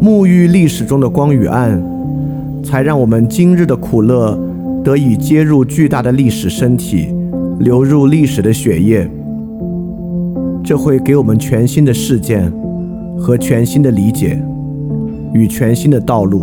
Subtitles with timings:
[0.00, 1.82] 沐浴历史中的光与暗，
[2.62, 4.38] 才让我们今日的苦乐
[4.84, 7.08] 得以接入巨大的历史身体，
[7.58, 9.08] 流入历史的血液。
[10.62, 12.52] 这会给我们全新的事件
[13.18, 14.40] 和全新的理解
[15.32, 16.42] 与全新的道路。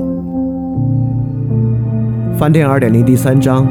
[2.38, 3.68] 翻店二点零第三章：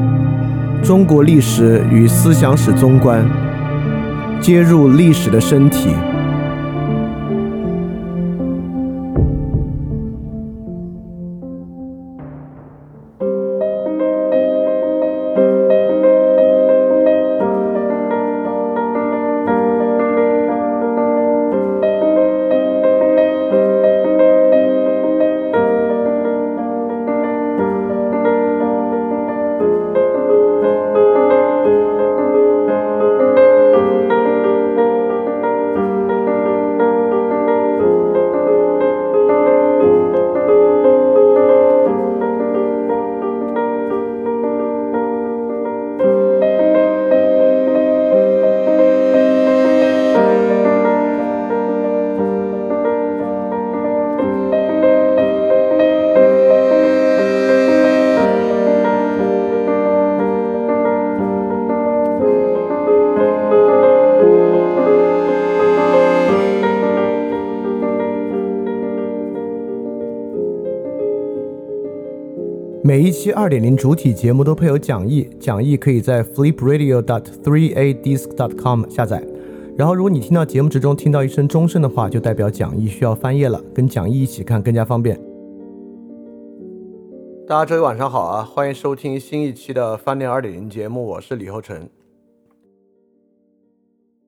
[0.83, 3.25] 中国历史与思想史综观，
[4.41, 5.89] 接入历史的身体。
[73.23, 79.25] 期二点零主体节目都配有讲义，讲义可以在 flipradio.dot3adisc.dot.com 下载。
[79.79, 85.17] 然后，如果你听到节目之中听到一声钟声的话，就代表讲义需要翻页了，跟讲义一起看更加方便。
[87.47, 91.89] 大家周一晚上好啊，欢迎收听新一期的翻店二点零节目，我是李厚成。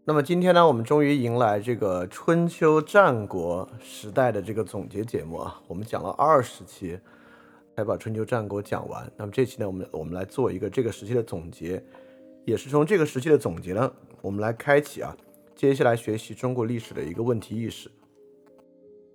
[0.05, 6.97] 那么今天呢，我们终于迎来这个春秋战国时代的这个总结节目啊，我们讲了二十期。
[7.77, 9.12] 才把春秋战国讲完。
[9.17, 11.83] 那么这期呢，我们我们来做一个这个时期的总结，
[12.45, 13.93] 也是从这个时期的总结呢，
[14.23, 15.17] 我们来开启啊，
[15.55, 17.91] 接下来学习中国历史的一个问题意识。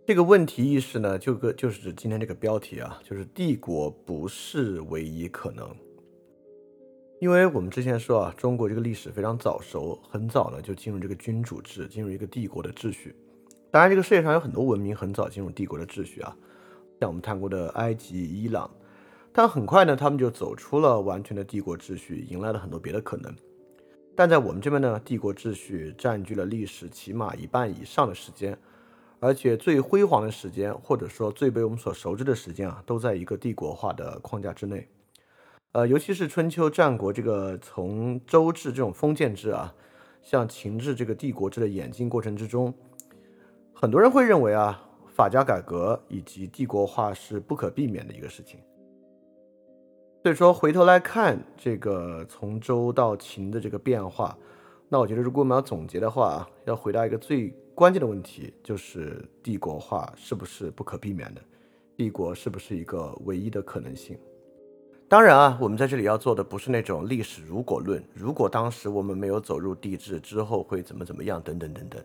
[0.06, 5.70] 这个问题意识呢，就个就是指今天这个标题啊，就是帝国不是唯一可能。
[7.20, 13.14] 因为我们之前说啊，中国这个历史非常早熟，很早呢就进入这个君主制，进入一个帝国的秩序。
[13.70, 16.36] 当然，这个世界上有很多文明很早进入帝国的秩序啊。
[17.00, 18.70] 像我们谈过的埃及、伊朗，
[19.32, 23.34] 但很快呢，他们就走出了完全的帝国秩序，迎来了很多别的可能。
[24.18, 28.58] 但在我们这边呢，帝国秩序占据了历史起码一半以上的时间，
[29.22, 34.86] 而且最辉煌的时间，或者说最被我们所熟知的时间啊，都在一个帝国化的框架之内。
[35.72, 39.74] 呃，尤其是春秋战国这个从周制这种封建制啊，
[40.22, 42.74] 向秦制这个帝国制的演进过程之中，
[43.74, 44.88] 很多人会认为啊。
[45.20, 48.58] 法家改革以及帝国化是不可避免的一个事情，
[50.24, 54.38] 所以说回头来看这个从周到秦的这个变化，
[54.88, 61.42] 那我觉得如果我们要总结的话，要回答一个最关键的问题，就是帝国化是不是不可避免的？
[61.98, 64.18] 帝国是不是一个唯一的可能性？
[65.10, 72.02] 当然啊，我们在这里要做的不是那种历史如果论，如果当时我们没有走入帝制之后会怎么怎么样等等等等。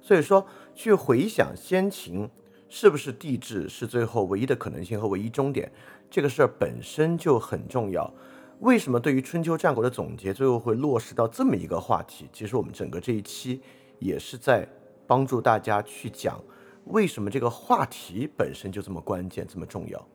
[0.00, 2.26] 所以说去回想先秦。
[2.68, 5.70] 是不是地质是最后唯一的可能性和唯一终点？
[6.10, 8.12] 这个事儿本身就很重要。
[8.60, 12.28] 为什么对于春秋战国的总结，最后会落实到这么一个话题？
[12.32, 13.60] 其实我们整个这一期
[13.98, 14.66] 也是在
[15.06, 16.42] 帮助大家去讲，
[16.86, 20.08] 为什么这个话题本身就这么关键、这么重要。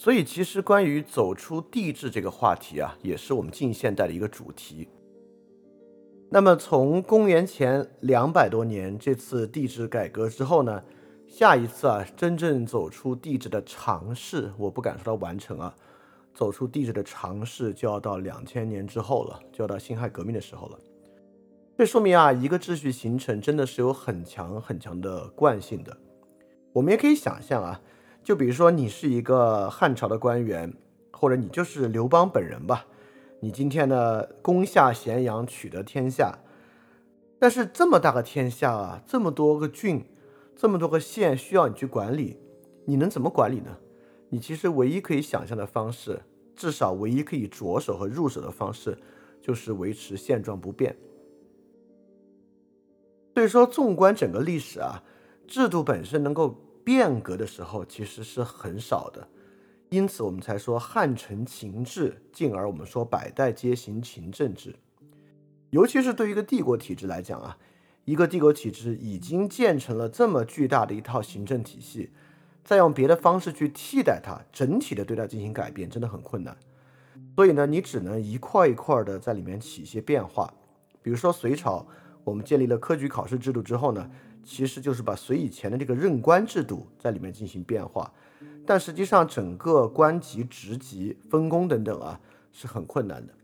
[0.00, 4.86] 所以，其实关于走出帝制这个话题啊，也是我们近现代的一个主题。
[6.30, 10.84] 那么，从公元前两百多年这次帝制改革之后呢，
[11.26, 15.74] 下一次啊，真正走出帝制的尝试，我不敢说它完成啊，
[16.32, 20.78] 走出帝制的尝试就要到两千年之后了，就要到辛亥革命的时候了。
[21.76, 25.96] 这说明啊，一个秩序形成真的是有很强很强的惯性的。
[26.72, 27.80] 我们也可以想象啊。
[28.28, 30.70] 就比如说，你是一个汉朝的官员，
[31.12, 32.84] 或者你就是刘邦本人吧。
[33.40, 36.38] 你今天呢攻下咸阳，取得天下，
[37.38, 40.04] 但是这么大个天下啊，这么多个郡，
[40.54, 42.36] 这么多个县需要你去管理，
[42.84, 43.74] 你能怎么管理呢？
[44.28, 46.20] 你其实唯一可以想象的方式，
[46.54, 48.98] 至少唯一可以着手和入手的方式，
[49.40, 50.94] 就是维持现状不变。
[53.32, 55.02] 所以说，纵观整个历史啊，
[55.46, 56.54] 制度本身能够
[56.88, 59.28] 变革的时候，其实是很少的。
[59.90, 64.74] 因此，我们才说汉承秦制，进而我们说百代皆行秦政制。
[65.68, 67.58] 尤其是对于一个帝国体制来讲啊，
[68.06, 72.10] 一个帝国体制已经建成了这么巨大的一套行政体系，
[72.64, 76.56] 再用别的方式去替代它，整体的对它进行改变，真的很困难。
[77.36, 80.50] 所以呢，你只能一块一块的在里面起一些变化。
[81.02, 81.86] 比如说隋朝，
[82.24, 84.10] 我们建立了科举考试制度之后呢，
[84.50, 88.10] 其实就是把隋以前的这个任官制度在里面进行变化。
[88.64, 92.18] 但实际上，整个官级、职级分工等等啊，
[92.50, 93.34] 是很困难的。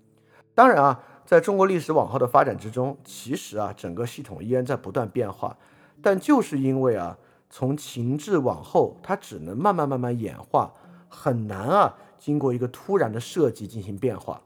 [0.55, 5.59] 当然啊，在中国历史往后的发展之中，其实啊，整个系统依然在不断变化。
[6.01, 7.19] 但就是因为啊，
[7.51, 10.73] 从秦制往后，它只能慢慢慢慢演化，
[11.09, 14.41] 很难啊，经过一个突然的设计进行变化。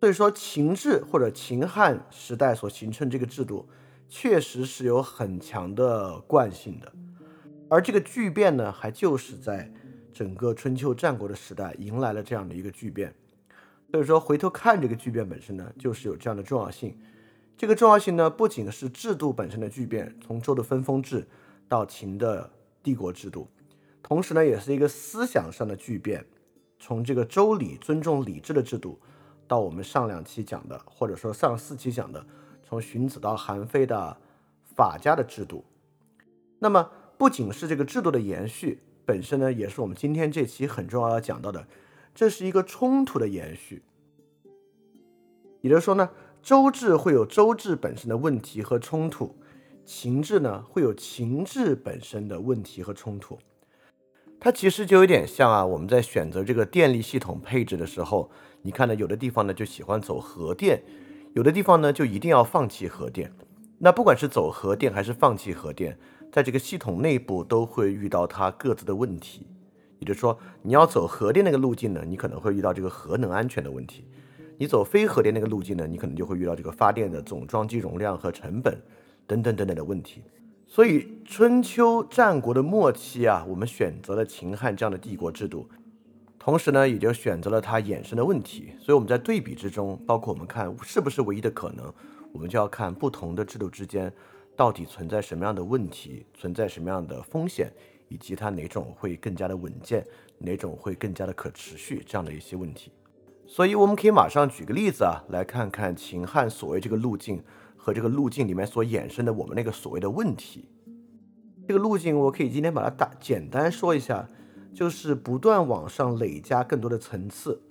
[0.00, 3.66] 所以说，秦制或者秦汉时代所形成这个制度，
[4.08, 6.92] 确实是有很强的惯性的。
[7.68, 9.72] 而这个巨变呢，还就是在
[10.12, 13.14] 整个春秋战国的时代迎来了这样的一个巨变。
[13.90, 16.98] 所以说，回头看这个巨变本身呢，就是有这样的重要性。
[17.56, 21.26] 这个重要性呢，不仅是制度本身的巨变，从周的分封制
[21.66, 22.50] 到秦的
[22.82, 23.48] 帝国制度，
[24.02, 26.24] 同时呢，也是一个思想上的巨变，
[26.78, 29.00] 从这个周礼尊重礼制的制度，
[29.48, 32.22] 到我们上两期讲的，或者说上四期讲的，
[32.66, 34.16] 从荀子到韩非的
[34.74, 35.64] 法家的制度。
[36.58, 36.90] 那么。
[37.18, 41.66] 不仅是这个制度的延续本身呢，也是我们今天这期很重要要讲到的，
[42.14, 43.82] 这是一个冲突的延续。
[45.62, 46.10] 也就是说呢，
[46.42, 49.34] 周制会有周制本身的问题和冲突，
[49.86, 53.38] 秦制呢会有秦制本身的问题和冲突。
[54.38, 58.30] 它其实就有点像啊，我们在选择这个电力系统配置的时候，
[58.60, 60.82] 你看呢，有的地方呢就喜欢走核电，
[61.36, 63.30] 有的地方呢就一定要放弃核电。
[63.76, 65.98] 那不管是走核电还是放弃核电。
[66.32, 69.46] 在这个系统内部都会遇到它各自的问题，
[69.98, 74.02] 也就是说，你要走核电那个路径呢，你可能会遇到这个核能安全的问题；
[74.58, 78.78] 你走非核电那个路径呢，你可能就会遇到这个发电的总装机容量和成本
[79.26, 80.22] 等等等等的问题。
[80.66, 85.68] 所以，春秋战国的末期啊，我们选择了秦汉这样的帝国制度，
[86.46, 88.70] 同时呢，也就选择了它衍生的问题。
[88.78, 91.92] 所以我们在对比之中，包括我们看是不是唯一的可能，
[92.32, 94.12] 我们就要看不同的制度之间。
[94.54, 97.72] 到底存在什么样的问题，存在什么样的风险，
[98.06, 100.06] 以及它哪种会更加的稳健，
[100.38, 102.92] 哪种会更加的可持续，这样的一些问题。
[103.44, 107.42] 所以我们可以马上举个例子啊，来看看秦汉所谓这个路径
[107.76, 110.68] 和这个路径里面所衍生的我们那个所谓的问题。
[111.66, 114.28] 这个路径我可以今天把它大简单说一下，
[114.76, 117.62] 就是不断往上累加更多的层次。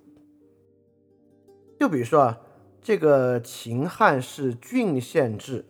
[1.80, 2.38] 就比如说啊，
[2.82, 5.66] 这个秦汉是郡县制。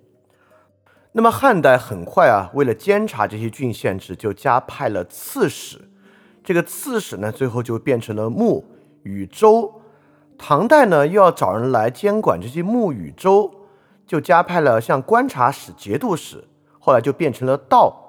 [1.12, 5.82] 那么汉代很快啊，为了监察这些郡县制，就加派了刺史。
[6.42, 8.64] 这个刺史呢，最后就变成了牧
[9.04, 9.82] 与州。
[10.38, 13.52] 唐代呢，又要找人来监管这些牧与州，
[14.08, 16.46] 就加派了像观察使、节度使，
[16.80, 18.05] 后来就变成了道。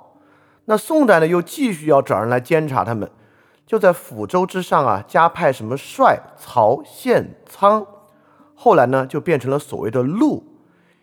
[0.66, 3.10] 那宋代呢，又继续要找人来监察他们，
[3.66, 7.86] 就在抚州之上啊，加派什么帅、曹、县、仓，
[8.54, 10.44] 后来呢，就变成了所谓的路。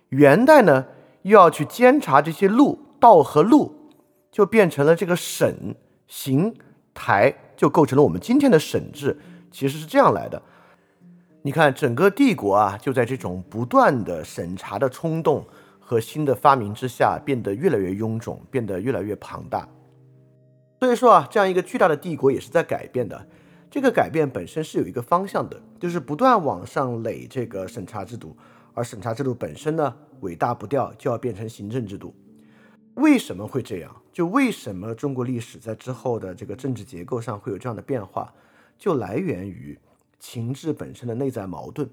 [0.10, 0.86] 元代呢？
[1.24, 3.94] 又要去监察这些路道和路，
[4.30, 5.74] 就变成了这个省、
[6.06, 6.54] 行、
[6.94, 9.18] 台，就构成了我们今天的省制。
[9.50, 10.42] 其实是这样来的。
[11.44, 15.46] 你看，整个帝国啊，就在这种不断的审查的冲动
[15.86, 19.68] 和新的发明之下，变得越来越臃肿，变得越来越庞大。
[20.80, 23.28] 所以说啊，这样一个巨大的帝国也是在改变的。
[23.70, 28.38] 这个改变本身是有一个方向的，就是不断往上垒这个审查制度，
[28.74, 29.96] 而审查制度本身呢？
[30.22, 32.16] 尾大不掉，就要变成行政制度。
[32.96, 33.96] 为什么会这样？
[34.12, 38.32] 就为什么中国历史在之后的这个政治结构上会有这样的变化？
[38.78, 39.78] 就来源于
[40.20, 41.90] 秦制本身的内在矛盾。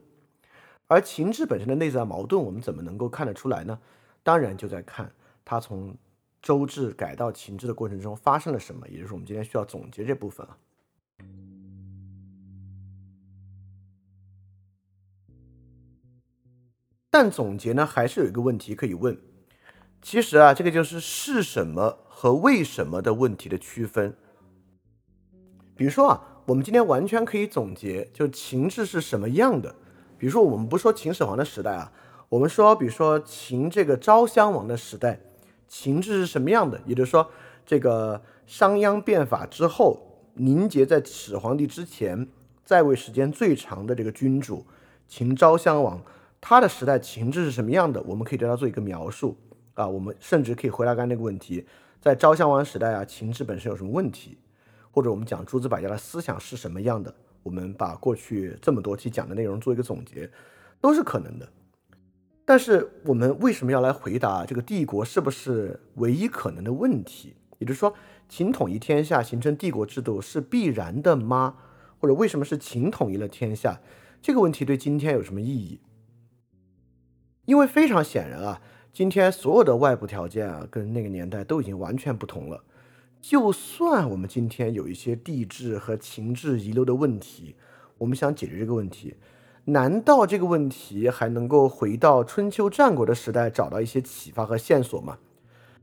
[0.91, 3.79] 而情志本身的内在矛盾，我们怎么能够看得出来呢？
[4.25, 5.09] 当然就在看
[5.45, 5.97] 它从
[6.43, 10.59] 周制改到情志的过程中发生了什么，也就是我们今天需要总结这部分啊。
[17.09, 19.17] 但总结呢，还是有一个问题可以问。
[20.03, 24.17] 其实啊，这个就是是什么和为什么的问题的区分。
[25.77, 29.77] 比如说啊，我们今天完全可以总结，就情志是什么样的。
[30.21, 31.91] 比如说，我们不说秦始皇的时代啊，
[32.29, 35.19] 我们说，比如说秦这个昭襄王的时代，
[35.67, 36.79] 秦制是什么样的？
[36.85, 37.31] 也就是说，
[37.65, 39.99] 这个商鞅变法之后，
[40.35, 42.29] 凝结在始皇帝之前，
[42.67, 44.67] 在位时间最长的这个君主
[45.09, 45.99] 秦昭襄王，
[46.39, 48.03] 他的时代秦制是什么样的？
[48.03, 49.35] 我们可以对他做一个描述
[49.73, 49.89] 啊。
[49.89, 51.67] 我们甚至可以回答刚才那个问题：
[51.99, 54.37] 在昭襄王时代啊，秦制本身有什么问题？
[54.91, 57.15] 或者我们讲诸子百家的思想是什么样的？
[57.43, 60.31] 我们把过去这么多期讲的内容做一个总结，
[60.81, 61.49] 都是可能的。
[62.45, 67.37] 但是我们为什么要来回答这个帝国是不是唯一可能的问题？
[67.59, 67.95] 也就是说，
[68.29, 71.57] 秦统一天下形成帝国制度是必然的吗？
[71.99, 73.81] 或者为什么是秦统一了天下？
[74.21, 75.81] 这个问题对今天有什么意义？
[77.45, 78.61] 因为非常显然啊，
[78.93, 82.65] 今天所有的外部条件啊，跟那个年代都已经完全不同了。
[83.21, 87.55] 就算我们今天有一些地质和情志遗留的问题，
[87.99, 89.15] 我们想解决这个问题。
[89.67, 95.19] 难道这个问题还能够回到春秋战国的时代找到一些启发和线索吗？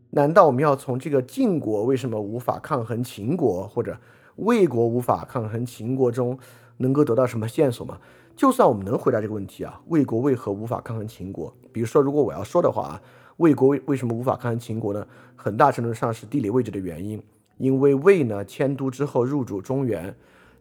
[0.10, 3.98] 难道我们要从这个晋国为什么无法抗衡秦国，或者
[4.38, 6.38] 魏国无法抗衡秦国中
[6.78, 8.00] 能够得到什么线索吗？
[8.36, 11.56] 就算我们能回答这个问题啊，魏国为何无法抗衡秦国？
[11.72, 13.02] 比如说，如果我要说的话啊，
[13.38, 15.08] 魏国为为什么无法抗衡秦国呢？
[15.36, 17.22] 很大程度上是地理位置的原因，
[17.58, 20.14] 因为魏呢迁都之后入主中原，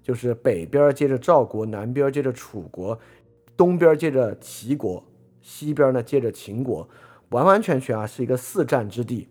[0.03, 2.99] 就是北边接着赵国，南边接着楚国。
[3.57, 5.03] 东边接着齐国，
[5.41, 6.87] 西边呢接着秦国，
[7.31, 9.27] 完完全全啊是一个四战之地，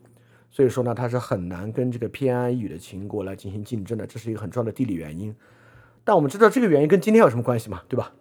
[0.49, 5.35] 所以说呢它是很难跟这个偏安一隅的秦国来进行竞争的，这是一个很重要的地理原因。
[6.03, 7.83] 但我们知道这个原因跟今天有什么关系吗？
[7.87, 8.13] 对吧？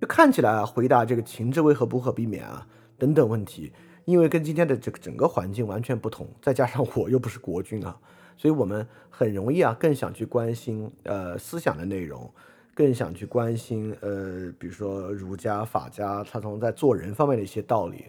[0.00, 2.66] 就看起来啊，回答这个秦制为何不可避免啊
[2.98, 3.72] 等等问题，
[4.04, 7.98] 因为跟今天的这个整个环境完全不同，再加上我又不是国君啊，
[8.36, 12.32] 所以我们很容易啊更想去关心呃思想的内容。
[12.76, 18.06] 更想去关心，呃，比如说儒家、法家，他从在做人方面的一些道理，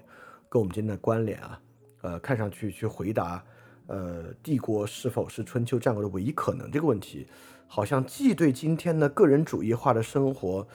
[0.50, 1.62] 跟我们今天的关联啊，
[2.02, 3.44] 呃，看上去去回答，
[3.86, 7.28] 呃，帝国是否是春秋战国的唯一可能这个问题，
[7.68, 10.68] 好像既对今天的个人主义化的生活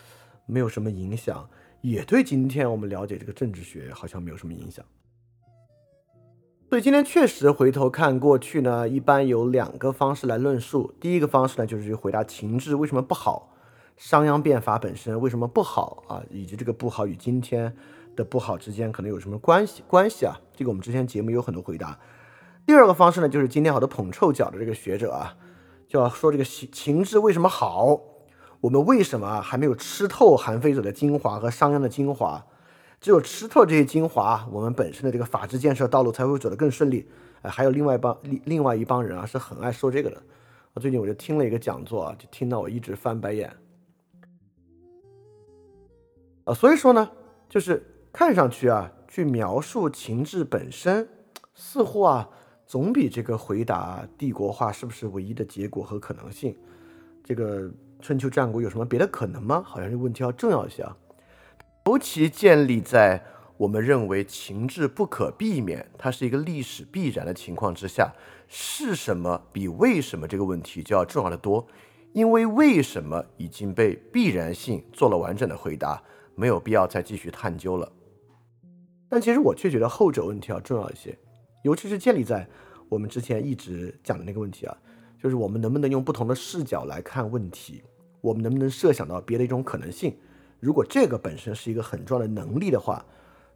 [0.50, 1.49] 没有什么影响，
[1.80, 4.85] 也对今天我们了解这个政治学好像没有什么影响。
[6.69, 10.95] 所以今天确实回头看过去呢，一般有两个方式来论述。
[11.00, 13.52] 第一个方式呢，就是去回答秦制为什么不好。
[13.97, 16.23] 商鞅变法本身为什么不好啊？
[16.30, 17.75] 以及这个不好与今天
[18.14, 19.83] 的不好之间可能有什么关系？
[19.88, 20.40] 关系啊？
[20.54, 21.99] 这个我们之前节目有很多回答。
[22.64, 25.37] 第二个方式呢，就是今天好多捧臭脚的这个学者啊，
[25.88, 28.00] 就要说这个秦秦制为什么好？
[28.61, 32.45] 我们为什么还没有吃透韩非子的精华和商鞅的精华？
[33.00, 37.09] 只有吃透这些精华，我们本身的这个法治建设道路才会走得更顺利。
[37.40, 40.23] 哎，还有另外一帮另另外一帮人啊，是很爱说这个的。
[40.75, 43.50] 我最近我就听了一个讲座啊，就听到我一直翻白眼。
[46.45, 47.11] 啊，所以说呢，
[47.49, 51.09] 就是看上去啊，去描述情志本身，
[51.55, 52.29] 似乎啊，
[52.67, 56.55] 总比这个回答帝国化是不是唯一的结果和可能性，
[57.25, 59.62] 这个春秋战国有什么别的可能吗？
[59.64, 60.97] 好像这问题要重要一些啊。
[61.87, 63.23] 尤其建立在
[63.57, 68.12] 我们认为情志不可避免，它是一个历史必然的情况之下，
[68.49, 71.66] 是什么比为什么这个问题就要重要的多？
[72.12, 76.02] 因为为什么已经被必然性做了完整的回答。
[76.37, 77.92] 没有必要再继续探究了，
[79.11, 81.19] 但其实我却觉得后者问题要重要一些，
[81.64, 82.49] 尤其是建立在
[82.88, 84.75] 我们之前一直讲的那个问题啊，
[85.23, 87.83] 就是我们能不能用不同的视角来看问题，
[88.21, 90.17] 我们能不能设想到别的一种可能性？
[90.59, 93.05] 如果这个本身是一个很重要的能力的话，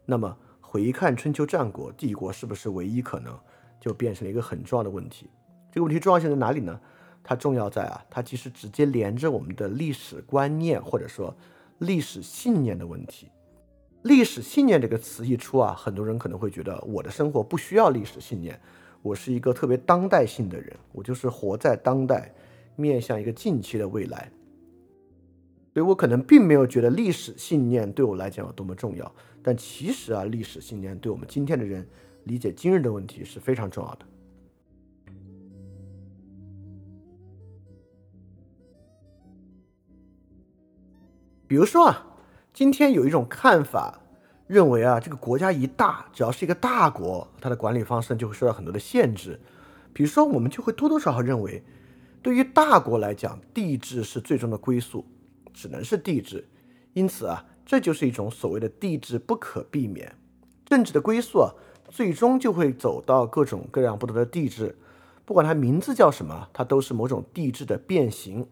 [0.05, 3.37] 那么回看春秋战国帝国是不是唯一可能，
[3.79, 5.29] 就变成了一个很重要的问题。
[5.71, 6.79] 这个问题重要性在哪里呢？
[7.23, 11.35] 它重要在啊，它其实直接连着我们的历史观念，或者说。
[11.79, 13.29] 历史信念的问题，
[14.03, 18.57] 历史信念这个词一出啊，很多人可能会觉得我的生活不需要历史信念，
[19.01, 22.33] 我是一个特别当代性的人，我就是活在当代，
[22.77, 24.31] 面向一个近期的未来，
[25.75, 29.13] 所以我可能并没有觉得历史信念对我来讲有多么重要，
[29.43, 31.85] 但其实啊，历史信念对我们今天的人
[32.23, 34.05] 理解今日的问题是非常重要的。
[41.45, 42.07] 比如说啊，
[42.53, 43.99] 今天有一种看法，
[44.47, 49.37] 认为啊，这个国家一大，只要是一个大国，它的管理方式就会受到很多的限制。
[49.91, 51.61] 比如说，我们就会多多少少认为，
[52.21, 55.05] 对于大国来讲，帝制是最终的归宿，
[55.55, 56.45] 只能是帝制。
[56.93, 60.15] 因此啊，这就是一种所谓的帝制不可避免。
[60.65, 61.51] 政治的归宿啊，
[61.89, 64.75] 最终就会走到各种各样不同的帝制，
[65.25, 68.47] 不管它名字叫什么，它都是某种帝制的变形。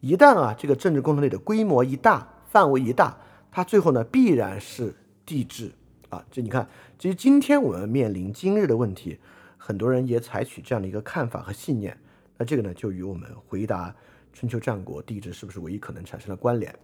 [0.00, 3.18] 一旦啊，这个政治共同体的规模一大，范围一大，
[3.50, 4.94] 它最后呢必然是
[5.24, 5.70] 帝制
[6.08, 6.24] 啊。
[6.30, 6.68] 这你看，
[6.98, 9.18] 其实今天我们面临今日的问题，
[9.56, 11.96] 很多人也采取这样的一个看法和信念。
[12.38, 13.94] 那这个呢，就与我们回答
[14.32, 16.74] 春秋战国帝制是不是唯一可能产生的关联。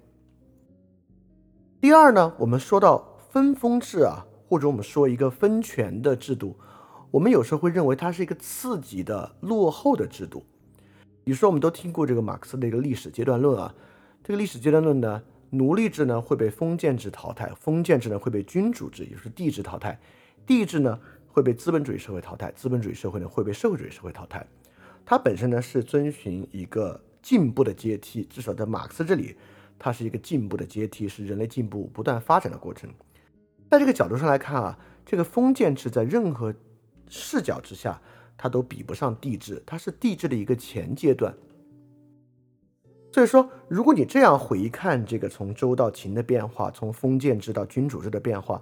[1.81, 6.57] 第二呢，我们说到分封制啊，或者我们说一个分权的制度，
[7.11, 10.45] 我们有时候会认为它是一个次级的落后的制度。
[11.25, 13.75] 比如说，我们都听过这个马克思的一个历史阶段论啊，
[14.25, 19.99] 这个历史阶段论呢，奴隶制呢会被封建制淘汰，封建制呢会被君主制，也就是帝制淘汰，
[20.47, 24.47] 帝制呢会被资本主义社会淘汰，资本主义社会呢会被社会主义社会淘汰。
[25.05, 29.37] 它本身呢是遵循一个进步的阶梯，至少在马克思这里。
[29.81, 32.91] 它是一个进步的阶梯，是人类进步不断发展的过程。
[33.71, 36.53] 在这个角度上来看啊，这个封建制在任何
[37.09, 38.03] 视角之下，
[38.37, 41.33] 它都比不上帝制，它是帝制的一个前阶段。
[43.13, 48.61] 所以说，如果你这样回看这个从周到秦的变化，从封建制到君主制的变化，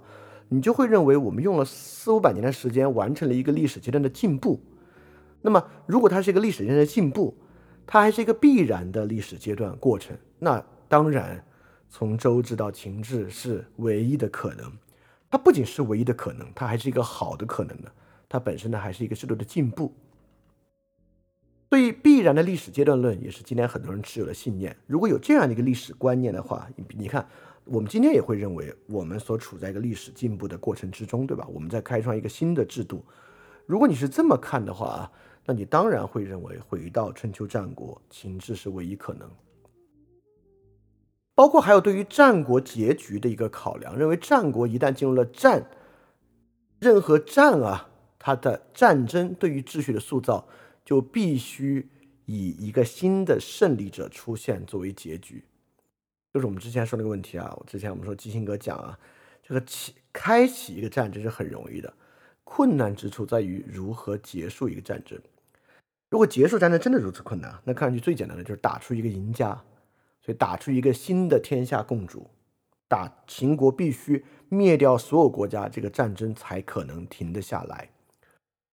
[0.49, 4.61] 你就会认为我们用了四五百年的时间完成了一个历史阶段的进步。
[5.41, 7.35] 那么，如果它是一个历史阶段的进步，
[7.87, 10.63] 它还是一个必然的历史阶段过程，那。
[10.89, 11.43] 当然，
[11.89, 14.71] 从周至到秦制是唯一的可能。
[15.29, 17.91] 它不仅是唯一的可能，它还是一个好的可能呢。
[18.29, 19.93] 它本身呢，还是一个制度的进步。
[21.69, 24.73] 所以，必然的历史阶段论也是今天很多人持有的信念。
[24.85, 27.27] 如果有这样的一个历史观念的话，你你看，
[27.65, 31.45] 我们今天也会认为我们所处在一个历史进步的过程之中，对吧？
[31.51, 33.03] 我们在开创一个新的制度。
[33.65, 35.11] 如果你是这么看的话啊，
[35.49, 39.31] 那你当然会认为回到春秋战国、秦制是唯一可能。
[41.33, 45.69] 包括还有对于战国结局的一个考量，认为战国一旦进入了战，
[46.79, 47.89] 任何战啊，
[48.19, 50.45] 它的战争对于秩序的塑造
[50.83, 51.87] 就必须
[52.25, 55.45] 以一个新的胜利者出现作为结局。
[56.33, 58.99] 就是我们之前说那个问题啊，之前我们说基辛格讲啊，
[59.41, 61.93] 这个起开启一个战争是很容易的，
[62.43, 65.17] 困难之处在于如何结束一个战争。
[66.09, 69.63] 如果结束战争真的如此困难，那看上去最简单的就是打出一个赢家。
[70.19, 72.29] 所以打出一个新的天下共主，
[72.89, 77.91] 打秦国必须灭掉所有国家，这个战争才可能停得下来。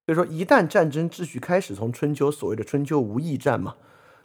[0.05, 3.77] 所以说，一旦战争秩序开始，从春秋所谓的春秋无义战嘛，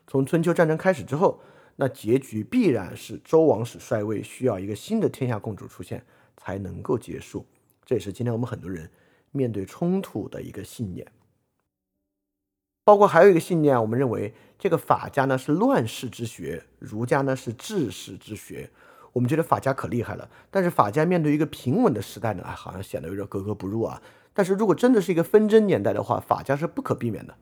[0.08, 1.40] 从春秋战争开始之后，
[1.76, 6.04] 那结局必然是周王室衰微，需要一个新的天下共主出现
[6.36, 7.46] 才能够结束。
[7.84, 8.90] 这也是今天我们很多人
[9.30, 11.06] 面对冲突的一个信念。
[12.90, 18.68] 包括还有一个信念，我们认为这个法家呢是乱世之学，儒家呢是治世之学。
[19.12, 24.02] 我们觉得法家可厉害了，但是法家面对一个平稳的时代呢，好像显得有点格格不入啊。
[24.34, 27.36] 但是如果真的是一个纷争年代的话，法家是不可避免的。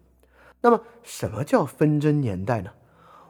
[0.60, 2.72] 那么什么叫纷争年代呢？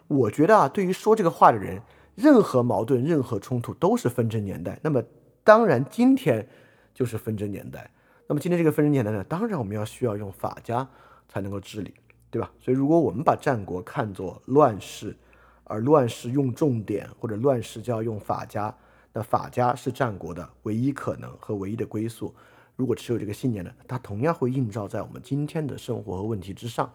[0.08, 1.82] 我觉得啊，对于说这个话的人，
[2.16, 4.80] 任何矛盾、任何冲突都是纷争年代。
[4.82, 5.04] 那么
[5.44, 6.48] 当然，今天
[6.92, 7.92] 就是纷争年代。
[8.26, 10.88] 那么今天这个纷争年代呢，当然我们要需要用法家
[11.28, 11.94] 才能够治理。
[12.30, 12.50] 对吧？
[12.60, 15.16] 所以，如果我们把战国看作乱世，
[15.64, 18.74] 而乱世用重点，或者乱世就要用法家，
[19.12, 22.34] 那法家是战国的唯一可能和唯一的归宿。
[22.76, 26.92] 如果持有这个信念呢，它同样会映照在我们今天的生活和问题之上。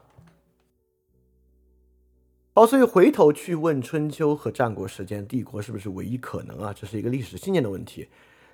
[2.53, 6.73] 好，所以回头去问春秋和战国时间帝国是不是唯一可能啊？
[6.73, 8.07] 这是一个历史信念的问题。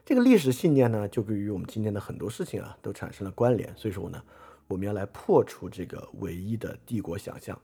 [0.06, 3.74] 这个历史信念呢，就与我们今天的很多事情啊，都产生了关联。
[3.76, 4.24] 所以说呢。
[4.70, 7.60] 我们要来破除这个唯一的帝国想象。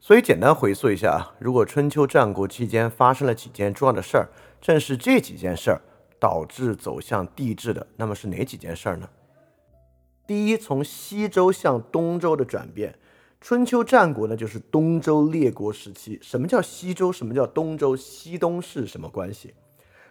[0.00, 4.28] 所以简单回溯一下啊，如果春秋战国期间发生了几件重要的事儿，
[4.60, 5.80] 正是这几件事儿
[6.18, 9.08] 导致走向帝制的，那么是哪几件事儿呢？
[10.26, 12.98] 第一，从西周向东周的转变。
[13.40, 16.18] 春秋战国呢，就是东周列国时期。
[16.20, 17.12] 什么叫西周？
[17.12, 17.96] 什么叫东周？
[17.96, 19.54] 西东是什么关系？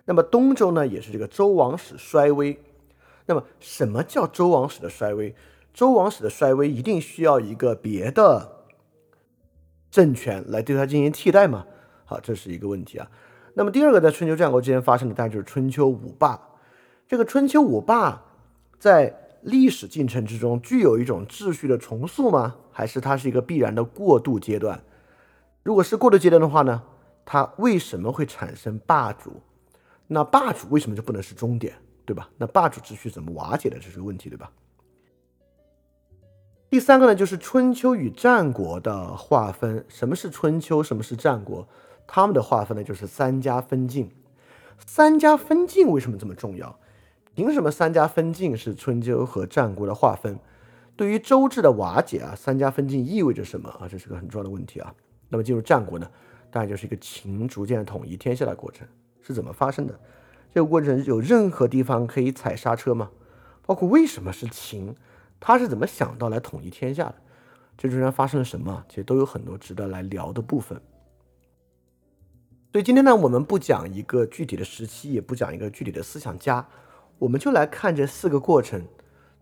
[0.05, 2.59] 那么东周呢，也是这个周王室衰微。
[3.25, 5.35] 那么什么叫周王室的衰微？
[5.73, 8.65] 周王室的衰微一定需要一个别的
[9.91, 11.65] 政权来对它进行替代吗？
[12.05, 13.09] 好，这是一个问题啊。
[13.53, 16.39] 那么第二个，在春秋战国之间发生的，当然就是春秋五霸。
[17.07, 18.23] 这个春秋五霸
[18.79, 22.55] 在历史进程之中具有一种秩序的重塑吗？
[22.71, 24.81] 还是它是一个必然的过渡阶段？
[25.61, 26.81] 如果是过渡阶段的话呢，
[27.25, 29.41] 它为什么会产生霸主？
[30.11, 32.27] 那霸主为什么就不能是终点，对吧？
[32.35, 34.51] 那霸主秩序怎么瓦解的，这是个问题，对吧？
[36.67, 39.85] 第三个呢，就是春秋与战国的划分。
[39.87, 40.81] 什么是春秋？
[40.81, 41.67] 什么是战国？
[42.07, 44.09] 他们的划分呢，就是三家分晋。
[44.83, 46.79] 三家分晋为什么这么重要？
[47.35, 50.39] 凭什么三家分晋是春秋和战国的划分？
[50.95, 53.87] 对于周制的瓦解啊，三家分晋意味着什么啊？
[53.87, 54.93] 这是个很重要的问题啊。
[55.29, 56.09] 那么进入战国呢，
[56.49, 58.87] 当然就是一个秦逐渐统一天下的过程，
[59.21, 59.99] 是怎么发生的？
[60.53, 63.11] 这个过程有任何地方可以踩刹车吗？
[63.65, 64.95] 包括为什么是秦，
[65.39, 67.15] 他是怎么想到来统一天下的？
[67.77, 68.83] 这中间发生了什么？
[68.89, 70.81] 其实都有很多值得来聊的部分。
[72.71, 76.67] 所以今天呢，我们不讲一个具体的时期，也不讲一个具体的思想家，
[77.17, 78.83] 我们就来看这四个过程，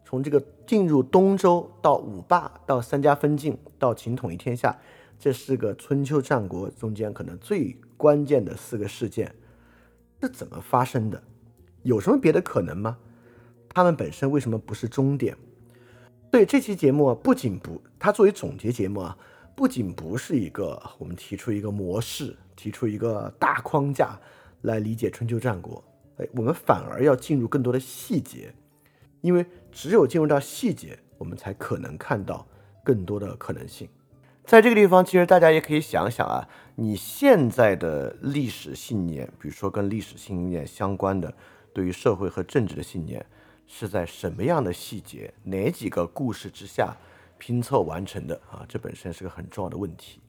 [0.06, 4.78] 从这个进入东周到五霸，到三家分晋，到秦统一天下，
[5.18, 9.36] 这四个春秋战国中间可能最关键的四个事件
[10.22, 11.22] 是怎么发生的？
[11.84, 12.98] 有什么别的可能吗？
[13.70, 15.38] 他们本身为什么不是终点？
[16.32, 19.18] 对这期节目不仅不，它作为总结节目啊，
[19.56, 24.20] 不仅不是一个我们提出一个模式，提出一个大框架
[24.64, 25.84] 来理解春秋战国，
[26.18, 28.54] 哎，我们反而要进入更多的细节，
[29.22, 32.46] 因为只有进入到细节，我们才可能看到
[32.84, 33.88] 更多的可能性。
[34.48, 41.32] 在这个地方，其实大家也可以想想啊，你现在的历史信念，比如说跟历史信念相关的，
[41.74, 43.24] 对于社会和政治的信念。
[43.70, 46.96] 是在什么样的细节、哪几个故事之下
[47.38, 48.66] 拼凑完成的啊？
[48.66, 50.22] 这本身是个很重要的问题。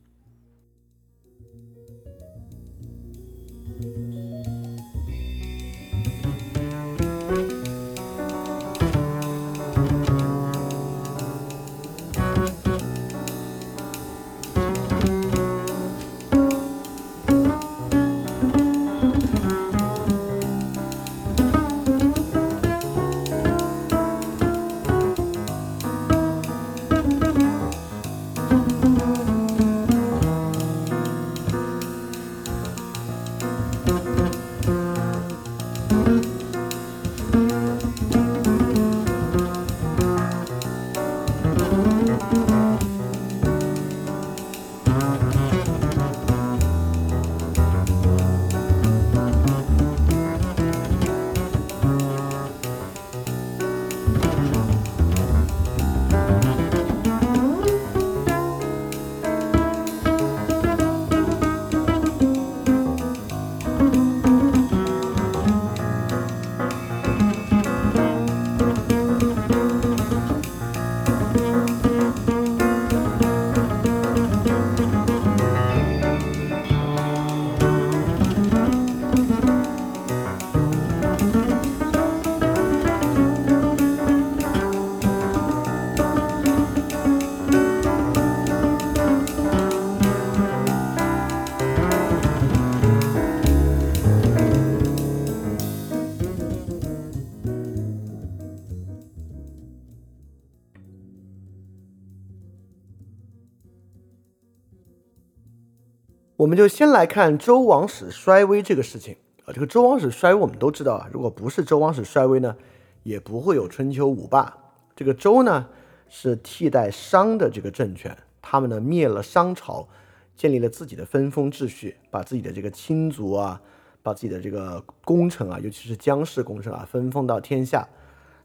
[106.48, 109.52] 我们就先来看周王室衰微这个事情啊。
[109.52, 111.06] 这个周王室衰微，我们都知道啊。
[111.12, 112.56] 如果不是周王室衰微呢，
[113.02, 114.56] 也不会有春秋五霸。
[114.96, 115.66] 这个周呢，
[116.08, 119.86] 是替代商的这个政权，他们呢灭了商朝，
[120.34, 123.60] 建立了自己的分封秩序，把自己的这个亲族啊，
[124.02, 127.86] 把自己的这个功臣啊，尤其是姜氏功臣啊，分封到天下。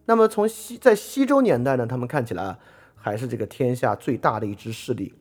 [0.04, 2.60] 那么从西在西周年代呢，他们看起来啊
[2.96, 5.14] 还是这个天下最大的一支势力。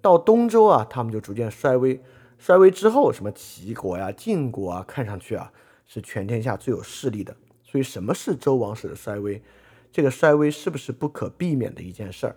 [0.00, 1.98] 到东周啊，他们就逐渐衰微，
[2.44, 5.50] 衰微之后，什么齐国呀、晋国啊，看上去啊
[5.86, 7.34] 是全天下最有势力的。
[7.62, 9.42] 所以，什么是周王室的衰微？
[9.90, 12.36] 这个衰微是不是不可避免的一件事儿？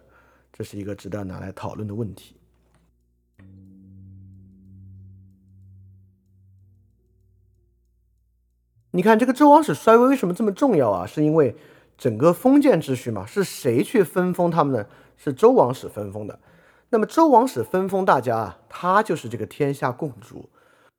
[0.53, 2.37] 这是一个值得拿来讨论的问题。
[8.91, 11.05] 你看，这个周王室衰微为什么这么重要啊？
[11.05, 11.53] 是因为
[11.97, 13.25] 整个封建秩序嘛？
[13.25, 14.87] 是谁去分封他们呢？
[15.17, 16.39] 是周王室分封的。
[16.89, 20.49] 那么周王室分封大家啊，他就是这个天下共主。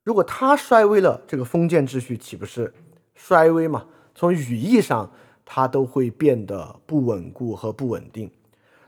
[0.05, 2.75] 如果他衰微了，这个封建秩序岂不是
[3.15, 3.87] 衰微嘛？
[4.15, 5.11] 从语义上，
[5.45, 8.31] 它都会变得不稳固和不稳定。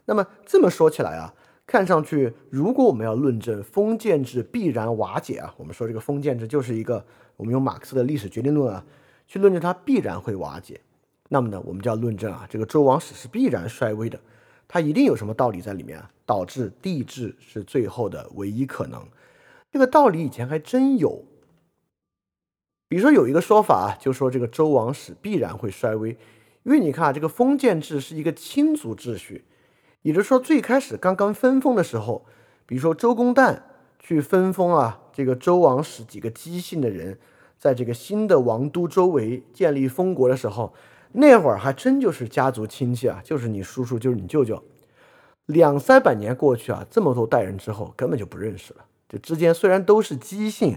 [0.04, 1.32] 那么这么说起来啊，
[1.66, 7.04] 看上去，如果我们要论证封建制必然瓦解啊，我们说这个封建制就是一个，
[7.36, 8.84] 我们用马克思的历史决定论啊，
[9.26, 10.80] 去论证它必然会瓦解。
[11.28, 14.20] 那么呢，我们就要论证啊，这个周王室是必然衰微的。
[14.72, 19.04] 它一定有什么道理在里面啊，导致帝制是最后的唯一可能。
[19.72, 21.24] 这个道理以前还真有。
[22.86, 26.10] 比如说有一个说法，就说这个周王室必然会衰微，
[26.62, 29.44] 因为你看啊，这个封建制是一个亲族秩序，
[30.02, 32.24] 也就是说最开始刚刚分封的时候，
[32.64, 33.62] 比如说周公旦
[33.98, 37.18] 去分封啊，这个周王室几个姬姓的人，
[37.58, 40.72] 在这个新的王都周围建立封国的时候，
[41.12, 44.62] 那会儿还真就是家族亲戚啊，就是你叔叔，就是你舅舅。
[45.46, 48.84] 两三百年过去啊，这么多代人之后，根本就不认识了。
[49.08, 50.76] 这之间虽然都是姬姓，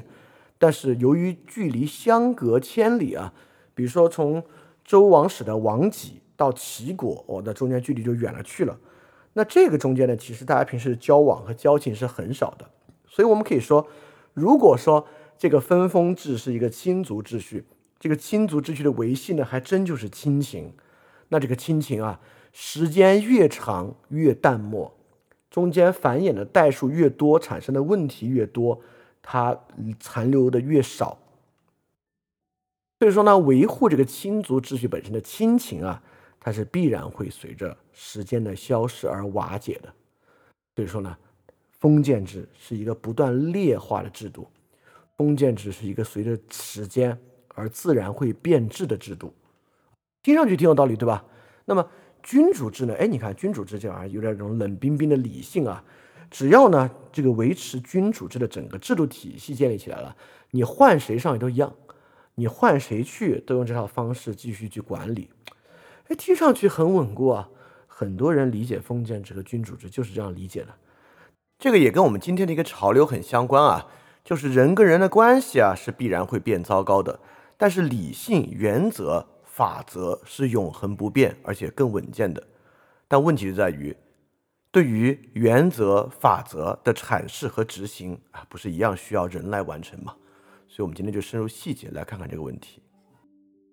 [0.57, 3.31] 但是由于距离相隔千里啊，
[3.75, 4.43] 比如说从
[4.83, 8.75] 周王室的王己到齐国，哦，那中间距离就远了去了。
[9.33, 12.67] 那这个中间呢，其实大家平时交往和交情是很少的。
[13.07, 13.85] 所以我们可以说，
[14.33, 15.05] 如果说
[15.37, 17.63] 这个分封制是一个亲族秩序，
[18.03, 20.73] 这个亲族秩序的维系呢，还真就是亲情。
[21.29, 22.19] 那这个亲情啊。
[22.51, 24.95] 时间越长越淡漠，
[25.49, 28.79] 中间繁衍的代数越多，产生的问题越多，
[29.23, 29.57] 它
[29.99, 31.17] 残留的越少。
[32.99, 36.03] 所以说呢，维护这个亲族秩序本身的亲情啊，
[36.39, 39.91] 它是必然会随着时间的消逝而瓦解的。
[40.75, 41.17] 所以说呢，
[41.71, 44.47] 封建制是一个不断劣化的制度，
[45.17, 47.17] 封建制是一个随着时间
[47.53, 49.33] 而自然会变质的制度。
[50.21, 51.23] 听上去挺有道理，对吧？
[51.65, 51.87] 那么。
[52.25, 52.95] 君主制呢？
[52.97, 55.83] 哎，你看君主制这玩意儿有点这种冷冰冰的理性啊。
[56.31, 60.15] 只要呢这个维持君主制的整个制度体系建立起来了，
[60.51, 61.75] 你换谁上也都一样，
[62.35, 65.29] 你换谁去都用这套方式继续去管理。
[66.07, 67.49] 哎，听上去很稳固啊。
[67.87, 70.69] 很多人理解封建制和君主制就是这样理解的。
[71.59, 73.87] 这个也跟我们今天的一个潮流很相关啊，
[74.23, 77.19] 就是人跟人的关系啊是必然会变糟糕的，
[77.57, 79.27] 但是理性原则。
[79.55, 82.43] 法则是永恒不变，而且更稳健的。
[83.07, 83.95] 但问题就在于，
[84.71, 90.15] 对于原则、法则的阐释和执行啊，不是一样需要人来完成吗？
[90.67, 92.81] 所以，我们今天就深入细节来看看这个问题。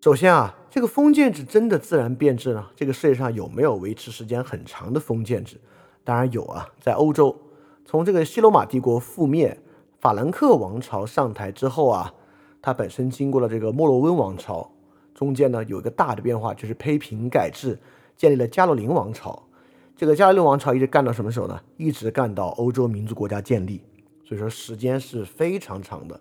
[0.03, 2.69] 首先啊，这个封建制真的自然变质呢？
[2.77, 5.59] 这个世界上有没有维持时间很长的封建制？
[6.05, 7.35] 当然有啊，在欧洲，
[7.87, 9.59] 从这个西罗马帝国覆灭，
[9.99, 12.13] 法兰克王朝上台之后啊，
[12.63, 14.71] 它本身经过了这个莫洛温王朝。
[15.15, 17.79] 中间呢有一个大的变化，就是胚平改制，
[18.17, 19.43] 建立了加洛林王朝。
[19.97, 21.61] 这个加洛林王朝一直干到什么时候呢？
[21.77, 23.83] 一直干到欧洲民族国家建立。
[24.25, 26.19] 所以说时间是非常长的。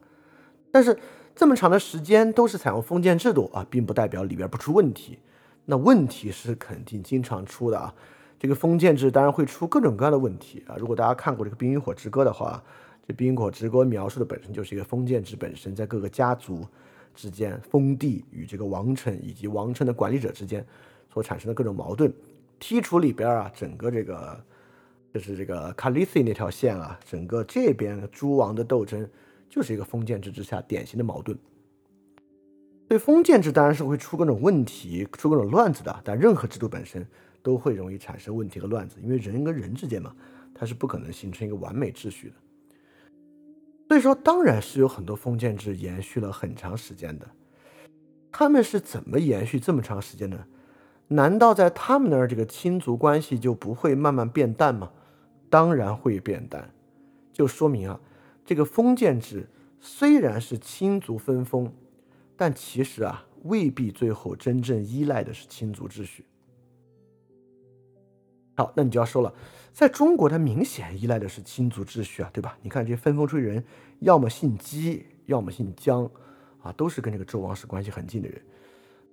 [0.71, 0.97] 但是
[1.36, 5.19] 这么长的时间都是采用封建制度啊，并不代表里边不出问题。
[5.65, 7.93] 那问题是肯定经常出的啊。
[8.39, 10.75] 这个封建制当然会出各种各样的问题啊。
[10.78, 12.62] 如果大家看过这个《冰与火之歌》的话，
[13.10, 16.63] 这《冰与火之歌》描述的本身就是一个封建制本身在各个家族。
[17.15, 20.63] 之间，封地与这个王城以及王城的管理者之间
[21.12, 22.13] 所产生的各种矛盾，
[22.62, 24.39] 剔除里边啊，整个这个
[25.12, 29.06] 就是这个卡利西那条线啊，整个这边诸王的斗争
[29.50, 31.38] 就是一个封建制之下典型的矛盾。
[32.88, 37.06] 对封建制当然是会出各种问题、出各种乱子的，但任何制度本身
[37.41, 40.15] 都会容易产生问题和乱子，因为人跟人之间嘛，
[40.54, 42.36] 它是不可能形成一个完美秩序的。
[43.89, 47.28] 所以说，当然是有很多封建制延续了很长时间的。
[48.32, 50.45] 他们是怎么延续这么长时间的？
[51.08, 54.91] 难道在他们那儿这个亲族关系就不会慢慢变淡吗？
[55.49, 56.71] 当然会变淡，
[57.34, 57.99] 就说明啊，
[58.45, 59.49] 这个封建制
[59.80, 61.73] 虽然是亲族分封，
[62.38, 66.23] 但其实啊，未必最后真正依赖的是亲族秩序。
[68.56, 69.34] 好，那你就要说了。
[69.74, 72.58] 在中国，它明显依赖的是亲族秩序啊，对吧？
[72.62, 73.64] 你看这些分封出去人，
[74.00, 76.10] 要么姓姬，要么姓姜，
[76.62, 78.42] 啊，都是跟这个周王室关系很近的人。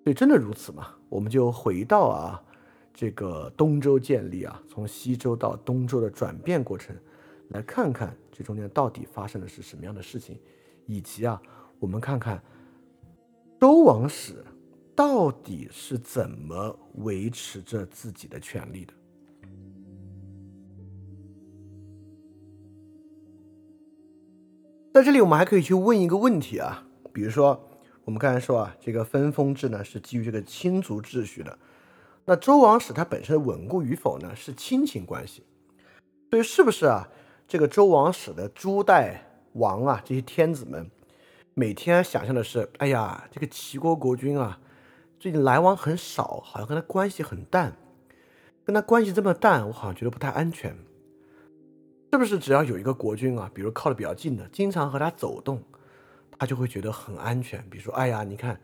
[0.03, 0.95] 所以真的如此吗？
[1.09, 2.42] 我们就回到啊，
[2.95, 6.97] 这个东周建立啊，从西周到东周的转变过程，
[7.51, 10.38] 来看看这中间到底发生的是什么样的事情，
[10.87, 11.40] 以及啊，
[11.79, 12.42] 我们看看
[13.61, 14.45] 周王室
[14.95, 18.92] 到底是怎么维持着自己的权利的。
[24.96, 26.82] 在这里，我们还可以去问一个问题啊，
[27.12, 27.68] 比如说，
[28.06, 31.59] 我们刚才说啊，这个分封制呢是基于这个亲族秩序的，
[32.24, 35.42] 那周王室它本身稳固与否呢是亲情关系，
[36.30, 37.06] 所以是不是啊？
[37.46, 40.90] 这个周王室的诸代王啊，这些天子们，
[41.52, 44.59] 每天想象的是，哎呀，这个齐国国君啊，
[45.20, 47.76] 最近来往很少，好像跟他关系很淡，
[48.64, 50.74] 跟他关系这么淡，我好像觉得不太安全。
[52.12, 55.62] 是不是只要有一个国君啊，比如靠的比较近的，经常和他走动，
[56.38, 57.62] 他就会觉得很安全。
[57.69, 58.59] 比如说，哎呀，你看，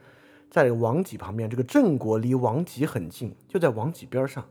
[0.50, 4.48] 在王己旁边，这个郑国离王己很近，就在王己边上，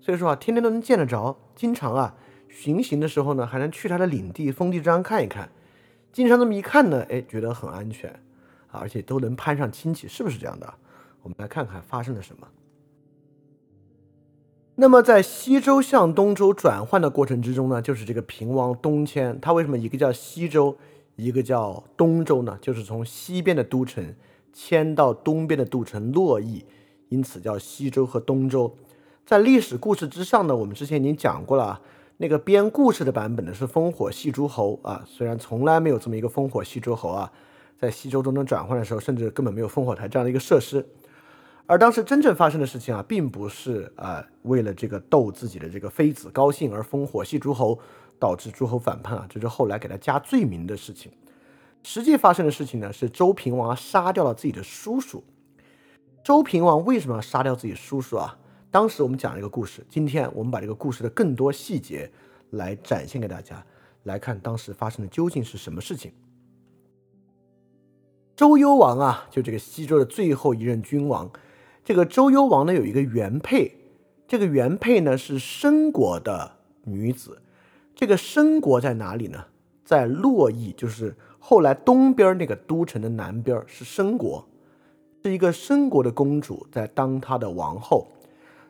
[0.00, 1.38] 所以说啊，天天都能见得着。
[1.54, 2.16] 经常啊，
[2.48, 5.50] 巡行的时候呢，还能去他的领地、封地章看一看。
[6.12, 8.10] 经常这么一看呢，哎，觉得很安全
[8.72, 10.74] 啊，而且都能攀上亲戚，是不是这样的？
[11.22, 12.48] 我们来看看发生了什么。
[14.76, 19.38] 那么在西周向东周转换的过程之中呢，就是这个平王东迁。
[19.38, 20.76] 他为什么一个叫西周，
[21.16, 22.58] 一个叫东周呢？
[22.60, 24.14] 就是从西边的都城
[24.50, 26.64] 迁到东边的都城洛邑，
[27.10, 28.74] 因此叫西周和东周。
[29.26, 31.82] 在历史故事之上呢，我们之前已经讲过了，
[32.16, 37.30] 那个编故事的版本呢是烽火戏诸侯啊，虽然从来没有这么一个烽火戏诸侯啊，
[37.78, 40.86] 在西周中征转换的时候，甚至根本没有烽火台这样的一个设施。
[41.66, 47.78] 而当时真正发生的事情啊，并不是啊为了这个逗自己的这个妃子高兴而烽火戏诸侯，
[48.18, 51.12] 导致诸侯反叛啊，这是后来给他加罪名的事情。
[51.84, 55.24] 实际发生的事情呢，是周平王杀掉了自己的叔叔。
[56.22, 58.38] 周平王为什么要杀掉自己叔叔啊？
[58.70, 62.10] 当时我们讲了一个故事，今天我们把这个故事的更多细节
[62.50, 63.64] 来展现给大家，
[64.02, 66.12] 来看当时发生的究竟是什么事情。
[68.36, 71.30] 周幽王啊，就这个西周的最后一任君王。
[71.84, 73.76] 这个周幽王呢有一个原配，
[74.28, 76.52] 这个原配呢是申国的
[76.84, 77.42] 女子。
[77.94, 79.44] 这个申国在哪里呢？
[79.84, 84.48] 在洛邑，就是后来东边那个都城的南边是申国，
[85.22, 88.06] 是一个申国的公主在当她的王后。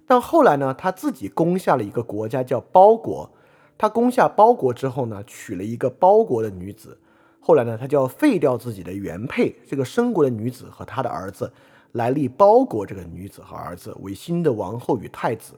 [0.06, 3.30] 但后来呢，她自己攻下了一个国家叫包国。
[3.78, 6.98] 她攻下包国之后呢，娶了一个包国的女子。
[7.40, 11.52] 后来呢，她就要废掉自己的原配，这个申国的女子和她的儿子。
[11.92, 15.54] 来立包国这个女子和儿子为新的王后与太子。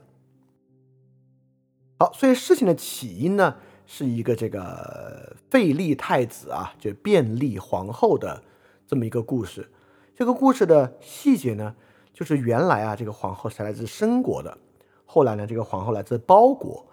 [1.99, 8.43] 好，所以事情的起因呢，是一个这个废立太子啊，就变立皇后的
[8.87, 9.71] 这么一个故事。
[10.17, 11.75] 这个故事的细节呢，
[12.13, 14.59] 就是原来啊，这个皇后是来自申国的，
[15.07, 16.85] 后来呢，这个皇后来自包国。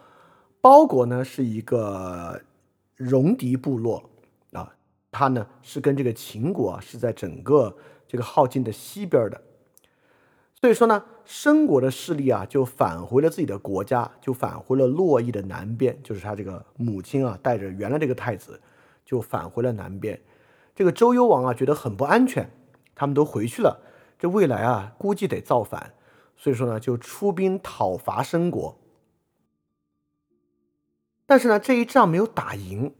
[0.62, 2.40] 包国呢是一个
[2.96, 4.08] 戎狄部落
[4.52, 4.72] 啊，
[5.10, 7.76] 他呢是跟这个秦国啊是在整个。
[8.12, 9.42] 这个镐京的西边的，
[10.60, 18.60] 所以说呢，申国的势力啊，就返回了自己的国家，就返回了洛邑的南边，就是他这个母亲啊，带着原来这个太子，
[19.06, 20.20] 就返回了南边。
[20.76, 22.52] 这个周幽王啊，觉得很不安全，
[22.94, 23.80] 他们都回去了，
[24.20, 25.94] 这未来啊，估计得造反，
[26.36, 28.78] 所以说呢，就出兵讨伐申国。
[31.26, 32.94] 但是呢，这一仗没有打赢，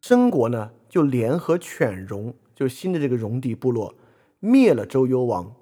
[0.00, 3.94] 申国呢，就联合犬戎，就新的这个戎狄部落。
[4.40, 5.54] 灭了周幽王，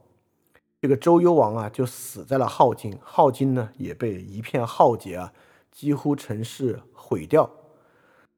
[0.81, 5.33] 这个周幽王啊就死在了镐京，镐京呢也被一片浩劫啊，
[5.73, 7.51] 几乎城市毁掉。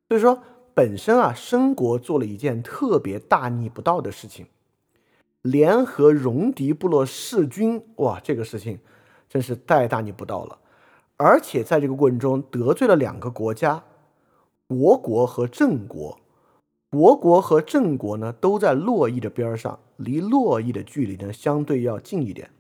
[0.09, 4.47] 所以说，本身啊申国做了一件特别大逆不道的事情，
[5.43, 8.81] 联合戎狄部落弑君，哇，这个事情
[9.29, 10.59] 真是太大逆不道了。
[11.19, 13.85] 而且在这个过程中得罪了两个国家，
[14.67, 16.20] 国国和郑国。
[16.91, 22.51] 国国和郑国呢，都在洛邑的边上，离洛邑的距离呢，相对要近一点。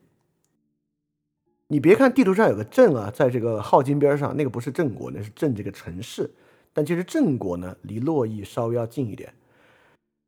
[1.67, 6.31] 你别看地图上有个郑啊，在这个镐京边上，那个不是郑国，那是郑这个城市。
[6.73, 9.35] 但其实郑国呢，离洛邑稍微要近一点。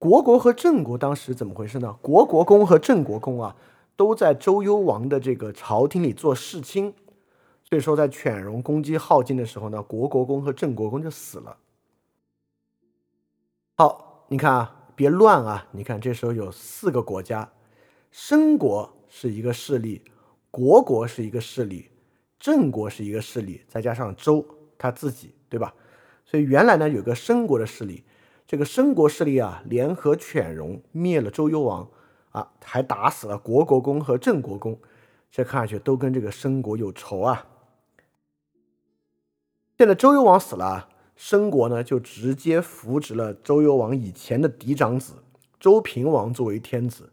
[0.00, 1.96] 国国和郑国当时怎么回事呢？
[2.02, 3.54] 国国公和郑国公啊，
[3.94, 6.92] 都在周幽王的这个朝廷里做侍卿，
[7.62, 11.56] 所以说在犬戎攻击镐京的时候呢，国国公和郑国公就死了。
[13.74, 15.66] 好，你看啊，别乱啊！
[15.72, 17.50] 你看，这时候有四个国家，
[18.10, 20.02] 申国是一个势力，
[20.50, 21.90] 国国是一个势力，
[22.38, 24.44] 郑国是一个势力，再加上周
[24.76, 25.74] 他自己，对吧？
[26.26, 28.04] 所以原来呢，有个申国的势力，
[28.46, 31.88] 这个申国势力啊，联合犬戎灭了周幽王
[32.32, 34.78] 啊，还打死了国国公和郑国公，
[35.30, 37.46] 这看上去都跟这个申国有仇啊。
[39.78, 40.90] 现在周幽王死了。
[41.24, 45.12] 申国呢，就直接扶植了周幽王以前的嫡长子
[45.60, 47.12] 周平王作为天子。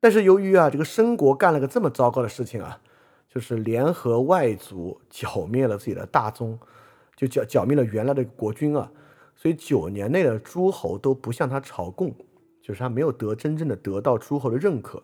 [0.00, 2.80] 但是由于啊，这个申国干了个这么糟糕的事情啊，
[3.28, 6.58] 就是联合外族剿灭了自己的大宗，
[7.16, 8.90] 就剿剿灭了原来的国君啊，
[9.36, 12.14] 所以九年内的诸侯都不向他朝贡，
[12.62, 15.02] 就是他没有得真正的得到诸侯的认可。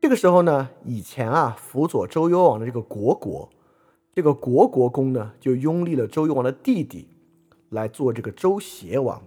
[0.00, 3.50] 这个时候呢，以前啊辅佐周幽王的这个国国。
[4.14, 7.08] 这个国国公呢，就拥立了周幽王的弟弟
[7.70, 9.20] 来做这个周邪王。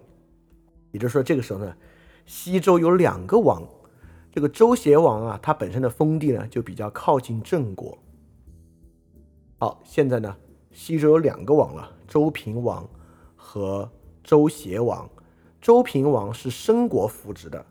[0.92, 1.76] 也就是说，这个时候呢，
[2.24, 3.62] 西周有两个王。
[4.32, 7.98] 这个周邪王啊，他本身的封地呢，就比较靠近郑国。
[9.58, 10.34] 好，现在呢，
[10.72, 12.88] 西周有两个王了：周平王
[13.36, 13.90] 和
[14.24, 15.08] 周邪王。
[15.60, 17.66] 周平王是申国扶植的，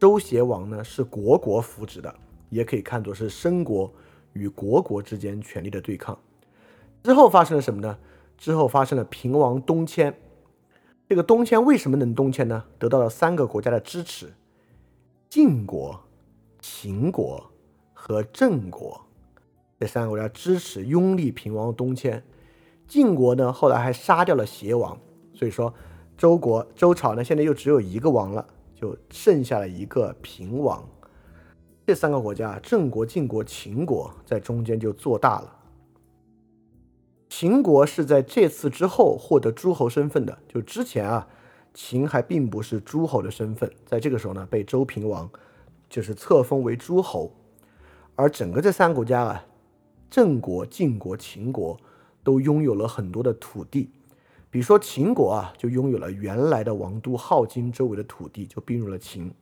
[0.00, 2.12] 周邪王呢是国国扶植的，
[2.48, 3.92] 也可以看作是申国
[4.32, 6.18] 与国国之间权力的对抗。
[7.08, 7.96] 之后发生了什么呢？
[8.36, 10.14] 之后发生了平王东迁。
[11.08, 12.64] 这个东迁为什么能东迁呢？
[12.78, 14.34] 得到了三个国家的支持：
[15.30, 15.98] 晋国、
[16.60, 17.50] 秦国
[17.94, 19.00] 和郑国。
[19.80, 22.22] 这三个国家支持拥立平王东迁。
[22.86, 24.94] 晋国呢，后来还杀掉了邪王。
[25.32, 25.72] 所以说，
[26.14, 30.86] 周国周朝呢，现在又只有一个王了，就剩下了一个平王。
[31.86, 35.54] 这三个国家，郑国、晋国、秦国，在中间就做大了。
[37.40, 41.28] 秦国是在这次之后获得诸侯身份的，就之前啊，
[41.72, 45.30] 秦还并不是诸侯的身份，在这个时候呢，被周平王
[45.88, 47.32] 就是册封为诸侯，
[48.16, 49.46] 而整个这三个国家啊，
[50.10, 51.78] 郑国、晋国、秦国
[52.24, 53.92] 都拥有了很多的土地，
[54.50, 59.32] 比如说秦国啊，就拥有了原来的王都镐京周围的土地，就并入了秦，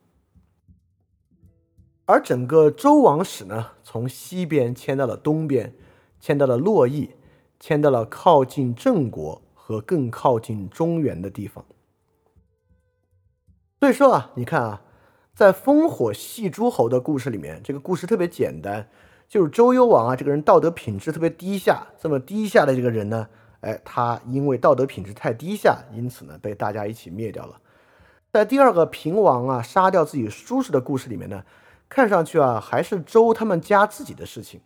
[2.05, 5.75] 而整个周王室呢，从西边迁到了东边，
[6.21, 7.09] 迁到了洛邑。
[7.67, 11.65] 迁到了靠近郑国和更靠近中原的地方。
[13.81, 14.83] 所以说啊，你看啊，
[15.35, 18.89] 在烽火戏诸侯的故事里面，这个故事特别简单，
[19.27, 21.89] 就是周幽王啊，这个人道德品质特别低下。
[21.99, 23.29] 这么低下的这个人呢，
[23.63, 27.61] 哎，他因为道德品质太低下，因此呢被大家一起灭掉了。
[28.33, 31.43] 在第二个平王啊杀掉自己叔叔的故事里面呢，
[31.89, 34.61] 看上去啊还是周他们家自己的事情。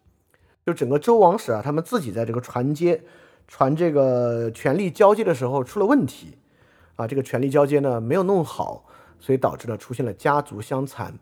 [0.71, 3.03] 就整个周王室啊，他们自己在这个传接、
[3.49, 6.39] 传这个权力交接的时候出了问题，
[6.95, 8.85] 啊，这个权力交接呢没有弄好，
[9.19, 11.19] 所以导致了出现了家族相残。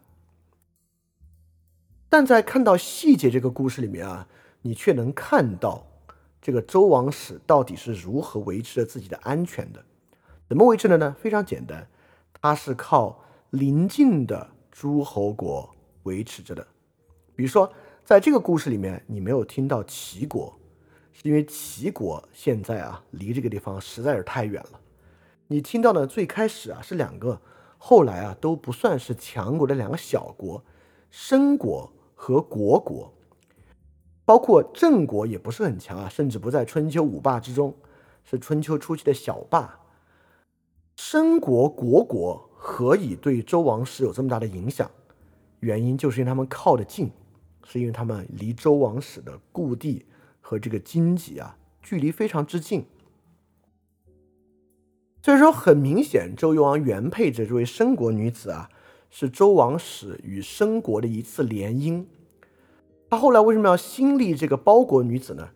[2.11, 4.29] 但在看到细节这个故事里面啊，
[4.61, 5.87] 你却能看到
[6.43, 9.83] 这个周王室到底是如何维持着自己的安全的。
[10.47, 11.17] 怎么维持的呢？
[11.19, 11.89] 非常简单，
[12.39, 13.19] 它是靠
[13.49, 16.67] 邻近的诸侯国维持着的，
[17.35, 17.73] 比如说。
[18.09, 20.59] 在这个故事里面，你没有听到齐国，
[21.13, 24.81] 是因为齐国现在啊离这个地方实在是太远了。
[25.47, 27.39] 你听到的最开始啊是两个，
[27.77, 30.65] 后来啊都不算是强国的两个小国，
[31.11, 33.13] 申国和虢国，
[34.25, 37.75] 包括郑国也不是很强啊，甚至不在春秋五霸之中，
[38.25, 39.81] 是春秋初期的小霸。
[40.97, 44.91] 申国、虢国何以对周王室有这么大的影响？
[45.61, 47.11] 原因就是因为他们靠得近。
[47.71, 50.07] 是因为他们离周王室的故地
[50.41, 52.87] 和这个荆棘啊距离非常之近，
[55.23, 58.71] 所以说很明显，周幽王原配着这位申国女子啊，
[59.11, 62.07] 是周王室与申国的一次联姻。
[63.11, 65.51] 他后来为什么要新立这个包国女子呢？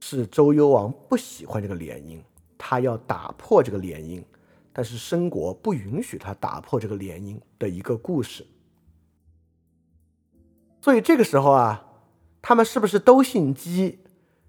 [0.00, 2.18] 是周幽王不喜欢这个联姻，
[2.58, 4.20] 他要打破这个联姻，
[4.72, 8.44] 但是申国不允许他打破这个联姻的一个故事。
[10.86, 11.84] 所以这个时候啊，
[12.40, 13.98] 他们是不是都姓姬？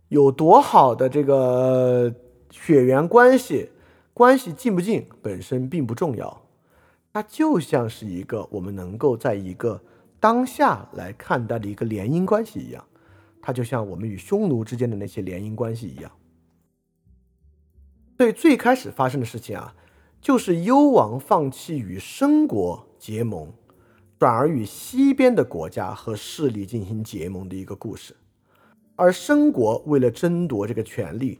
[0.09, 2.13] 有多好的这个
[2.51, 3.71] 血缘关系，
[4.13, 6.43] 关系近不近本身并不重要，
[7.11, 9.81] 它就像是一个我们能够在一个
[10.19, 12.85] 当下来看待的一个联姻关系一样，
[13.41, 16.11] 它就像我们与匈奴之间的那些联姻关系一样。
[18.15, 19.73] 所以最开始发生的事情啊，
[20.21, 23.51] 就是幽王放弃与申国结盟。
[24.19, 28.15] 转而与西边的国家和势力进行结盟的一个故事，
[28.95, 31.39] 而申国为了争夺这个权力，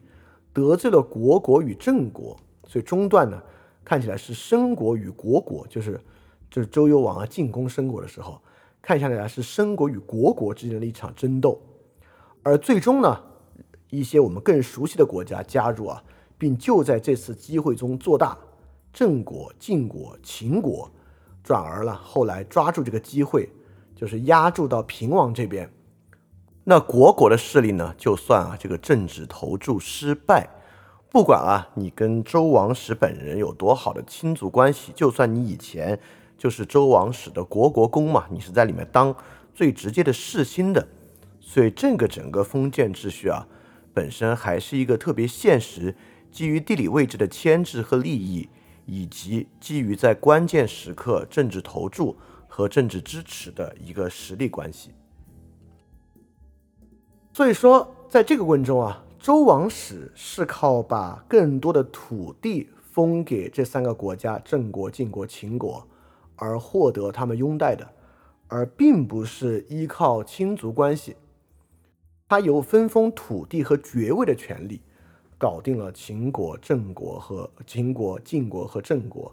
[0.54, 3.42] 得罪了虢国与郑国，所以中段呢
[3.84, 6.00] 看起来是申国与虢国，就是
[6.52, 8.40] 就是周幽王啊进攻申国的时候，
[8.80, 11.60] 看下来是申国与虢国之间的一场争斗，
[12.44, 13.24] 而最终呢
[13.90, 16.04] 一些我们更熟悉的国家加入啊，
[16.38, 18.38] 并就在这次机会中做大，
[18.94, 20.92] 郑国、晋国、秦国。
[21.48, 23.50] 转而了，后来抓住这个机会，
[23.95, 25.72] 就是压住到平王这边。
[26.66, 30.50] 那虢国的势力呢，就算啊这个政治投注失败，
[31.10, 35.98] 不管啊你跟周王室本人有多好的亲族关系，就算你以前
[36.38, 39.16] 就是周王室的国国公嘛，你是在里面当
[39.56, 40.86] 最直接的世卿的，
[41.39, 43.48] 所以这个整个封建秩序啊，
[43.93, 45.95] 本身还是一个特别现实，
[46.30, 48.50] 基于地理位置的牵制和利益。
[48.88, 52.16] 以及基于在关键时刻政治投注
[52.48, 54.92] 和政治支持的一个实力关系。
[57.34, 65.86] 所以说，在这个过程中啊，周王室是靠把更多的土地封给这三个国家——郑国、晋国、秦国，
[66.36, 67.88] 而获得他们拥戴的，
[68.48, 71.18] 而并不是依靠亲族关系。
[72.30, 74.82] 他有分封土地和爵位的权利。
[75.38, 79.32] 搞定了秦国、郑国和秦国、晋国和郑国，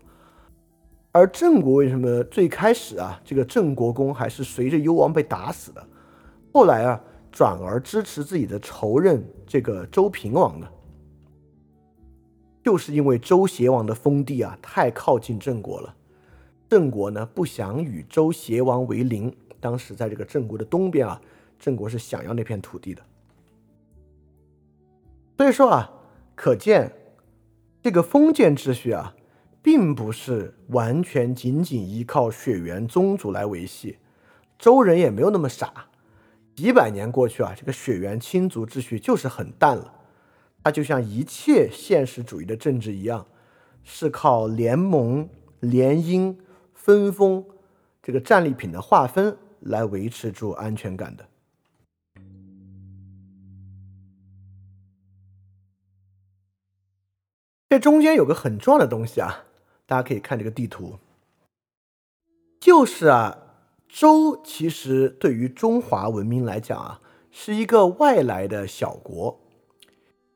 [1.13, 5.87] 而郑国为什么最开始啊，这个郑国公还是随着幽王被打死的，
[6.53, 7.01] 后来啊，
[7.33, 10.69] 转而支持自己的仇人这个周平王呢？
[12.63, 15.95] 就是因为周邪王的封地啊太靠近郑国了，
[16.69, 21.21] 郑国呢不想与周邪王为邻，当时在这个郑国的东边啊，
[21.59, 23.03] 郑国是想要那片土地的。
[25.37, 25.91] 所以说啊，
[26.35, 26.93] 可见
[27.83, 29.15] 这个封建秩序啊，
[29.61, 33.99] 并不是完全仅仅依靠血缘宗族来维系，
[34.59, 35.87] 周人也没有那么傻，
[36.55, 39.93] 几百年过去啊，这个血缘亲族秩序就是很淡了。
[40.63, 43.27] 它就像一切现实主义的政治一样，
[43.83, 45.29] 是靠联盟、
[45.61, 46.35] 联姻、
[46.73, 47.45] 分封
[48.03, 51.27] 这个战利品的划分来维持住安全感的。
[57.75, 59.47] 这中间有个很重要的东西啊，
[59.85, 61.01] 大家可以看这个地图，
[62.61, 63.37] 就是啊，
[63.89, 67.01] 周其实对于中华文明来讲啊，
[67.33, 69.41] 是一个外来的小国。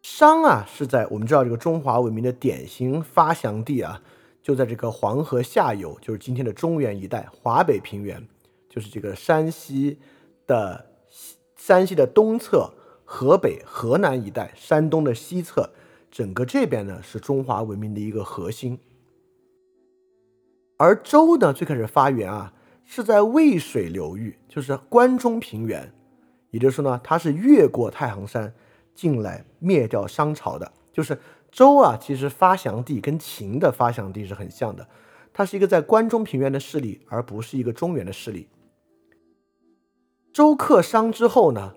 [0.02, 4.02] 商啊，是在我们知道这个中华文明的典型发祥地啊，
[4.42, 8.26] 就在这个黄河下游，就是今天的中原一带，华北平原，
[8.68, 10.00] 就是这个山西
[10.44, 10.86] 的
[11.54, 12.72] 山西的东侧，
[13.04, 15.70] 河北、河南一带，山东的西侧，
[16.10, 18.78] 整个这边呢是中华文明的一个核心。
[20.76, 22.52] 而周呢，最开始发源啊，
[22.84, 25.92] 是在渭水流域，就是关中平原，
[26.50, 28.54] 也就是说呢，它是越过太行山。
[28.94, 31.16] 进来灭掉商朝的，就是
[31.52, 31.96] 周啊。
[31.96, 34.88] 其实发祥地跟秦的发祥地是很像的，
[35.32, 38.48] 它是一个在关中平原的势力，而不是一个中原的势力。
[40.32, 41.74] 周克商之后呢，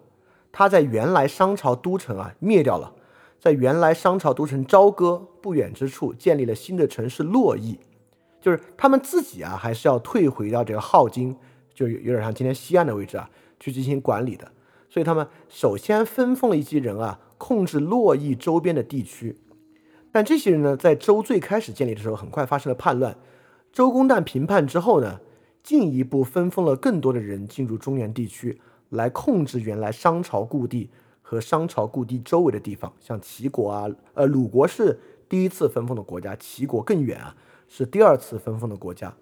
[0.52, 2.96] 他在原来商朝都城啊灭掉了，
[3.42, 7.80] 在原来商朝都城朝歌不远之处建立了新的城市洛邑，
[8.40, 11.36] 就是他们自己啊还是要退回到这个镐京，
[11.74, 13.28] 就有有点像今天西安的位置啊
[13.60, 14.52] 去进行管理的。
[14.88, 19.36] 所以他们首先分封了一些人啊，控制洛邑周边的地区。
[20.12, 23.18] 但这些人呢，在周最开始建立的时候，很快发生了叛乱。
[23.74, 25.20] 周公旦平叛之后呢，
[25.64, 30.92] 进一步分封了更多的人进入中原地区，来控制原来商朝故地
[31.32, 37.34] 和商朝故地周围的地方，像齐国啊，呃，鲁国是第一次分封的国家，齐国更远啊，
[37.70, 39.16] 是第二次分封的国家。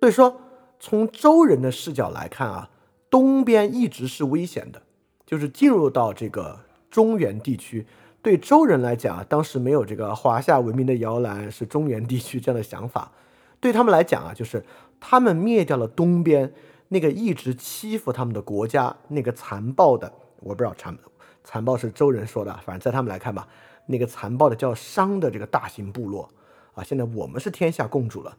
[0.00, 0.38] 所以说，
[0.78, 2.68] 从周人的视角来看啊。
[3.08, 4.82] 东边一直是危险的，
[5.24, 6.58] 就是进入到这个
[6.90, 7.86] 中原地区，
[8.20, 13.12] 对周人来讲啊，当时没有这个华夏文明的摇篮是中原地区这样的想法，
[13.60, 14.64] 对他们来讲啊，就是
[14.98, 16.52] 他们灭掉了东边
[16.94, 20.96] 那个一直欺负他们的国家，那个残暴的，我不知道残
[21.42, 23.48] 残暴是周人说的，反正在他们来看吧，
[23.86, 26.28] 那个残暴的叫商的这个大型部落
[26.74, 28.38] 啊，现在我们是天下共主了，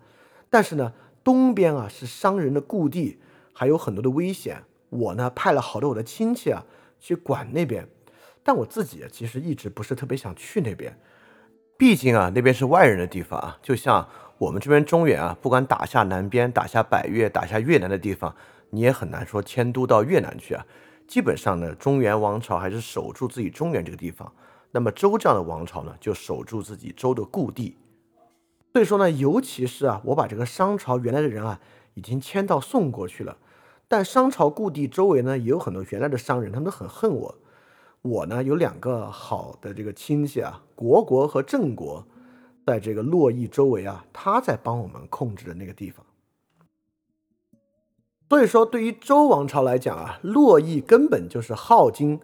[0.49, 3.19] 但是呢，东边啊是商人的故地。
[3.57, 6.65] 还有很多的危险，我呢派了好多我的亲戚啊
[6.99, 7.87] 去管那边，
[8.43, 10.99] 但我自己其实一直不是特别想去那边，
[11.77, 18.35] 毕竟啊那边是外人的地方啊，就像我们这边中原啊，不管打下南边、打下百越、打下越南的地方，
[18.69, 20.65] 你也很难说迁都到越南去啊。
[21.07, 24.33] 基本上呢，中原王朝还是守住自己中原这个地方，
[24.71, 27.77] 那么周这样的王朝呢，就守住自己周的故地。
[28.73, 31.61] 所以说呢，尤其是啊，我把这个商朝原来的人啊，
[31.93, 33.37] 已经迁到宋国去了。
[33.87, 37.35] 但商朝故地周围呢，也有很多原来的商人，他们都很恨我。
[38.01, 42.05] 我呢有两个好的这个亲戚啊，国国和郑国，
[42.65, 46.05] 在这个洛邑周围啊，他在帮我们控制的那个地方。
[48.27, 52.19] 所以说，对于周王朝来讲啊，洛邑根本就是镐京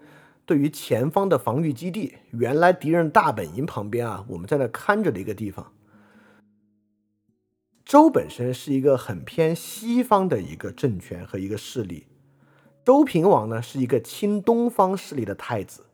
[0.46, 5.72] 对于前方的防御基地，原来敌人大本营旁边啊，我们在那看着的一个地方。
[7.86, 12.08] 周本身是一个很偏西方的一个政权和一个势力，
[12.84, 15.86] 周平王呢是一个亲东方势力的太子，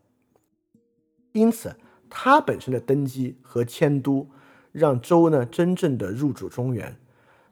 [1.34, 1.76] 因此
[2.10, 4.30] 他本身的登基和迁都，
[4.78, 6.96] 让周呢真正的入主中原。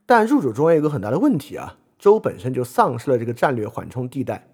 [0.06, 4.48] 但入主中原有个很大的问题啊，周本身就丧失了这个战略缓冲地带。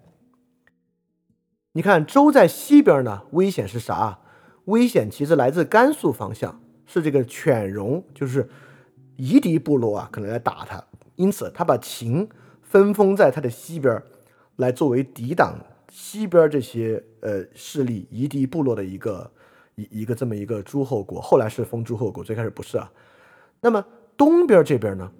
[1.72, 4.18] 你看周在西边呢，危险是啥？
[4.64, 8.48] 危险其实来自甘肃方向，是这个犬戎，就是。
[9.16, 10.82] 夷狄部落啊，可能来打他，
[11.16, 12.26] 因此他把秦
[12.62, 14.02] 分封在他的西边，
[14.56, 15.54] 来作为抵挡
[15.90, 19.30] 西边这些呃势力夷狄部落的一个
[19.76, 21.20] 一一个这么一个诸侯国。
[21.20, 22.90] 后来是封诸侯国，最开始不是啊。
[23.60, 23.84] 那么
[24.16, 25.10] 东边这边呢，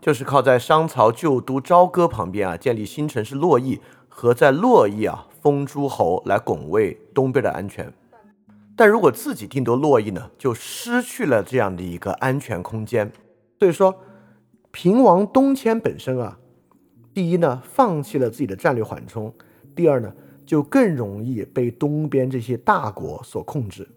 [0.00, 7.92] 就是靠在商朝旧都朝歌旁边啊，建立新城市洛邑，和在洛邑啊封诸侯来拱卫东边的安全。
[8.76, 13.10] 但如果自己定夺洛邑呢，就失去了这样的一个安全空间。
[13.58, 13.92] 所以说，
[14.70, 16.38] 平王东迁本身啊，
[17.12, 19.32] 第一呢，放弃了自己的战略缓冲；
[19.74, 20.14] 第二呢，
[20.46, 23.88] 就更容易被东边这些大国所控制。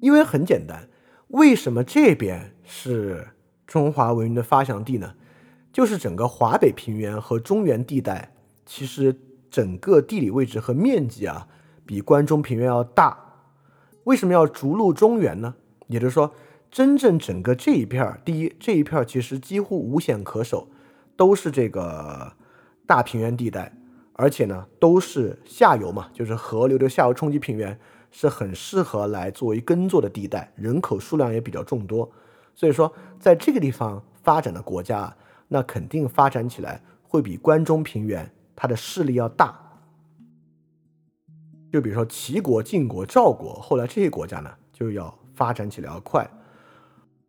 [0.00, 0.88] 因为很简单，
[1.28, 3.28] 为什么这边是
[3.66, 5.14] 中华文明的发祥地呢？
[5.72, 8.34] 就是整个华北平原和中原地带，
[8.66, 9.14] 其实
[9.50, 11.46] 整个地理位置和面积啊，
[11.86, 13.16] 比关中平原要大。
[14.04, 15.54] 为什么要逐鹿中原呢？
[15.86, 16.32] 也就是说。
[16.72, 20.68] 真正整个这一片儿，第一，这一片儿其实几乎无险可守，
[21.16, 22.32] 都是这个
[22.86, 23.76] 大平原地带，
[24.12, 27.76] 而且呢都是下游嘛，就是河流的下游冲积平原，
[28.10, 32.10] 是很适合来作为耕作的地带，人口数量也比较众多。
[32.54, 35.16] 所以说，在这个地方发展的国家啊，
[35.48, 39.58] 那肯定发展起来会比关中平原它的势力要大。
[41.72, 46.28] 就比如说齐国、晋国、赵国，后来这些国家呢就要发展起来要快。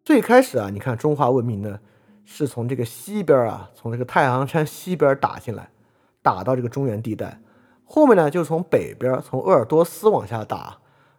[0.03, 1.79] 最开始啊，你看中华文明呢
[2.25, 5.69] 是从这个西边啊，从这个太行山西边打进来，
[6.23, 7.39] 打到这个中原地带。
[7.93, 10.77] 后面呢就从北边，从鄂尔多斯往下打，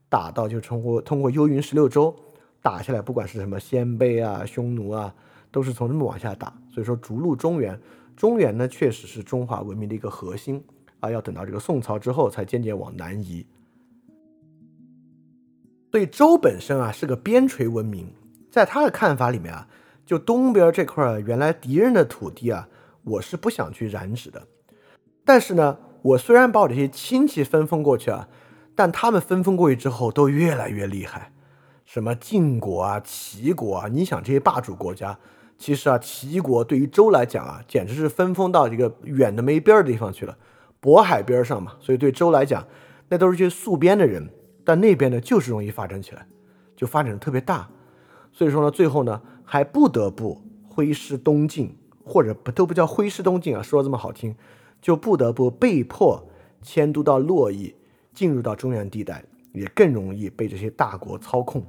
[0.09, 2.17] 打到就通过通过幽云十六州
[2.63, 5.15] 打下来，不管是什么鲜卑啊、匈奴啊，
[5.51, 6.51] 都是从这么往下打。
[6.71, 7.79] 所以说逐鹿中原，
[8.17, 10.65] 中原呢确实是中华文明的一个核心。
[11.01, 13.45] 啊，要等到这个宋朝之后，才渐渐往南移。
[15.91, 18.11] 所以周本身啊是个边陲文明，
[18.51, 19.69] 在他的看法里面啊，
[20.07, 22.67] 就东边这块原来敌人的土地啊，
[23.03, 24.47] 我是不想去染指的。
[25.23, 28.29] 但是呢，我虽然把我这些亲戚分封过去啊，
[28.75, 31.33] 但他们分封过去之后都越来越厉害，
[31.85, 35.19] 什么晋国啊、齐国啊，你想这些霸主国家，
[35.57, 40.37] 其实啊，齐国对于周来讲啊，简直是分封到一个远的没边儿的地方去了。
[40.81, 42.67] 渤海边上嘛，所以对周来讲，
[43.09, 44.29] 那都是些戍边的人，
[44.65, 46.27] 但那边呢就是容易发展起来，
[46.75, 47.69] 就发展的特别大。
[48.33, 54.35] 所以说呢，最后呢还不得不挥师东进，或者不都不叫挥师东进啊，说的这么好听，
[54.83, 56.29] 就不得不被迫
[56.61, 57.75] 迁都到洛邑，
[58.13, 59.25] 进入到中原地带，
[59.55, 61.65] 也更容易被这些大国操控。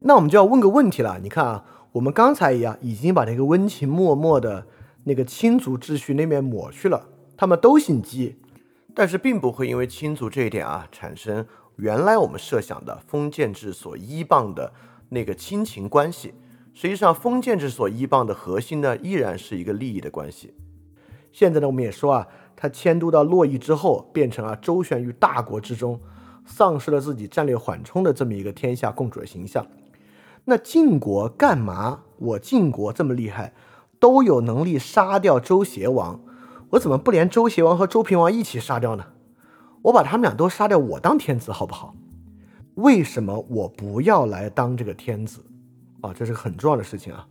[0.00, 1.64] 那我们就要问个问题了，你看啊。
[1.92, 4.66] 我们刚才一样，已经把那个温情脉脉的
[5.04, 7.06] 那个亲族秩序那面抹去了。
[7.36, 8.36] 他们都姓姬，
[8.94, 11.46] 但是并不会因为亲族这一点啊，产生
[11.76, 14.72] 原来我们设想的封建制所依傍的
[15.10, 16.32] 那个亲情关系。
[16.74, 20.54] 实际上，封建制所依傍的核心呢，依然是一个利益的关系。
[21.30, 26.00] 现在呢，我们也说啊，他迁都到洛邑之后，变成了周旋于大国之中，
[26.44, 29.66] 丧失了自己战略缓冲的这么一个天下共主的形象。
[30.44, 32.00] 那晋国干嘛？
[32.18, 33.52] 我晋国这么厉害，
[34.00, 36.20] 都有能力杀掉周邪王，
[36.70, 39.04] 我怎么不连周邪王和周平王一起杀掉呢？
[39.82, 41.94] 我把他们俩都杀掉，我当天子好不好？
[42.76, 45.44] 为什么我不要来当这个天子？
[46.02, 47.26] 啊，这是很重要的事情啊。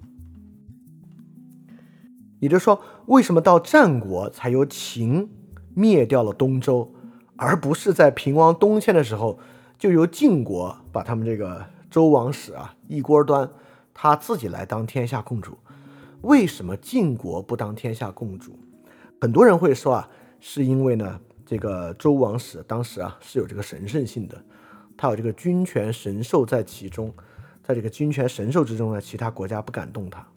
[2.39, 5.29] 也就是说，为什么到战国才由秦
[5.75, 6.91] 灭掉了东周，
[7.35, 9.37] 而不是在平王东迁的时候
[9.77, 11.63] 就由晋国把他们这个？
[11.91, 13.51] 周王室啊，一锅端，
[13.93, 15.57] 他自己来当天下共主。
[16.21, 18.57] 为什么晋国不当天下共主？
[19.19, 20.09] 很多人会说啊，
[20.39, 24.41] 是因为呢，这个周王室当时啊是有这个神圣性的，
[24.95, 27.13] 他有这个君权神授在其中，
[27.63, 30.27] 在这个君权神授之中呢，其他国家不敢动他。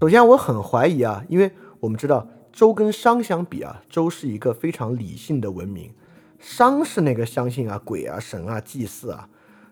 [0.00, 5.92] 首先，我很怀疑啊，因为我们知道周跟商相比啊，周是一个非常理性的文明，
[6.38, 9.28] 商是那个相信啊鬼啊神啊祭祀啊。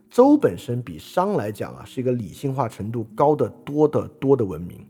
[0.09, 4.87] 周本身比商来讲啊，是一个理性化程度高得多得多的文明。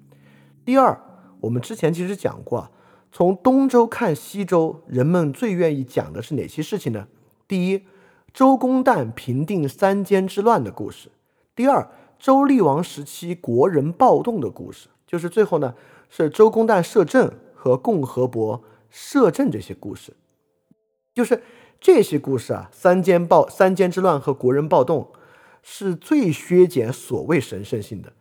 [0.65, 0.99] 第二，
[1.41, 2.71] 我们之前其实讲过，
[3.11, 7.09] 从东周看西周，人们最愿意讲的是哪些事情呢？
[7.49, 7.83] 第一，
[8.33, 11.09] 周公旦平定三监之乱的故事；
[11.55, 15.75] 第二，周厉王时期国人暴动的故事，就是最后呢
[16.09, 20.15] 是周公旦摄政和共和伯摄政这些故事，
[21.15, 21.43] 就是。
[21.83, 25.09] 这些故事啊，三监暴、三监之乱和国人暴动，
[25.63, 28.13] 是最削减所谓神圣性的。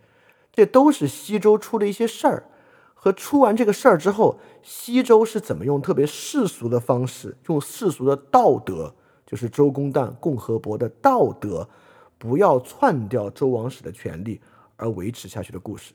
[0.53, 2.45] 这都是西周出的一些事儿，
[2.93, 8.95] 和出完这个事儿之后，西周是怎么用特别世俗的方式，用世俗的道德，
[9.30, 11.70] 就是周公旦、共和伯的道德，
[12.18, 14.42] 不要篡掉周王室的权利
[14.76, 15.94] 而维持下去的故事。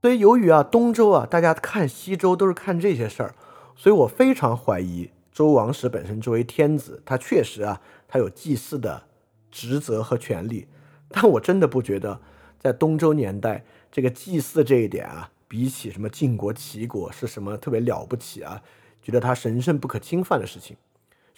[0.00, 3.34] 所以，由于啊，东周啊，大家看西周都是看这些事儿，
[3.76, 5.10] 所以我非常怀疑。
[5.30, 9.02] 周王室本身作为天子，他确实啊，他有祭祀的
[9.50, 10.66] 职责和权利，
[11.08, 12.18] 但我真的不觉得
[12.58, 18.62] 在东周年代，这个祭祀这一点啊，比起什么晋国、齐国是什么特别了不起啊？
[19.06, 20.76] 觉得他神圣不可侵犯的事情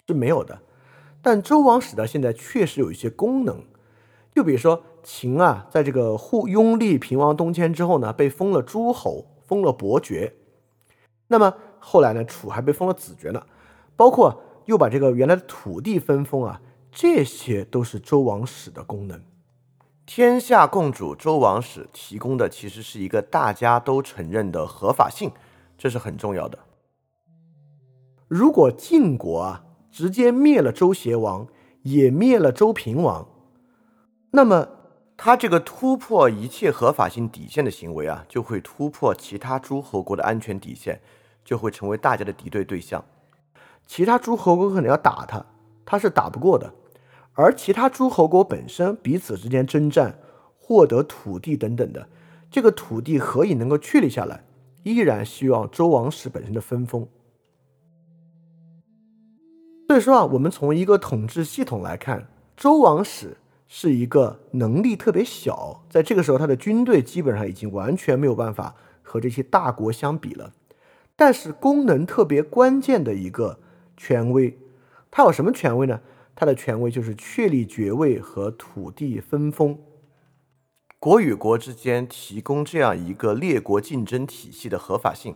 [0.07, 0.59] 是没有的。
[1.21, 3.63] 但周王室到现在确实有一些功能，
[4.33, 10.33] 就比如说秦啊，在这个护拥立平王东迁之后呢，被封了诸侯，封了伯爵。
[11.27, 13.45] 那么后来呢，楚还被封了子爵呢。
[13.95, 16.59] 包括又把这个原来的土地分封啊，
[16.91, 19.21] 这些都是周王室的功能。
[20.07, 25.31] 天下共主周王室提供的其实是一个大家都承认的合法性，
[25.77, 26.57] 这是很重要的。
[28.29, 31.47] 如果晋国啊直接灭了周邪王，
[31.81, 33.27] 也灭了周平王。
[34.29, 34.69] 那么
[35.17, 41.01] 他这个突破一切合法性底线的行为啊，就会突破其他诸侯国的安全底线，
[41.43, 43.03] 就会成为大家的敌对对象。
[43.87, 45.43] 其他诸侯国可能要打他，
[45.83, 46.71] 他是打不过的。
[47.33, 50.19] 而其他诸侯国本身彼此之间征战，
[50.55, 52.07] 获得土地等等的，
[52.51, 54.43] 这个土地何以能够确立下来？
[54.83, 57.07] 依然需要周王室本身的分封。
[59.89, 63.37] 所以说啊，我们从一个统治系统来看，周王室
[63.67, 70.53] 是一个能力特别小，在这个时候，他的军队基本上已经完全没有办法和这些大国相比了。
[71.15, 73.57] 但是功能特别关键的一个
[73.97, 74.59] 权威，
[75.09, 76.01] 它有什么权威呢？
[76.35, 79.75] 它的权威就是确立爵位和土地分封。
[80.99, 85.35] 国与国之间提供这样一个列国竞争体系的合法性。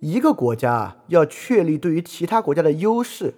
[0.00, 3.34] 一个国家啊，要确立对于其他国家的优势，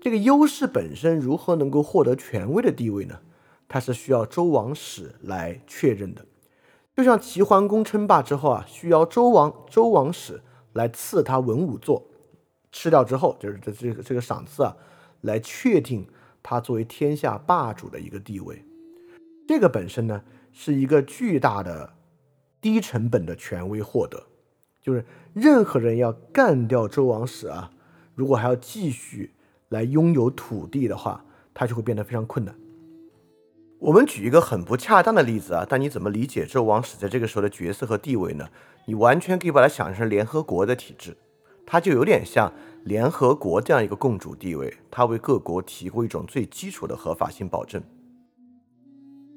[0.00, 3.20] 这个优势本身如何能够获得权威的地位呢？
[3.68, 6.24] 它是需要周王室来确认的。
[6.96, 10.42] 就像齐桓公称霸之后啊，需要周王周王室
[10.74, 12.06] 来赐他文武座，
[12.70, 14.76] 吃掉之后就是这这个这个赏赐啊，
[15.22, 16.06] 来确定
[16.42, 18.64] 他作为天下霸主的一个地位。
[19.48, 20.22] 这个本身呢，
[20.52, 21.92] 是一个巨大的
[22.60, 24.26] 低成本的权威获得，
[24.82, 25.04] 就是
[25.34, 27.70] 任何人要干掉周王室啊，
[28.14, 29.32] 如果还要继续
[29.68, 32.54] 来拥有土地的话，它就会变得非常困难。
[33.78, 38.48] 我们举一个很不恰当的例子啊，但你怎么理解周王室在这个时候的角色和地位呢？
[38.86, 41.16] 你完全可以把它想象成联合国的体制，
[41.64, 42.52] 它就有点像
[42.84, 47.82] 联合国这样一个共主地位，它为各国提供一种最基础的合法性保证。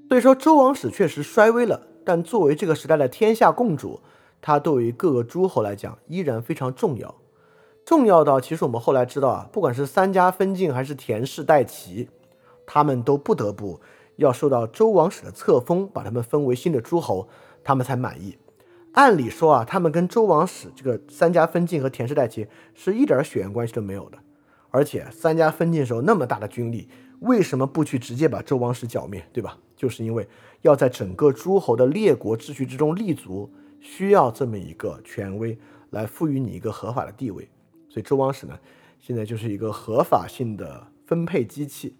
[0.09, 3.99] 所以说，周王室确实衰微了，但作为这个时代的天下共主，
[4.45, 7.15] 他对于各个诸侯来讲依然非常重要。
[7.85, 12.09] 重要到其实我们后来知道啊，不管是三家分晋还是田氏代齐，
[12.65, 13.79] 他们都不得不
[14.17, 17.29] 要受到周王室的册封，把他们分为新的诸侯，
[17.63, 18.37] 他们才满意。
[18.91, 24.17] 按理说啊，他们跟周王室这个三家分晋和田氏代齐是一点血缘关系都没有的，
[24.69, 26.89] 而且三家分晋时候那么大的军力，
[27.21, 29.57] 为什么不去直接把周王室剿灭，对吧？
[29.75, 30.27] 就是因为
[30.61, 33.51] 要在整个诸侯的列国秩序之中立足，
[33.83, 35.59] 需要这么一个权威
[35.89, 37.49] 来赋予你一个合法的地位。
[37.89, 38.57] 所以周王室呢，
[38.97, 41.97] 现在就是一个合法性的分配机器。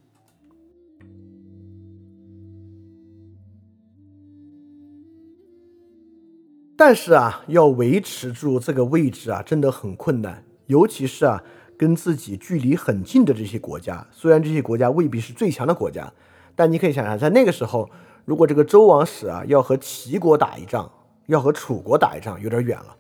[6.76, 11.44] 但是啊，要维持住这个位置啊，真的很困难，尤其是啊，
[11.78, 16.12] 跟自己距离很近的这些国家，虽然这些国家未必是最强的国家。
[16.56, 17.90] 但你可以想想，在那个时候，
[18.26, 20.92] 如果这个周王室啊要和齐国打一仗，
[21.28, 22.96] 要和楚国打一仗，有点远了；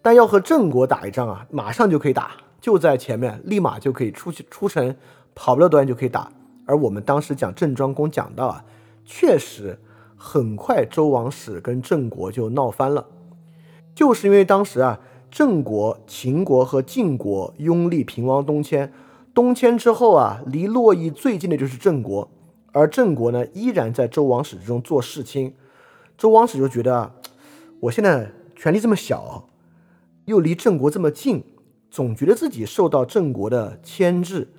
[0.00, 4.94] 但要和郑国打一仗啊，马上就可以打，就在前面，立马就可以出去出城，
[5.34, 6.30] 跑不了多远就可以打。
[6.66, 8.64] 而我们当时讲郑庄公讲到啊，
[9.04, 9.78] 确实
[10.16, 13.06] 很快周王室跟郑国就闹翻了，
[13.94, 15.00] 就是因为当时啊，
[15.30, 18.92] 郑国、秦国和晋国拥立平王东迁，
[19.34, 22.28] 东迁之后啊，离洛邑最近的就是郑国。
[22.72, 25.54] 而郑国呢，依然在周王室之中做世卿。
[26.16, 27.12] 周王室就觉得，
[27.82, 29.48] 我现在权力这么小，
[30.26, 31.42] 又离郑国这么近，
[31.90, 34.52] 总觉得自己受到郑国的牵制。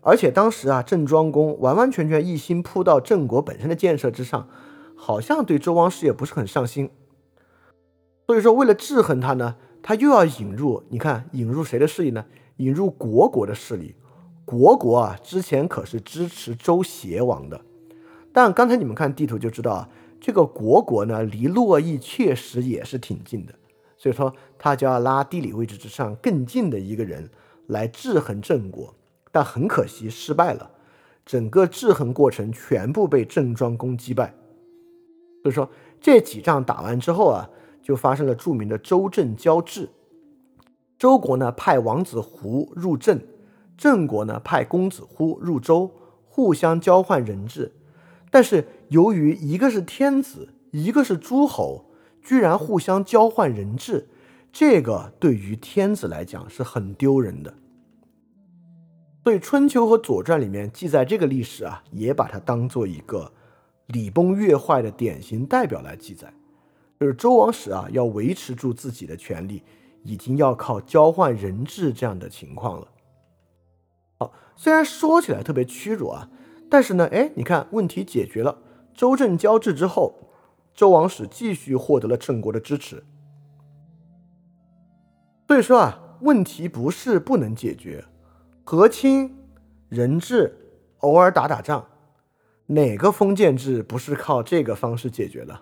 [0.00, 4.48] 而且当时啊，郑庄公完完全全一心扑到郑国本身的建设之上，
[4.96, 6.90] 好像对周王室也不是很上心。
[8.26, 12.24] 所以说，为了制衡他呢，他又要引入，你看引入谁的势力呢？
[12.56, 13.94] 引入国国的势力。
[14.44, 17.60] 国国啊，之前可是支持周邪王的，
[18.32, 19.88] 但刚才你们看地图就知道啊，
[20.20, 23.54] 这个国国呢，离洛邑确实也是挺近的，
[23.96, 27.30] 所以说他就要拉地理位置之上更近的一个人
[27.68, 28.94] 来制衡郑国，
[29.30, 30.70] 但很可惜失败了，
[31.24, 34.34] 整个制衡过程全部被郑庄公击败。
[35.42, 37.48] 所以说这几仗打完之后啊，
[37.82, 39.88] 就发生了著名的周郑交质，
[40.98, 43.20] 周国呢派王子胡入郑。
[43.76, 45.92] 郑国呢派公子乎入周，
[46.24, 47.70] 互相交换人质，
[48.30, 51.86] 但是由于一个是天子，一个是诸侯，
[52.22, 54.08] 居然互相交换人质，
[54.52, 57.54] 这个对于天子来讲是很丢人的。
[59.24, 63.32] 所以《春秋》和《左传》里面记载这个历史啊，也把它当做一个
[63.86, 66.32] 礼崩乐坏的典型代表来记载，
[67.00, 69.62] 就是周王室啊要维持住自己的权利，
[70.04, 72.86] 已经要靠交换人质这样的情况了。
[74.18, 76.30] 好虽然说起来特别屈辱啊，
[76.68, 78.58] 但是呢，哎，你看问题解决了。
[78.94, 80.30] 周郑交质之后，
[80.74, 83.04] 周王室继续获得了郑国的支持。
[85.46, 88.04] 所以说啊，问题不是不能解决，
[88.64, 89.36] 和亲
[89.88, 90.56] 人治，
[90.98, 91.86] 偶尔打打仗，
[92.66, 95.60] 哪个封建制不是靠这个方式解决的？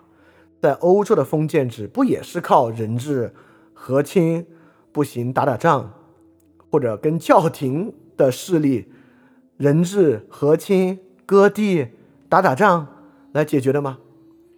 [0.61, 3.35] 在欧洲的封建制不也是靠人治、
[3.73, 4.47] 和亲、
[4.91, 5.93] 不行打打仗，
[6.71, 8.91] 或者跟教廷的势力
[9.57, 11.87] 人治、和亲、割地、
[12.27, 12.87] 打打仗
[13.31, 13.99] 来解决的吗？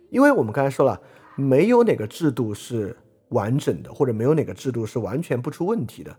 [0.09, 1.01] 因为我们刚才说了，
[1.35, 2.97] 没有哪个制度是
[3.29, 6.15] 完整的，或者没有哪个制度是完全不出问题的。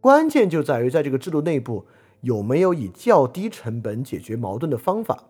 [0.00, 1.84] 关键就在于在这个制度内部
[2.20, 5.24] 有没有以较低成本解决矛盾的方法。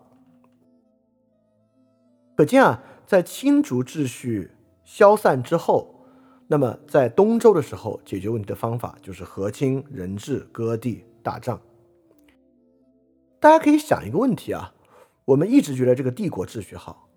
[2.37, 4.51] 可见啊，在青竹秩序
[4.85, 6.05] 消散之后，
[6.47, 11.59] 那么在东周的时候解决问题的方法就是和亲、人治、割地、打仗。
[13.39, 14.73] 大家可以想一个问题啊，
[15.25, 17.09] 我们一直觉得这个帝国秩序好，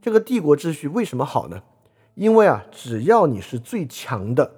[0.00, 1.62] 这个帝国秩序为什么好呢？
[2.14, 4.52] 因为啊，只要你是最强的，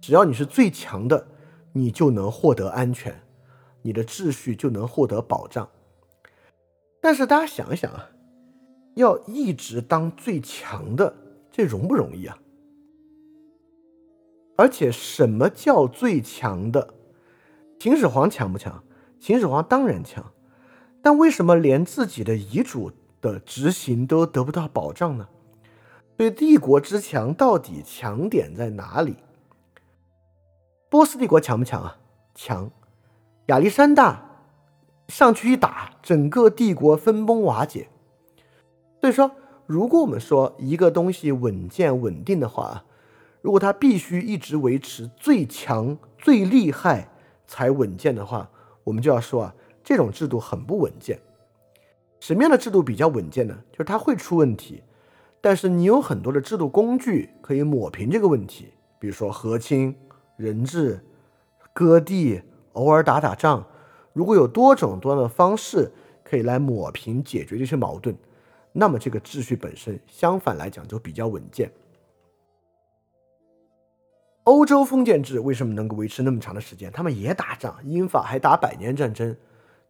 [0.00, 1.28] 只要你是最强的。
[1.76, 3.22] 你就能获得安全，
[3.82, 5.68] 你的秩序就能获得保障。
[7.00, 8.10] 但是大家想一想啊，
[8.94, 11.16] 要一直当最强的，
[11.50, 12.38] 这容不容易啊？
[14.56, 16.94] 而且什么叫最强的？
[17.80, 18.84] 秦始皇强不强？
[19.24, 20.22] 秦始皇当然强，
[21.00, 25.26] 但为什么连自己的遗嘱的执行都得不到保障呢？
[26.14, 29.16] 对帝国之强到底强点在哪里？
[30.90, 31.96] 波斯帝国强不强啊？
[32.34, 32.70] 强，
[33.46, 34.22] 亚历山大
[35.08, 37.88] 上去一打，整个帝国分崩瓦解。
[39.00, 39.30] 所以说，
[39.64, 42.84] 如果我们说一个东西稳健稳定的话，
[43.40, 47.08] 如果它必须一直维持最强最厉害
[47.46, 48.50] 才稳健的话，
[48.84, 51.18] 我们就要说啊，这种制度很不稳健。
[52.20, 53.58] 什么样的制度比较稳健呢？
[53.72, 54.82] 就是它会出问题，
[55.40, 58.68] 但是你有很多的制度工具可以抹平这个问题，
[58.98, 59.96] 比如说和亲。
[60.36, 60.98] 人质、
[61.72, 63.64] 割地，偶尔打打仗，
[64.12, 65.92] 如果有多种多样的方式
[66.24, 68.16] 可以来抹平、解决这些矛盾，
[68.72, 71.70] 那么这个秩序本身相反来讲就比较稳健。
[74.44, 76.92] 欧洲封建制为什么能够维持那么长的时间？
[76.92, 79.34] 他们也打仗，英法还打百年战争，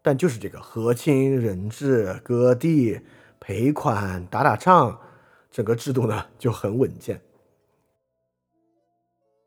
[0.01, 3.01] 但就是这个和亲、人质、割地、
[3.41, 5.01] 赔款、打打仗，
[5.51, 7.21] 整个制度呢就很稳健。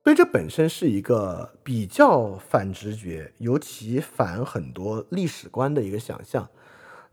[0.04, 6.50] 所以这本身是一个比较反直觉，尤其反很多历史观的一个想象。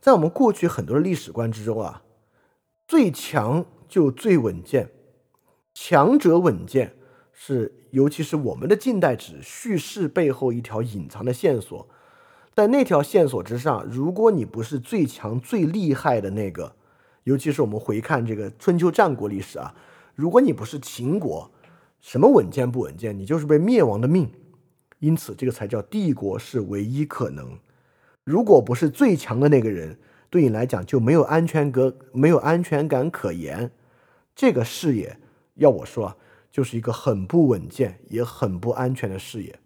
[0.00, 2.02] 在我们过去很多的历史观之中啊，
[2.86, 4.90] 最强就最稳健，
[5.72, 6.94] 强者稳健
[7.34, 11.86] 是，尤其是我们的近代史叙事背后一条隐藏的线索。
[12.54, 16.76] 在那条线索之上，如果你不是最强最厉害的那个，
[17.24, 19.74] 尤其是我们回看这个春秋战国历史啊，
[20.14, 21.50] 如果你不是秦国。
[22.00, 23.18] 什么稳健不稳健？
[23.18, 24.30] 你就是被灭亡的命，
[24.98, 27.58] 因此这个才叫帝国是唯一可能。
[28.24, 33.70] 如果不是最强的那个人，对你来讲就没有安全感，没有安全感可言。
[34.36, 35.16] 这个视野，
[35.54, 36.14] 要我说，
[36.54, 39.58] 就是一个很不稳健也很不安全的视野。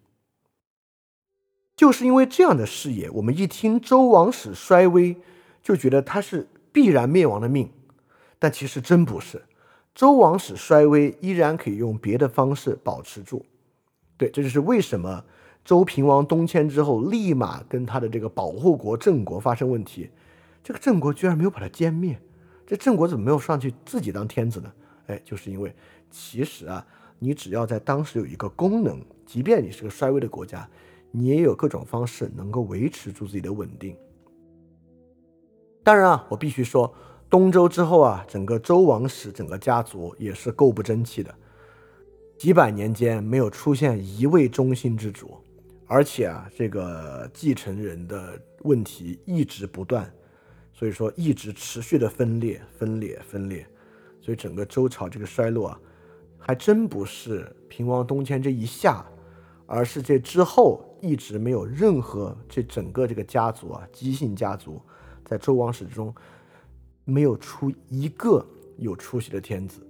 [1.76, 5.14] 就是因为这样的视野，我们一听周王室衰微，
[5.62, 7.70] 就觉得他是必然灭亡的命，
[8.38, 9.44] 但其实真不是。
[9.94, 13.44] 周王室衰微，依然可以用别的方式保持住。
[14.16, 15.22] 对，这就是为什么
[15.62, 20.08] 周平王东迁之后，立马跟他的这个保护国郑国发生问题。
[20.64, 22.18] 这个郑国居然没有把他歼灭，
[22.66, 24.72] 这郑国怎么没有上去自己当天子呢？
[25.08, 25.74] 哎，就是因为
[26.10, 26.86] 其实啊，
[27.18, 30.68] 你只要在当时有一个功能，即便你是个衰微的国家，
[31.10, 33.96] 你也有各种方式能够维持住自己的稳定。
[35.82, 36.94] 当然啊，我必须说。
[37.30, 41.34] 东周之后啊，整个周王室整个家族也是够不争气的，
[42.38, 45.36] 几百年间没有出现一位中心之主，
[45.86, 50.10] 而且啊，这个继承人的问题一直不断，
[50.72, 53.66] 所以说一直持续的分裂、分裂、分裂，
[54.22, 55.80] 所以整个周朝这个衰落啊，
[56.38, 59.04] 还真不是平王东迁这一下，
[59.66, 64.80] 而是这之后一直没有任何这整个这个家族啊，姬姓家族
[65.24, 66.14] 在周王室中。
[67.10, 69.80] 没有出一个有出息的天子，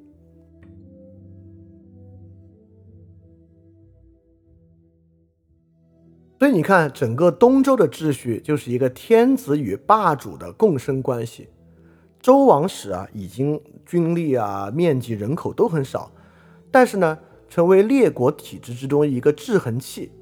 [6.39, 11.49] 所以你看，整个东周的秩序就是一个天子与霸主的共生关系。
[12.21, 16.13] 周王室啊，已经军力啊、面积、人口都很少，
[16.71, 20.13] 但是呢，成为列国体制之中一个制衡器。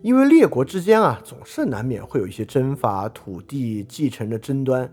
[0.00, 4.92] 因为列国之间啊，总是难免会有一些征伐、土地继承的争端。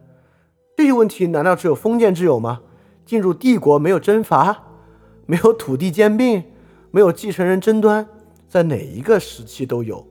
[0.75, 2.61] 这些问题难道只有封建制有吗？
[3.05, 4.63] 进入帝国没有征伐，
[5.27, 6.43] 没有土地兼并，
[6.89, 8.07] 没有继承人争端，
[8.49, 10.07] 在哪一个时期都有。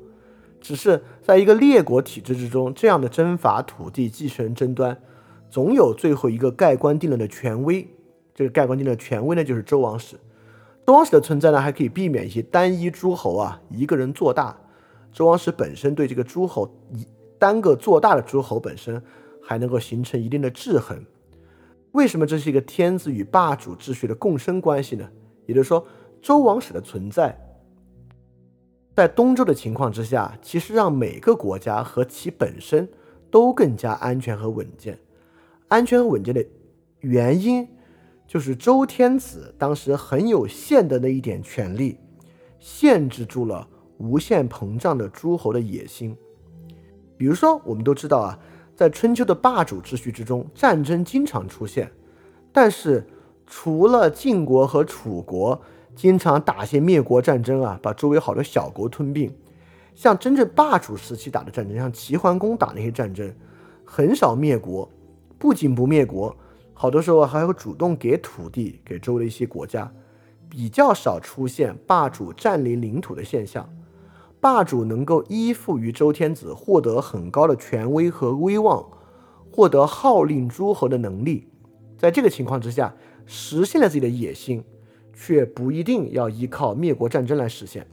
[0.61, 4.97] 只是在一个列国体制之中，这样的征伐、土地、继承争端，
[5.51, 7.87] 总有最后一个盖棺定论的权威。
[8.33, 10.17] 这个盖棺定论的权威呢，就是周王室。
[10.87, 14.55] 周王室的存在呢，还可以避免一些单一诸侯啊一个人做大。
[15.13, 17.07] 周王室本身对这个诸侯一
[17.39, 19.03] 单个做大的诸侯本身，
[19.43, 21.03] 还能够形成一定的制衡。
[21.93, 25.09] 为什么这是一个天子与霸主秩序的共生关系呢？
[25.47, 25.87] 也就是说，
[26.21, 27.39] 周王室的存在，
[28.95, 32.87] 在东周的情况之下，其实让每个国家和其本身
[33.31, 34.99] 都更加安全和稳健。
[35.69, 36.45] 安全和稳健的
[37.01, 37.67] 原因。
[38.27, 41.99] 就是周天子当时很有限的那一点权力，
[42.59, 43.69] 限制住了
[43.99, 46.17] 无限膨胀的诸侯的野心。
[47.17, 48.39] 比如说，我们都知道啊，
[48.75, 51.93] 在春秋的霸主秩序之中，战争经常出现。
[52.51, 53.07] 但是，
[53.47, 55.61] 除了晋国和楚国
[55.95, 59.33] 经常打些灭国战争啊，把周围好多小国吞并，
[59.95, 63.33] 像真正霸主时期打的战争，像齐桓公打那些战争，
[63.85, 64.91] 很少灭国。
[65.39, 66.35] 不仅不灭国。
[66.75, 69.91] 好多时候还会主动给土地给周围的一些国家，
[70.51, 73.73] 比较少出现霸主占领领土的现象。
[74.41, 78.87] 霸主能够依附于周天子，获得很高的权威和威望，
[79.51, 81.49] 获得号令诸侯的能力。
[81.97, 82.95] 在这个情况之下，
[83.25, 84.63] 实现了自己的野心，
[85.15, 87.87] 却不一定要依靠灭国战争来实现。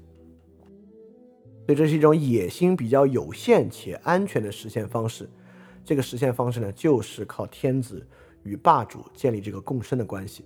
[1.68, 5.30] 所以这是一种野心比较有限且安全的实现方式。
[5.86, 8.06] 这个实现方式呢，就是靠天子。
[8.44, 10.46] 与霸主建立这个共生的关系。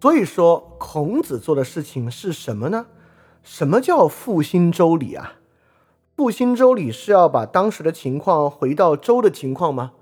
[0.00, 2.86] 所以说，孔子做的事情是什么呢？
[3.42, 5.40] 什么叫复兴周礼啊？
[6.14, 9.94] 复兴周礼是要把当时的情况回到周的情况吗？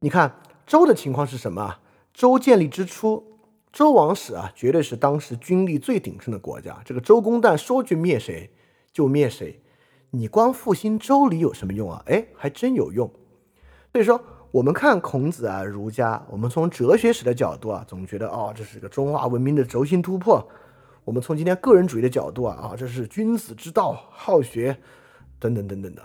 [0.00, 1.80] 你看周的情况是什么？
[2.14, 3.38] 周建立之初，
[3.70, 6.80] 周王室啊，绝对是当时军力最鼎盛的国家。
[6.84, 8.50] 这个周公旦说去灭谁
[8.90, 9.60] 就灭谁。
[10.14, 12.00] 你光复兴周礼有什么用啊？
[12.06, 13.10] 哎，还真有用。
[13.90, 14.20] 所以说，
[14.52, 20.48] 我们看孔子啊，儒家，我们从哲学史的角度啊，总觉得哦，这是个中华文明的轴心突破。
[21.04, 24.78] 我们从今天个人主义的角度啊，啊，这是君子之道，好学，
[25.40, 26.02] 等等等等的。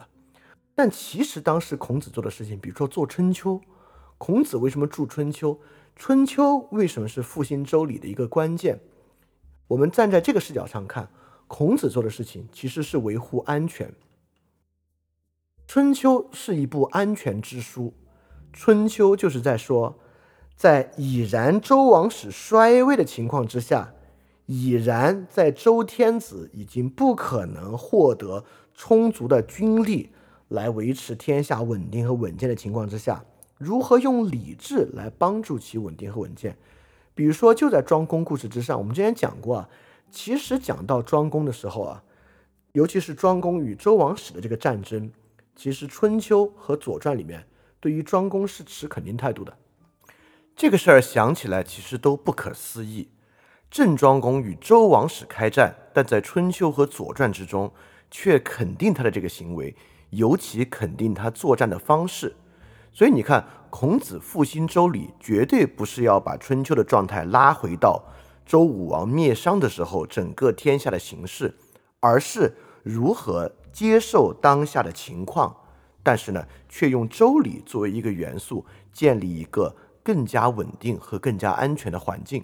[0.74, 3.62] 但其实当时孔子做的事情，比如说做春秋，
[4.18, 5.60] 孔子为什么著春秋？
[5.96, 8.80] 春秋为什么是复兴周礼的一个关键？
[9.68, 11.08] 我们站在这个视角上看。
[11.50, 13.88] 孔子做的事情其实是维护安全，
[15.66, 17.88] 《春秋》是一部安全之书，
[18.54, 19.98] 《春秋》就是在说，
[20.56, 23.92] 在已然周王室衰微的情况之下，
[24.46, 28.46] 已然在周天子已经不可能获得
[28.76, 30.12] 充足的军力
[30.50, 33.26] 来维持天下稳定和稳健的情况之下，
[33.58, 36.56] 如何用理智来帮助其稳定和稳健？
[37.16, 39.70] 比如说，就在庄公故事之上，我们之前讲过啊。
[40.12, 42.04] 其实讲到庄公的时候啊，
[42.74, 45.12] 尤其是庄公与周王室的这个战争，
[45.56, 47.48] 其实《春秋》和《左传》里面
[47.80, 49.58] 对于庄公是持肯定态度的。
[50.56, 53.10] 这个事儿想起来其实都不可思议。
[53.72, 57.72] 郑庄公与周王室开战，但在《春秋》和《左传》之中
[58.10, 59.76] 却肯定他的这个行为，
[60.10, 62.36] 尤其肯定他作战的方式。
[62.92, 68.04] 所以你看，孔子复兴周礼，绝对不是要把春秋的状态拉回到。
[68.50, 71.54] 周武王灭商的时候，整个天下的形势，
[72.00, 75.56] 而是如何接受当下的情况，
[76.02, 82.44] 但是呢，却用周礼作为一个元素，建立一个更加稳定和更加安全的环境，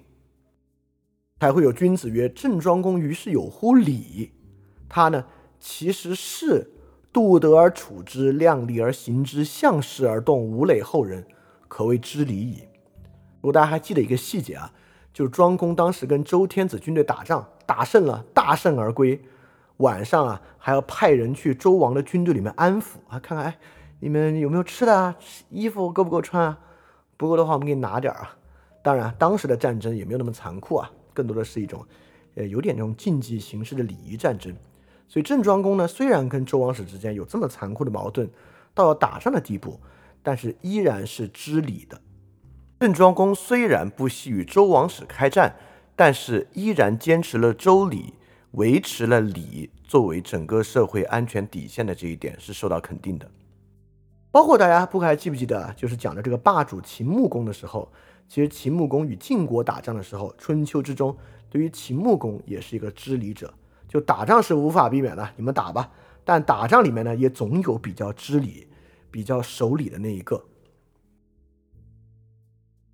[1.39, 4.31] 才会有君子曰：“郑庄公于是有乎礼。”
[4.87, 5.25] 他呢，
[5.59, 6.69] 其实是
[7.11, 11.25] 度德而处之，量力而行之，向势而动，无累后人，
[11.67, 12.59] 可谓知礼矣。
[13.41, 14.71] 如果大家还记得一个细节啊。
[15.15, 19.17] 就是庄公当时跟周天子军队打仗，打胜了，大胜而归。
[19.77, 23.57] 晚上啊，还要派人去周王的军队里面安抚啊，看看哎，
[24.01, 25.15] 你们有没有吃的啊？
[25.49, 26.59] 衣服够不够穿啊？
[27.15, 28.35] 不够的话，我们给你拿点儿啊。
[28.83, 31.85] 当然，当时的战争也没有那么残酷啊，更多的是一种，
[32.35, 34.53] 呃，有点这种竞技形式的礼仪战争。
[35.07, 38.29] 所以郑庄公呢，虽然跟周王室之间有这么残酷的矛盾，
[38.73, 39.79] 到了打仗的地步，
[40.21, 42.01] 但是依然是知礼的。
[42.77, 45.55] 郑庄公虽然不惜与周王室开战，
[45.95, 48.13] 但是依然坚持了周礼，
[48.51, 53.31] 维持了礼作为整个社会安全底线的这一点是受到肯定的。
[54.29, 57.89] 包括大家不还记不记得，就是讲的这个霸主秦穆公的时候，
[58.27, 61.15] 其实秦穆公与晋国打仗的时候，春秋之中
[61.49, 63.53] 对于秦穆公也是一个知礼者，
[63.87, 65.89] 就打仗是无法避免的，你们打吧。
[66.25, 68.67] 但打仗里面呢，也总有比较知礼、
[69.09, 70.43] 比较守礼的那一个。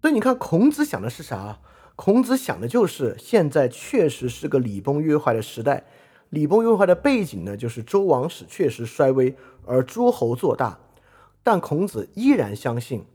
[0.02, 1.60] 所以你看，孔子想的是啥？
[1.96, 5.86] 孔子想的就是现在确实是个礼崩乐坏的时代，
[6.32, 9.36] 礼崩乐坏的背景呢，就是周王室确实衰微，
[9.66, 10.80] 而诸侯做大。
[11.44, 13.06] 但孔子依然相信，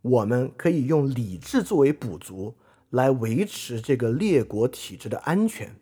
[0.00, 2.56] 我们可以用礼制作为补足，
[2.90, 5.76] 来维持这个列国体制的安全。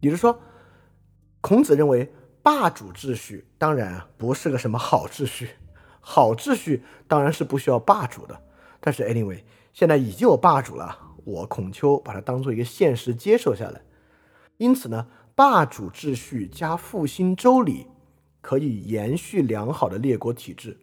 [0.00, 0.38] 也就是说，
[1.40, 2.12] 孔子认为
[2.42, 5.48] 霸主秩序当然不是个什么好秩序，
[5.98, 8.40] 好秩序当然是不需要霸主的。
[8.80, 9.40] 但是 anyway，
[9.72, 13.82] 现在已经有霸主了，我孔丘把它当做一个现实接受下来。
[14.58, 17.86] 因此呢，霸主秩序加复兴周礼，
[18.40, 20.78] 可以延续良好的列国体制。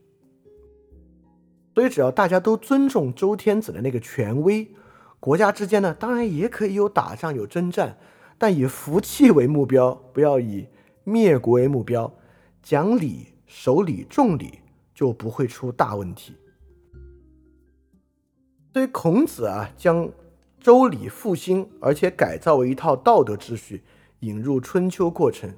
[1.75, 4.73] 所以，只要大家都尊重周天子的那个权威，
[5.19, 7.97] 国家之间呢，当然也可以有打仗、有征战，
[8.37, 10.67] 但以服气为目标，不要以
[11.05, 12.11] 灭国为目标，
[12.61, 14.59] 讲礼、守礼、重礼，
[14.93, 16.35] 就不会出大问题。
[18.79, 20.09] 所以，孔子啊，将
[20.57, 23.83] 周礼复兴，而且改造为一套道德秩序，
[24.21, 25.53] 引入春秋过程，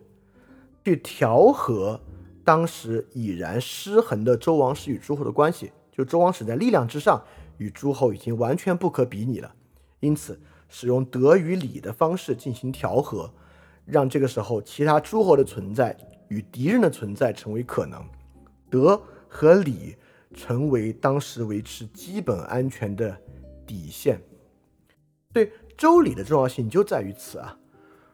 [0.83, 2.01] 去调和
[2.43, 5.71] 当时已然失衡的周王室与诸侯的关系。
[5.91, 7.23] 就周王室在力量之上，
[7.59, 9.53] 与诸侯已经完全不可比拟了，
[9.99, 13.31] 因此使用德与礼的方式进行调和，
[13.85, 15.95] 让这个时候其他诸侯的存在
[16.29, 18.03] 与敌人的存在成为可能，
[18.71, 19.95] 德和礼
[20.33, 23.17] 成为当时维持基本安全的
[23.65, 24.21] 底线。
[25.33, 27.57] 对周礼的重要性就在于此啊！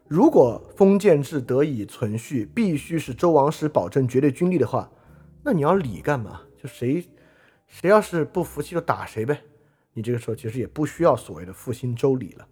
[0.07, 4.89] 如果封建制得以存续，必须是周王室保证绝对军力的话，
[5.43, 6.41] 那你要礼干嘛？
[6.61, 7.05] 就谁？
[7.65, 9.41] 谁要是不服气就打谁呗，
[9.93, 12.47] 你这个时候其实也不需要所谓的复兴周礼了。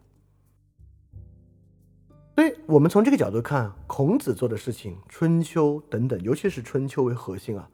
[2.36, 7.70] 所以，我们从这个角度看，孔子做的事情，春秋等等，尤其是春秋为核心啊，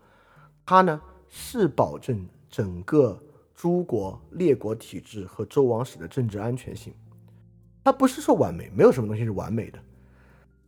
[0.63, 3.19] 他呢是保证整个
[3.55, 6.93] 诸国列国体制和周王室的政治安全性。
[7.83, 9.79] 他不是说完美，没有什么东西是完美的，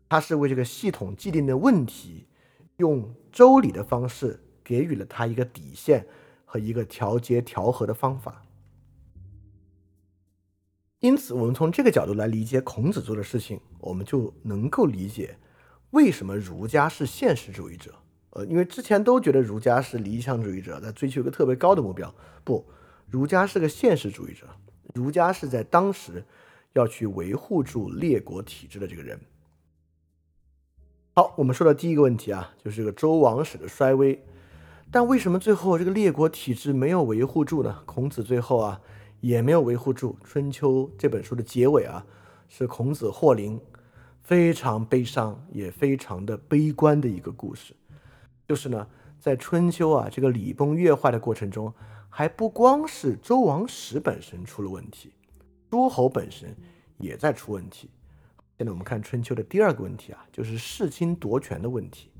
[0.09, 2.25] 他是为这个系统既定的问题，
[2.77, 6.07] 用周礼的方式给予了他一个底线。
[6.45, 8.43] 和一个调节调和的方法，
[10.99, 15.35] 因此，我们从这个角度来理解孔子做的事情，我们就能够理解
[15.89, 17.95] 为什么儒家是现实主义者。
[18.35, 22.13] 呃，因为之前都觉得儒家是理想主义者，在追求一个特别高的目标。
[22.43, 22.65] 不，
[23.07, 24.47] 儒家是个现实主义者，
[24.95, 26.23] 儒家是在当时
[26.73, 29.19] 要去维护住列国体制的这个人。
[31.13, 34.19] 好，我们说的第一个问题啊，就是这个周王室的衰微。
[34.89, 37.83] 但为什么最后这个列国体制没有维护住呢？
[37.85, 38.81] 孔子最后啊
[39.21, 40.17] 也没有维护住。
[40.27, 42.03] 《春秋》这本书的结尾啊，
[42.49, 43.61] 是孔子获灵，
[44.23, 47.75] 非常悲伤也非常的悲观的一个故事。
[48.53, 48.87] 就是呢，
[49.19, 51.73] 在春秋啊这个礼崩乐坏的过程中，
[52.07, 55.11] 还不光是周王室本身出了问题，
[55.71, 56.55] 诸侯本身
[56.99, 57.89] 也在出问题。
[58.55, 62.11] 现在我们看春秋的第二个问题啊，就是世卿夺权的问题。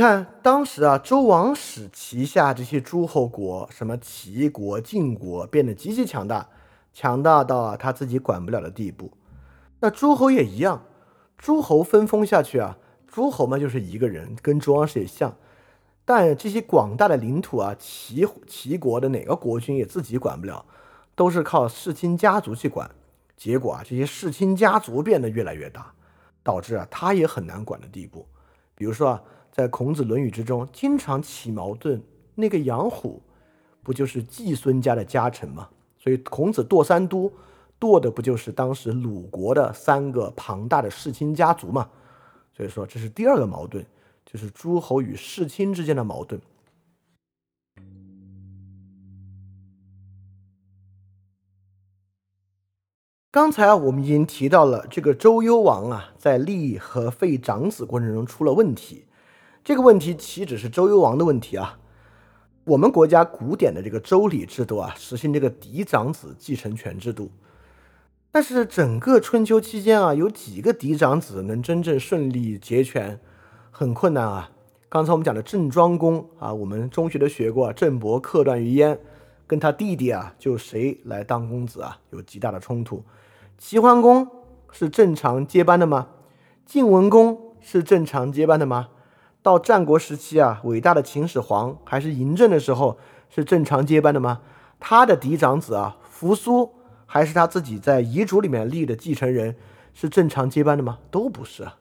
[0.00, 6.48] 看当时啊，周王室旗下这些诸侯国，什么齐国、晋国，变得极其强大，
[6.92, 9.12] 强大到啊他自己管不了的地步。
[9.80, 10.84] 那诸侯也一样，
[11.36, 15.36] 诸侯分封下去啊，诸侯嘛就是一个人，跟周王室也像。
[16.04, 20.64] 但这些广大的领土啊，齐齐国的哪个国君也自己管不了，
[21.14, 22.90] 都是靠世亲家族去管。
[23.36, 25.92] 结果啊，这些世亲家族变得越来越大，
[26.42, 28.26] 导致啊他也很难管的地步。
[28.74, 29.22] 比如说啊，
[29.60, 32.02] 在孔子《论语》之中，经常起矛盾，
[32.34, 33.20] 那个杨虎
[33.82, 35.68] 不就是季孙家的家臣吗？
[35.98, 37.30] 所以孔子剁三都，
[37.78, 41.90] 剁的不就是当时鲁国的三个庞大的世亲家族吗？
[42.56, 43.84] 所以说这是第二个矛盾。
[44.26, 46.40] 就是诸侯与世亲之间的矛盾。
[53.32, 59.04] 刚才啊，我们已经提到了这个周幽王啊，在立和废长子过程中出了问题。
[59.62, 61.78] 这个问题岂止是周幽王的问题啊？
[62.64, 67.30] 我们国家古典的这个周礼制度啊，实行这个嫡长子继承权制度。
[68.32, 73.20] 但是整个春秋期间啊，有几个嫡长子能真正顺利结权？
[73.70, 74.50] 很困难啊！
[74.88, 78.98] 刚才我们讲的郑庄公啊，我们中学都学过，郑伯克段于鄢，
[79.46, 83.02] 跟他弟弟啊，就谁来当公子啊，有极大的冲突。
[83.58, 84.26] 齐桓公
[84.70, 86.08] 是正常接班的吗？
[86.64, 88.88] 晋文公是正常接班的吗？
[89.42, 92.98] 到战国时期啊，伟大的秦始皇还是嬴政的时候，
[93.28, 94.42] 是正常接班的吗？
[94.78, 96.72] 他的嫡长子啊，扶苏
[97.06, 99.56] 还是他自己在遗嘱里面立的继承人，
[99.94, 100.98] 是正常接班的吗？
[101.10, 101.76] 都不是啊。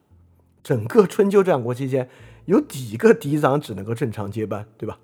[0.62, 2.10] 整个春秋战国期间，
[2.46, 5.00] 有几个嫡长子能够正常接班，对吧？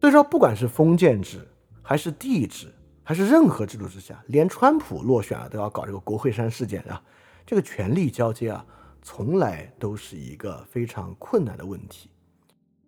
[0.00, 1.46] 所以说，不管是封建制，
[1.82, 7.02] 还是帝制，还是任何制度之下，连川普落选啊都要搞这个国会山事件啊，
[7.44, 8.64] 这个权力交接啊，
[9.08, 12.10] 从来都是一个非常困难的问题。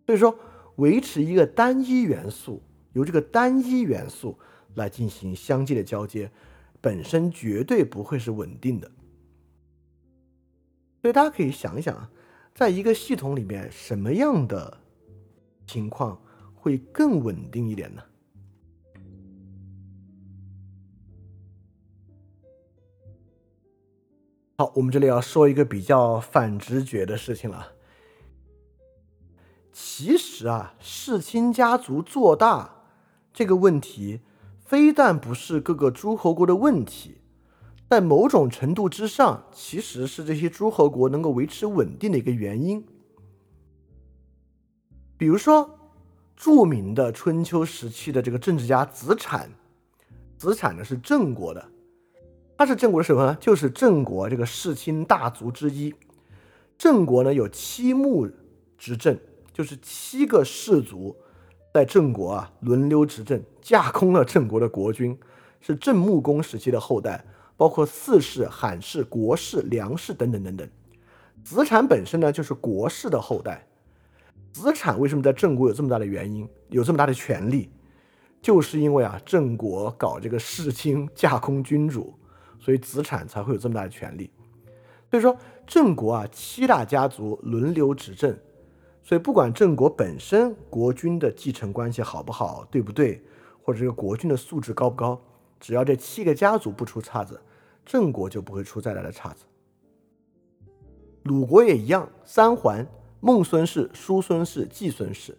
[0.05, 0.37] 所以说，
[0.75, 2.61] 维持一个单一元素，
[2.93, 4.37] 由这个单一元素
[4.75, 6.29] 来进行相继的交接，
[6.81, 8.91] 本身绝对不会是稳定的。
[11.01, 12.11] 所以大家可以想一想啊，
[12.53, 14.81] 在一个系统里面，什么样的
[15.69, 16.21] 情况
[16.53, 18.03] 会更稳定一点呢？
[24.61, 27.75] 好，我们这里要说一个比较反直觉的事情了。
[29.73, 32.83] 其实啊，世亲家族做大
[33.33, 34.19] 这个问题，
[34.65, 37.19] 非但不是各个诸侯国的问题。
[37.89, 42.85] 在某种程度之上，其实是这些诸侯国能够维持稳定的一个原因。
[45.17, 45.79] 比如说，
[46.35, 49.49] 著名的春秋时期的这个政治家子产，
[50.37, 51.71] 子产呢是郑国的，
[52.59, 53.37] 他是郑国的什么呢？
[53.41, 55.95] 就是郑国这个世卿大族之一。
[56.77, 58.29] 郑国呢有七穆
[58.77, 59.17] 执政，
[59.53, 61.17] 就是七个氏族
[61.73, 65.17] 在郑国啊轮流执政，架空了郑国的国君，
[65.61, 67.25] 是郑穆公时期的后代。
[67.57, 70.69] 包括四世、罕氏、国氏、梁氏等等等等，
[71.43, 73.67] 子产本身呢就是国氏的后代。
[74.53, 77.69] 子产为什么在郑国有这么大的原因，有这么大的权利，
[78.41, 82.15] 就是因为啊郑国搞这个世卿架空君主，
[82.69, 84.31] 所以子产才会有这么大的权利。
[85.11, 85.35] 所以说
[85.67, 88.39] 郑国啊七大家族轮流执政，
[89.03, 93.23] 所以不管郑国本身国君的继承关系好不好，对不对，
[93.63, 95.19] 或者这个国君的素质高不高，
[95.59, 97.41] 只要这七个家族不出岔子。
[97.87, 99.47] 郑国就不会出再大的岔子，
[101.23, 102.87] 鲁国也一样，三桓、
[103.21, 105.39] 孟孙氏、叔孙氏、季孙氏，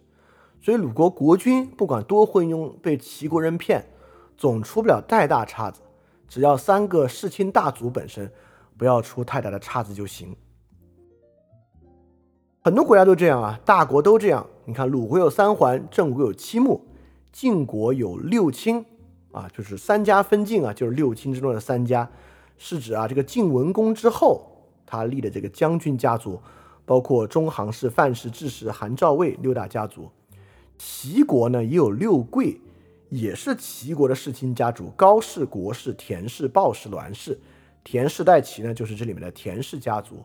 [0.60, 3.86] 所以鲁国国君不管多昏庸，被齐国人骗，
[4.36, 5.80] 总出不了太大岔子，
[6.30, 8.30] 只要三个世卿大族本身
[8.78, 10.34] 不要出太大的岔子就行。
[12.62, 14.46] 很多国家都这样啊，大国都这样。
[14.64, 16.86] 你看，鲁国有三桓，郑国有七穆，
[17.32, 18.86] 晋国有六卿，
[19.32, 22.08] 啊，就是三家分晋啊，就是六卿之中的三家。
[22.56, 24.46] 是指啊，这个晋文公之后，
[24.86, 26.40] 他立的这个将军家族，
[26.84, 30.08] 包括中行氏、范氏、智氏、韩赵魏六大家族。
[30.78, 32.60] 齐国呢也有六贵，
[33.10, 37.38] 也是齐国的世卿家族，高氏、国氏、田氏、鲍氏、栾氏。
[37.82, 40.24] 田氏代齐呢，就是这里面的田氏家族。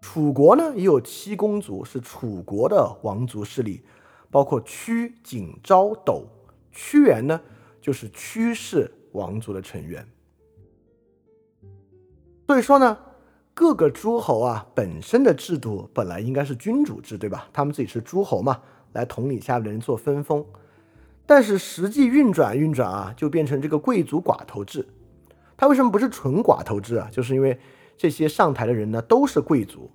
[0.00, 3.82] 楚国呢也有七公族，是楚国的王族势力，
[4.30, 6.24] 包括屈、景、昭、斗。
[6.72, 7.40] 屈原呢，
[7.80, 10.06] 就是屈氏王族的成员。
[12.46, 12.96] 所以说呢，
[13.54, 17.48] 各个诸侯啊本身的制度本来应该是君主制，对吧？
[17.52, 18.60] 他们自己是诸侯嘛，
[18.92, 20.44] 来统领下面的人做分封。
[21.28, 24.88] 但是实际运转运转啊，就变成这个贵族寡头制。
[25.58, 27.06] 他为什么不是纯寡头制啊？
[27.12, 27.60] 就是因为
[27.98, 29.90] 这些上台的人呢都是贵族，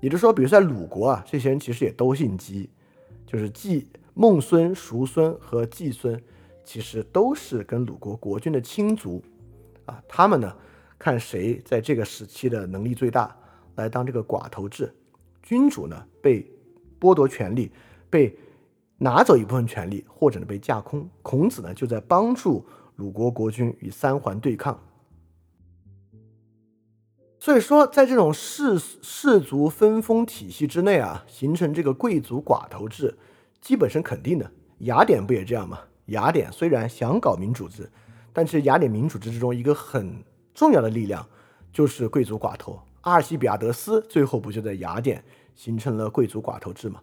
[0.00, 2.68] 也就是说，比如在鲁国啊，这些人其实也都姓姬，
[3.26, 6.22] 就是季孟孙、叔孙和季孙，
[6.64, 9.24] 其实都是跟鲁国国君的亲族
[9.86, 10.02] 啊。
[10.06, 10.54] 他们呢，
[10.98, 13.34] 看谁在这个时期的能力最大，
[13.76, 14.94] 来当这个寡头制。
[15.42, 16.46] 君主呢被
[17.00, 17.72] 剥夺权力，
[18.10, 18.36] 被
[18.98, 21.08] 拿走一部分权力，或者呢被架空。
[21.22, 22.64] 孔子呢就在帮助
[22.96, 24.78] 鲁国国君与三桓对抗。
[27.38, 33.18] 所以说，在这种氏氏族分封体系之内啊，形成这个贵族寡头制，
[33.60, 34.50] 基本是肯定的。
[34.78, 35.80] 雅典不也这样吗？
[36.06, 37.90] 雅典虽然想搞民主制，
[38.32, 41.26] 但是雅典民主制之中一个很重要的力量
[41.72, 42.80] 就是贵族寡头。
[43.02, 45.22] 阿尔西比亚德斯最后不就在雅典
[45.54, 47.02] 形成了贵族寡头制吗？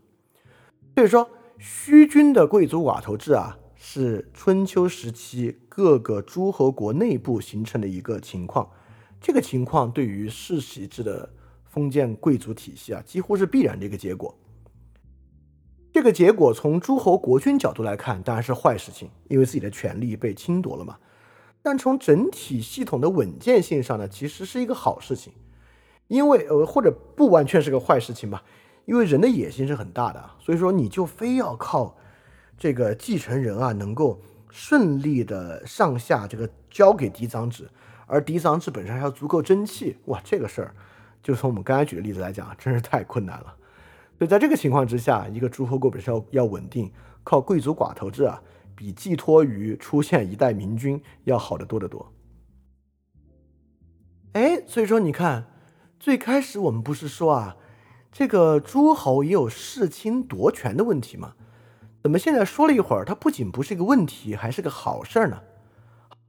[0.96, 1.30] 所以说，
[1.64, 8.68] 虚君的贵族寡头制啊，是春秋时期各个诸侯国内部形成的一个情况。
[9.22, 11.32] 这个情况对于世袭制的
[11.64, 14.36] 封建贵族体系啊，几乎是必然的一个结果。
[15.94, 20.98] 这个结果从诸侯国君角度来看，当然是坏事情，因为自己的权利被侵夺了嘛。
[21.62, 25.32] 但从整体系统的稳健性上呢，其实是一个好事情，
[26.08, 28.44] 因为呃，或者不完全是个坏事情吧，
[28.86, 31.96] 因为人的野心是很大的，所以说你就非要靠
[32.58, 37.70] 这个继承人啊，能够顺利的上下这个交给嫡长子。
[38.08, 40.76] 而嫡长子本身还要足够争气，哇，这个事儿，
[41.24, 43.56] 就从我们刚才举的例子来讲，真是太困难了。
[44.18, 46.92] 所以在这个情况之下，一个诸侯国本身要要稳定，
[47.24, 48.44] 靠贵族寡头制啊，
[48.76, 52.12] 比寄托于出现一代明君要好得多得多。
[54.34, 55.46] 哎，所以说你看，
[55.98, 57.56] 最开始我们不是说啊，
[58.12, 61.34] 这个诸侯也有弑亲夺权的问题吗？
[62.04, 65.42] 怎么现在说了一会儿，它不仅不是一个问题，还是个好事儿呢？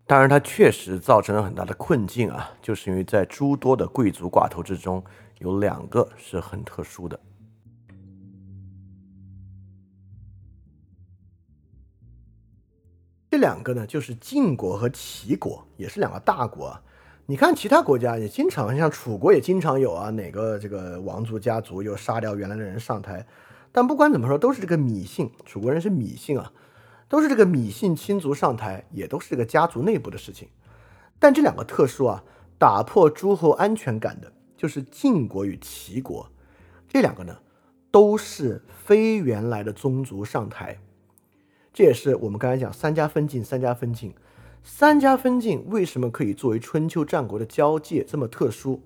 [0.07, 5.03] 当然，它确实造成了很大的困境啊，就是因为在诸多的贵族寡头之中，
[5.39, 7.19] 有两个是很特殊的。
[13.31, 16.67] 这两个呢，就是晋国和齐国，也是两个大国。
[16.67, 16.83] 啊
[17.33, 23.27] 你看其他国家也经常，像楚国也经常有啊，哪个这个王族家族又杀掉原来的人上台。
[23.73, 26.53] 但不管怎么说，都是这个芈姓，楚国人是芈姓啊。
[27.09, 30.47] 都是这个芈姓亲族上台，也都是这个家族内部的事情。
[31.19, 32.23] 但这两个特殊啊，
[32.59, 36.31] 打破诸侯安全感的，就是晋国与齐国。
[36.87, 37.39] 这两个呢，
[37.91, 40.77] 都是非原来的宗族上台。
[41.73, 44.13] 这也是我们刚才讲三家分晋，三家分晋，
[44.65, 48.81] 三家分晋为什么可以作为春秋战国的交界这么特殊？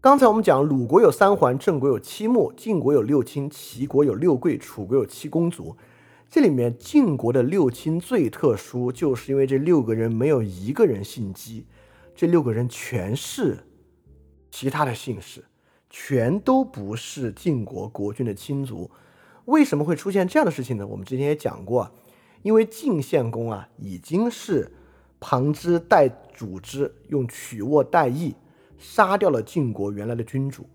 [0.00, 5.76] 刚才我们讲，鲁国有三桓，郑国有七穆，晋国有六卿，齐国有六贵，楚国有七公族。
[6.28, 11.66] 这里面晋国的六卿最特殊，就是因为这六个人没有一个人姓姬，
[12.16, 13.58] 这六个人全是
[14.50, 15.44] 其他的姓氏，
[15.88, 18.90] 全都不是晋国国君的亲族。
[19.44, 20.84] 为什么会出现这样的事情呢？
[20.86, 21.90] 我们之前也讲过，
[22.44, 24.70] 因为晋献公啊已经是
[25.18, 28.36] 旁支代主之，用曲沃代义。
[28.76, 30.66] 杀掉了晋国原来的君主。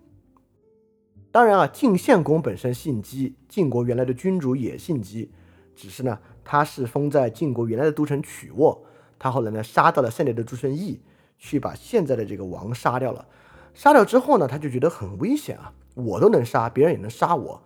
[1.31, 5.29] 当然啊，晋献公本身姓姬，晋国原来的君主也姓姬，
[5.75, 8.83] 只是呢，他是封在晋国原来的都城曲沃。
[9.19, 10.99] 他后来呢，杀到了现在的诸城邑，
[11.37, 13.27] 去把现在的这个王杀掉了。
[13.75, 17.61] 杀掉之后呢，他就觉得很危险啊，我都能杀，别人也能杀我。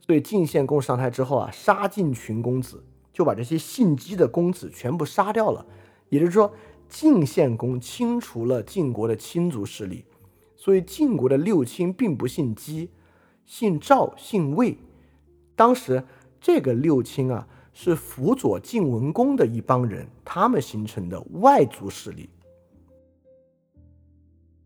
[0.00, 5.66] 所以晋献公上台之后啊，杀尽群公子，就把这些姓姬的公子全部杀掉了。
[6.08, 6.52] 也就是说。
[6.88, 10.04] 晋献公清除了晋国的亲族势力，
[10.54, 12.90] 所以晋国的六卿并不姓姬，
[13.46, 14.76] 姓赵、姓魏。
[15.56, 16.04] 当时
[16.38, 22.28] 这个六卿啊，是辅佐晋文公的一帮人，他们形成的外族势力。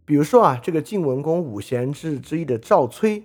[0.04, 3.22] 比如说啊，这个晋文公五贤之之一的赵崔，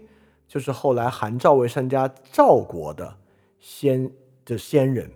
[0.48, 3.18] 就是后来韩赵魏三家赵国的
[3.60, 4.12] 先
[4.46, 5.12] 的先人。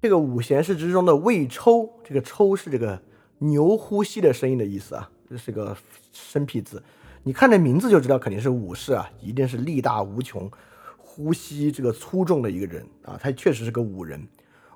[0.00, 3.00] 这个五贤士之中的魏抽，这个抽是这个
[3.38, 5.76] 牛呼吸的声音的意思啊，这是个
[6.12, 6.82] 生僻字。
[7.22, 10.50] 你看这名字就知道肯定是武士啊，一定是力大无穷、
[10.96, 13.16] 呼吸这个粗重的一个人啊。
[13.20, 14.26] 他确实是个武人。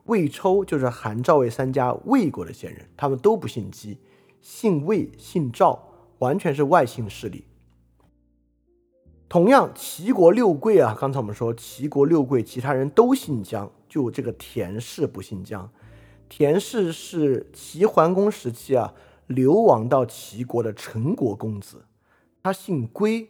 [0.04, 3.98] 魏抽就是韩赵魏三家魏国的先人，他们都不姓姬，
[4.40, 5.88] 姓魏、姓赵，
[6.20, 7.44] 完全是外姓势力。
[9.28, 13.70] 同样，齐国六贵啊，刚才我们说齐国六贵，其他人都姓姜。
[13.88, 15.70] 就这个田氏不姓姜，
[16.28, 18.92] 田氏是齐桓公时期啊
[19.26, 21.86] 流亡到齐国的陈国公子，
[22.42, 23.28] 他姓归，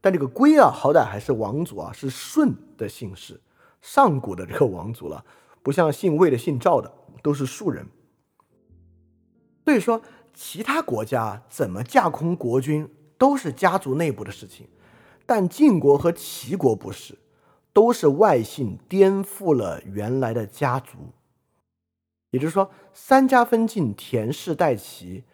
[0.00, 3.40] 但这个归啊好歹还是王族啊，是舜的姓氏，
[3.80, 5.24] 上古的这个王族了，
[5.62, 6.92] 不像姓魏的、姓赵的
[7.22, 7.86] 都是庶人。
[9.64, 10.02] 所以说，
[10.34, 14.66] 其他国家怎么架空国君，都是家族内部的事情。
[15.26, 17.18] 但晋国和齐国不是，
[17.72, 21.12] 都是外姓颠覆了原来的家族。
[22.30, 25.24] 也就是说，三家分晋，田氏代齐，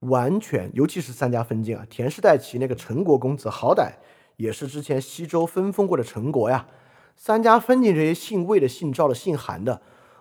[0.00, 3.92] 完全，尤其是三家分晋啊，田氏代齐那个陈国公子，好歹
[4.36, 6.68] 也是之前西周分封过的陈国呀。
[7.16, 9.80] 三家分晋这些姓魏的、姓赵的、姓韩的，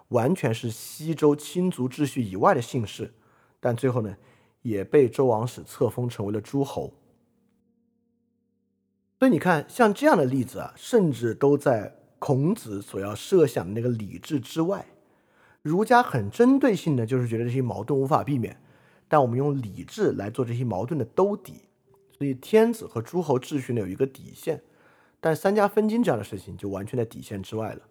[0.09, 3.13] 完全是西周亲族秩序以外的姓氏，
[3.59, 4.15] 但最后呢，
[4.61, 6.93] 也被周王室册封成为了诸侯。
[9.19, 14.85] 所以你看，像这样的例子啊，甚至都在孔子所要设想的那个礼制之外。
[15.63, 18.61] 儒家很针对性的，就是觉得这些矛盾无法避免，
[19.07, 21.63] 但我们用礼制来做这些矛盾的兜底。
[22.11, 24.61] 所以天子和诸侯秩序呢有一个底线，
[25.19, 27.81] 但三家分晋这样的事情就完全在底线之外了。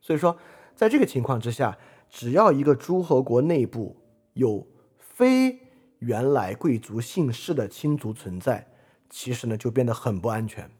[0.00, 0.36] 所以说，
[0.74, 1.78] 在这个情况之下，
[2.10, 3.96] 只要一个诸侯国内部
[4.34, 4.66] 有
[4.98, 5.58] 非
[6.00, 8.66] 原来贵族姓氏的亲族存在。
[9.14, 10.70] 其实呢，就变得很不安全。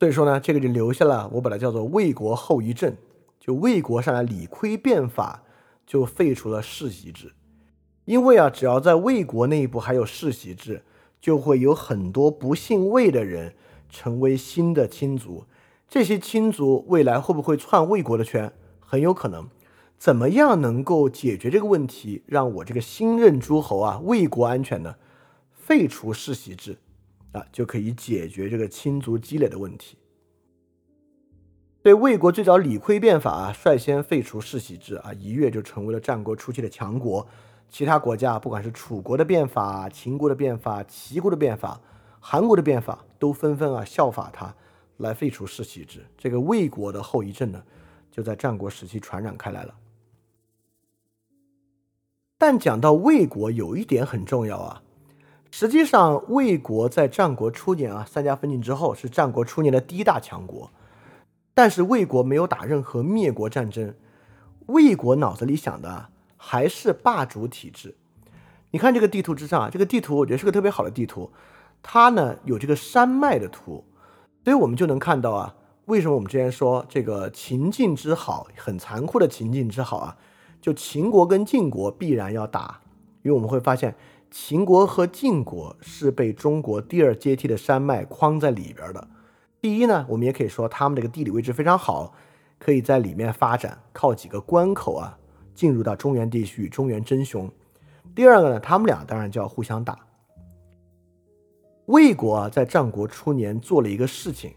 [0.00, 2.96] 所以说呢，这个就留下了我把它叫做魏国后遗症。
[3.38, 5.44] 就魏国上来理亏变法，
[5.86, 7.34] 就废除了世袭制。
[8.06, 10.82] 因为啊，只要在魏国内部还有世袭制，
[11.20, 13.54] 就会有很多不姓魏的人
[13.90, 15.44] 成为新的亲族。
[15.86, 18.50] 这些亲族未来会不会篡魏国的权？
[18.80, 19.46] 很有可能。
[19.98, 24.96] 怎么样能够解决这个问题，让我这个新任诸侯啊魏国安全呢？
[25.52, 26.76] 废除世袭制
[27.32, 29.96] 啊，就可以解决这个亲族积累的问题。
[31.82, 37.26] 对魏国最早理亏变法啊，率先废除世袭制啊，一跃就成为了战国初期的强国。
[37.70, 41.80] 其他国家不管是楚国的变法、秦国的变法、齐国的变法、
[42.20, 44.54] 韩国的变法，都纷纷啊效法他
[44.98, 46.04] 来废除世袭制。
[46.16, 47.62] 这个魏国的后遗症呢，
[48.10, 49.74] 就在战国时期传染开来了。
[52.46, 54.82] 但讲到魏国，有一点很重要啊。
[55.50, 60.70] 实际上，魏国在战国初年啊，三家分晋之后，是战国初年的第一大强国。
[61.54, 63.94] 但是魏国没有打任何灭国战争，
[64.66, 67.96] 魏国脑子里想的还是霸主体制。
[68.72, 71.32] 你看这个地图之上啊，这个地图我觉得是个特别好的地图，
[71.82, 73.82] 它呢有这个山脉的图，
[74.44, 75.54] 所以我们就能看到啊，
[75.86, 80.18] 为什么我们之前说这个秦晋之好，很残酷的秦晋之好啊。
[80.64, 82.80] 就秦国跟晋国必然要打，
[83.20, 83.94] 因为我们会发现
[84.30, 89.06] 秦国和晋国是被中国第二阶梯的山脉框在里边的。
[89.60, 92.14] 第一呢，我们也可以说他们这个地理位置非常好，
[92.58, 95.18] 可以在里面发展，靠几个关口啊
[95.54, 97.46] 进入到中原地区与中原争雄。
[98.14, 99.98] 第二个呢，他们俩当然就要互相打。
[101.84, 104.54] 魏国啊，在战国初年做了一个事情，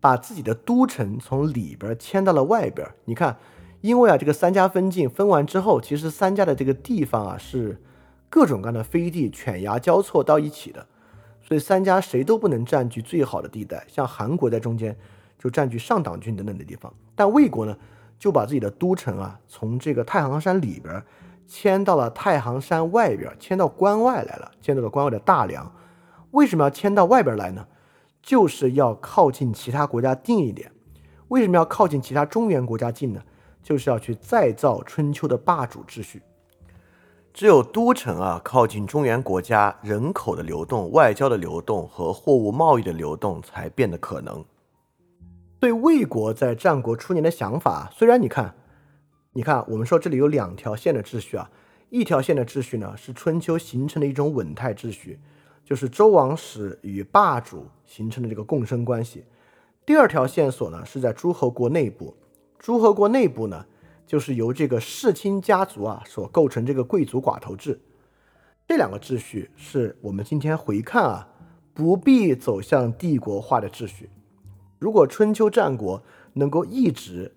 [0.00, 2.84] 把自己的都城从里边迁到了外边。
[3.04, 3.36] 你看。
[3.80, 7.80] 因为啊，这个三家分晋分完之后，其实三家的这个地方啊是
[8.28, 10.86] 各种各样的飞地，犬牙交错到一起的，
[11.40, 13.86] 所以三家谁都不能占据最好的地带。
[13.88, 14.96] 像韩国在中间
[15.38, 17.76] 就占据上党郡等等的地方，但魏国呢
[18.18, 21.02] 就把自己的都城啊从这个太行山里边
[21.46, 25.72] 迁到了太行山外边，迁到关外来了，迁到了关外的大梁。
[26.32, 27.66] 为什么要迁到外边来呢？
[28.20, 30.72] 就是要靠近其他国家近一点。
[31.28, 33.22] 为什么要靠近其他中原国家近呢？
[33.66, 36.22] 就是要去再造春秋的霸主秩序，
[37.34, 44.44] 只有都城啊靠近中原国家，人口的流动、外交的流动和货物贸易的流动才变得可能。
[45.58, 48.54] 对魏国在战国初年的想法，虽然你看，
[49.32, 51.50] 你看，我们说这里有两条线的秩序啊，
[51.90, 55.18] 一条线的秩序呢是春秋形成的一种稳态秩序，
[55.64, 59.24] 就是周王室与霸主形成的这个共生关系。
[59.84, 62.14] 第二条线索呢是在诸侯国内部。
[62.58, 63.66] 诸侯国内部呢，
[64.06, 67.80] 就是由这个世卿家族啊所构成这个贵族寡头制，
[68.66, 71.28] 这两个秩序是我们今天回看啊
[71.72, 74.10] 不必走向帝国化的秩序。
[74.78, 76.02] 如果春秋战国
[76.34, 77.34] 能够一直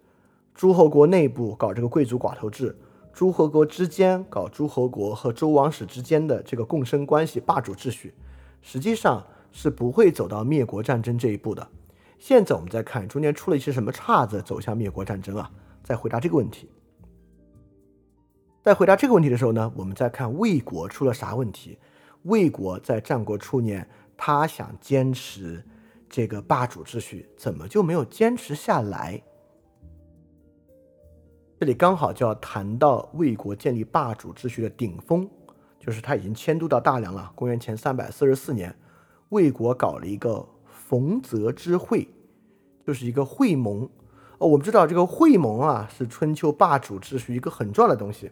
[0.54, 2.78] 诸侯国内部搞这个贵族寡头制，
[3.14, 8.14] 诸侯国之间搞诸侯国和周王室之间的这个共生关系、霸主秩序，
[8.62, 11.68] 实际上是不会走到灭国战争这一步的。
[12.20, 15.50] 现在我们再看中间出了一些什么岔子，走向灭国战争啊？
[15.82, 16.70] 再回答这个问题，
[18.62, 21.80] 在回答这个问题的时候呢，我们再看魏国出了啥问题？
[22.24, 23.88] 魏国在战国初年，
[24.18, 25.64] 他想坚持
[26.10, 29.24] 这个霸主秩序，怎么就没有坚持下来？
[31.58, 35.28] 这里刚好就要谈到魏国建立霸主秩序的顶峰，
[35.80, 37.32] 就是他已经迁都到大梁了。
[37.34, 38.78] 公元前三百四十四年，
[39.30, 40.46] 魏国搞了一个。
[40.90, 42.08] 冯泽之会，
[42.84, 43.88] 就是一个会盟
[44.40, 44.48] 哦。
[44.48, 48.32] 我们知道这个会盟啊，是春秋霸主秩序一个很重要的东西。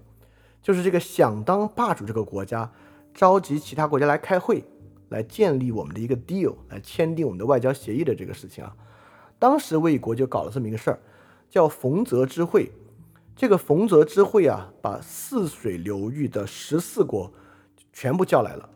[0.63, 2.71] 就是这个想当霸主这个国家
[3.13, 4.63] 召集其他国家来开会，
[5.09, 8.75] 来建立我们的一个 deal，来签订我们的外交协议的这个事情啊。
[9.37, 10.99] 当时魏国就搞了这么一个事儿，
[11.51, 12.71] 叫冯泽之会。
[13.35, 17.31] 这个冯泽之会啊，把泗水流域的十四国
[17.93, 18.67] 全部叫来了。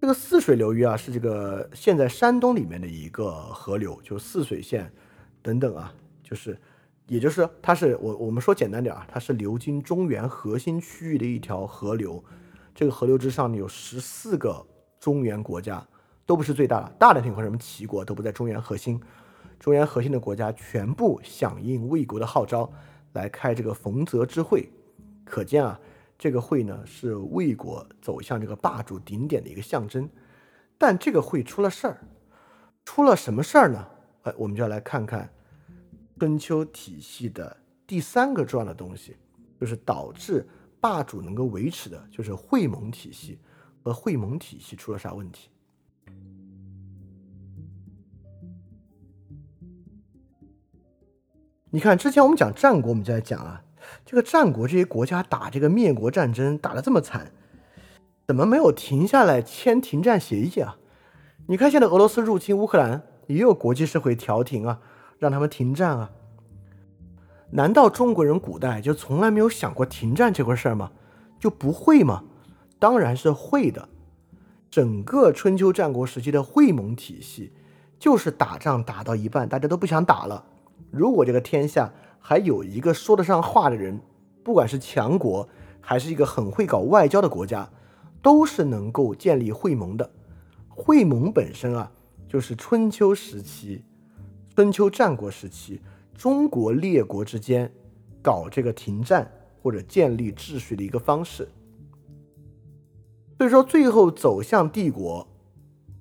[0.00, 4.90] 这个泗水流域啊，是这个现在山东里面的一个河流，就泗水县
[5.42, 6.58] 等等啊，就是，
[7.06, 12.24] 也就是它是我我们说简单点啊，它是流经中原核心区域的一条河流。
[12.74, 14.66] 这个河流之上呢，有十四个
[14.98, 15.86] 中原国家，
[16.24, 18.98] 都不是最大的，大的情况什么齐国都不在中原核心。
[19.58, 22.72] 中原核心的国家全部响应魏国的号召。
[23.12, 24.70] 来开这个冯泽之会，
[25.24, 25.78] 可见啊，
[26.20, 30.06] 这个会呢是魏国走向这个霸主顶点的一个象征。
[30.76, 31.98] 但这个会出了事儿，
[32.84, 33.86] 出了什么事儿呢？
[34.24, 35.32] 哎，我们就要来看看
[36.18, 37.56] 春秋体系的
[37.86, 39.16] 第三个重要的东西，
[39.58, 40.46] 就是导致
[40.78, 43.38] 霸主能够维持的，就是会盟体系
[43.82, 45.48] 和会盟体系出了啥问题。
[51.70, 53.64] 你看，之前我们讲战国，我们就在讲啊，
[54.04, 57.32] 这个战国这些国家打这个灭国战争打得这么惨，
[58.26, 60.76] 怎么没有停下来签停战协议啊？
[61.46, 64.80] 你看现在俄罗斯入侵乌克兰，也有国际社会调停啊，
[65.18, 66.10] 让他们停战啊。
[67.52, 70.92] 难道中国人古代就从来没有想过停战这回事儿吗？
[71.40, 72.22] 就不会吗？
[72.78, 73.88] 当然是会的。
[74.70, 77.52] 整个春秋战国时期的会盟体系，
[77.98, 80.44] 就是打仗打到一半，大家都不想打了。
[80.92, 84.00] 如果这个天下还有一个说得上话的人，
[84.44, 85.48] 不管是强国
[85.80, 87.68] 还是一个很会搞外交的国家，
[88.22, 90.10] 都是能够建立会盟的。
[90.68, 91.90] 会盟本身啊，
[92.28, 93.84] 就是春秋时期、
[94.54, 95.80] 春秋战国时期
[96.14, 97.72] 中国列国之间
[98.22, 99.30] 搞这个停战
[99.62, 101.48] 或者建立秩序的一个方式。
[103.36, 105.26] 所以说，最后走向帝国，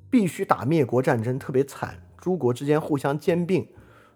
[0.09, 3.65] 必须打灭国战争，特别惨，诸国之间互相兼并。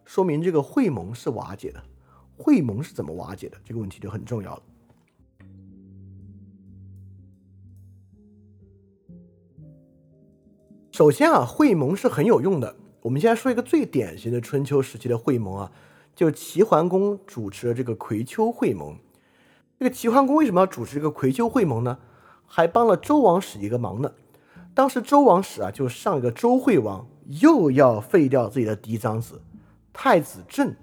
[0.05, 1.81] 说明这个会盟是瓦解的，
[2.43, 3.57] 会盟是怎么瓦解的？
[3.63, 4.61] 这个问题就很重要了。
[10.91, 12.75] 首先啊，会盟是很有用的。
[13.01, 15.71] 我们先来说一个最典型的春秋时期的会盟啊，
[16.13, 18.97] 就齐桓公主持的这个葵丘会盟。
[19.79, 21.97] 这个齐桓公为什么要主持这个葵丘会盟呢？
[22.45, 24.11] 还帮了周王室一个忙呢。
[24.73, 27.07] 当时周王室啊，就上一个周惠王
[27.41, 29.41] 又要废掉自己的嫡长子。
[29.93, 30.75] 太子正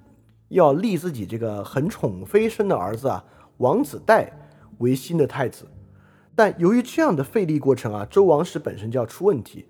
[0.51, 3.24] 要立自己这个很宠妃生的儿子啊，
[3.56, 4.31] 王子代
[4.78, 5.66] 为新的太子，
[6.36, 9.66] 但由于这样的费力过程啊，周王室本身就要出问题。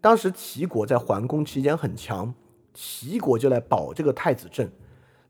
[0.00, 2.32] 当时齐国在桓公期间很强，
[2.72, 4.68] 齐国就来保这个太子正，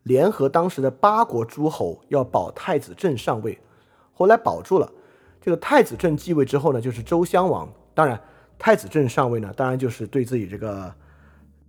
[0.03, 3.59] 联合当时的八国诸侯要保太子正上位，
[4.13, 4.91] 后来保住了。
[5.41, 7.67] 这个太子正继位之后呢，就是周襄王。
[7.93, 8.19] 当然，
[8.57, 10.93] 太子正上位呢，当然就是对自己这个。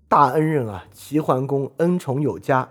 [0.08, 2.68] 大恩人啊，齐桓公恩宠有加，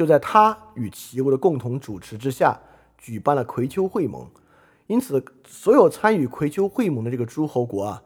[0.00, 2.58] 就在他与齐国的共同主持之下，
[2.96, 4.26] 举办了葵丘会盟。
[4.86, 8.02] 因此，所有参与葵丘会盟的这个诸侯国啊，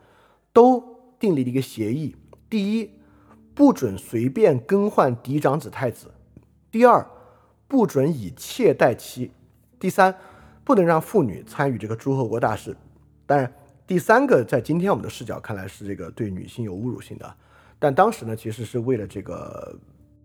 [0.53, 0.83] 都
[1.21, 2.17] 订立了一个协议：
[2.51, 2.91] 第一，
[3.55, 6.09] 不准随便更换嫡长子太子；
[6.73, 7.09] 第二，
[7.69, 9.31] 不准以妾代妻；
[9.79, 10.13] 第三，
[10.65, 12.77] 不能让妇女参与这个诸侯国大事。
[13.25, 13.55] 当然，
[13.87, 17.37] 第三个在今天我们的视角看来是这个对女性有侮辱性的。
[17.79, 19.79] 但当时呢，其实是为了这个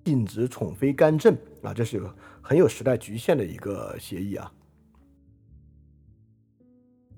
[0.04, 2.10] 禁止宠妃干政啊，这是有
[2.42, 4.52] 很有时代局限的一个协议啊。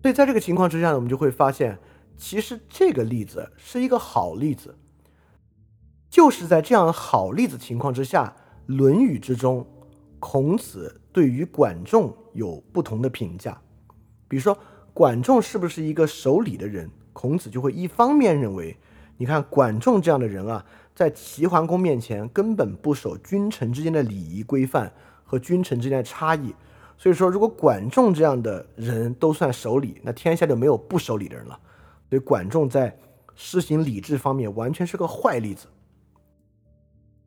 [0.01, 1.77] 所以在这个情况之下呢，我们就会发现，
[2.17, 4.75] 其实这个例子是一个好例子，
[6.09, 8.35] 就是在这样好例子情况之下，
[8.75, 9.65] 《论语》之中，
[10.19, 13.61] 孔子对于管仲有不同的评价。
[14.27, 14.57] 比如说，
[14.93, 18.77] 管仲是不是一个守礼的人，孔子就会一方面认为。
[19.17, 24.91] 你看管仲这样的人啊，在齐桓公面前根本不守君臣之间的礼仪规范
[25.23, 26.53] 和君臣之间的差异。
[26.97, 31.59] 所以说，如果管仲这样的人都算守礼，那天下就没有不守礼的人了。
[32.09, 32.95] 所以管仲在
[33.35, 35.67] 施行礼制方面完全是个坏例子。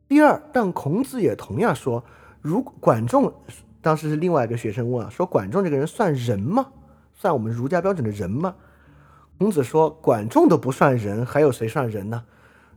[0.07, 2.03] 第二，但孔子也同样说，
[2.41, 3.33] 如管仲
[3.81, 6.67] 当时是另外一个学生问啊，说管仲这个人算人吗？
[7.13, 8.55] 算我们儒家标准的人吗？
[9.37, 12.23] 孔子说：“管仲都不算人，还有谁算人呢？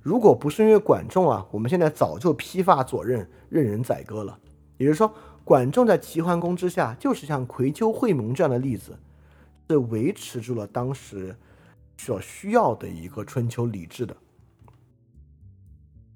[0.09, 4.39] 如果不是因为管仲啊，我们现在早就披发左衽，任人宰割了。
[4.79, 5.13] 也就是说，
[5.45, 8.99] 管仲在齐桓公之下，就是像葵丘会盟这样的例子，
[9.69, 11.37] 是维持住了当时
[11.99, 14.17] 所需要的一个春秋礼制的。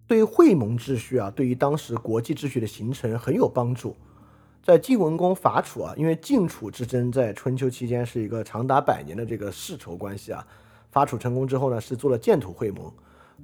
[0.07, 3.95] 对于会盟秩序啊，对于当时国际秩序的形成很有帮助。
[4.63, 10.47] 在晋文公伐楚啊，因为晋楚之争在春秋期间是一个长达百年的这个世仇关系啊。
[10.91, 12.91] 伐楚成功之后呢，是做了建土会盟，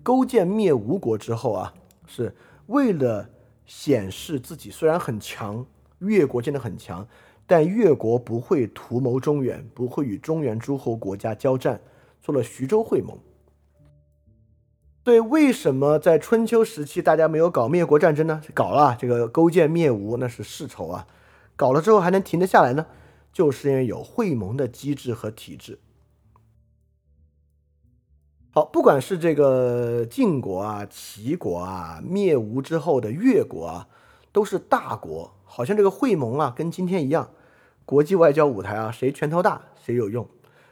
[0.03, 1.75] 勾践灭吴国之后啊，
[2.07, 2.35] 是
[2.67, 3.29] 为了
[3.67, 5.67] 显示自己虽然很强，
[5.99, 7.07] 越国建得很强，
[7.47, 11.81] 但越国不会图谋中原，不会与中原诸侯国家交战，
[12.21, 13.19] 做了徐州会盟。
[15.03, 18.43] 对，为什么在春秋时期大家没有搞灭国战争呢？
[18.55, 21.07] 搞了，这个勾践灭吴那是世仇啊，
[21.57, 22.87] 搞了之后还能停得下来呢？
[23.33, 25.79] 就是因为有会盟的机制和体制。
[28.51, 33.89] 好，不管是这个晋国啊、齐国啊，灭吴之后的越国啊，
[34.33, 37.31] 都是大国，好像这个会盟啊，跟今天一样，
[37.85, 40.27] 国际外交舞台啊，谁拳头大谁有用，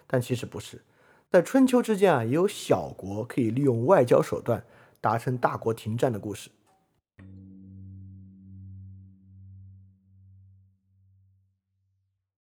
[0.06, 0.82] 但其实不是。
[1.30, 4.64] 在春秋之间啊，也有小国可以利用外交手段
[5.02, 6.50] 达成大国停战的故事。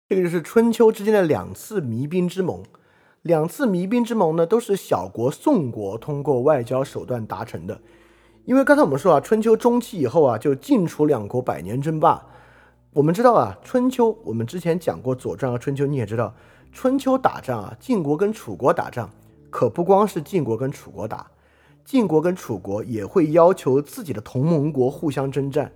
[0.09, 2.63] 这个就是春秋之间的两次弭兵之盟。
[3.21, 7.79] 两次弭兵之盟呢，都是小国宋国通过外交手段达成的。
[8.45, 12.25] 因为刚才我们说啊，春秋中期以后啊，就晋楚两国百年争霸。
[12.93, 16.33] 我们知道啊，春秋我们之前讲过《左传》和《春秋》，你也知道。
[16.71, 19.11] 春秋打仗啊，晋国跟楚国打仗，
[19.51, 21.29] 可不光是晋国跟楚国打，
[21.85, 25.71] 晋国跟楚国也会要求自己的同盟国互相征战。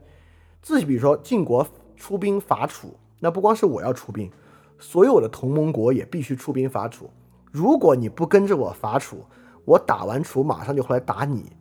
[0.63, 4.31] 自己比如说晋国出兵伐楚，那不光是我要出兵，
[4.79, 7.11] 所有的同盟国也必须出兵伐楚。
[7.55, 9.23] 如果你不跟着我伐楚，
[9.63, 11.53] 我打完楚马上就回来打你。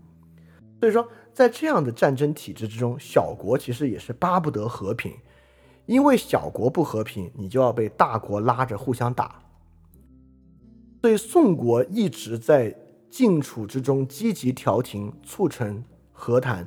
[0.80, 5.12] 所以说，在这样的战争体制之中，小国其实也是巴不得和平。
[5.86, 9.40] 因为小国不和平，你就要被大国拉着互相打。
[11.00, 12.74] 所以宋国一直在
[13.08, 16.66] 晋楚之中积极调停，促成和谈。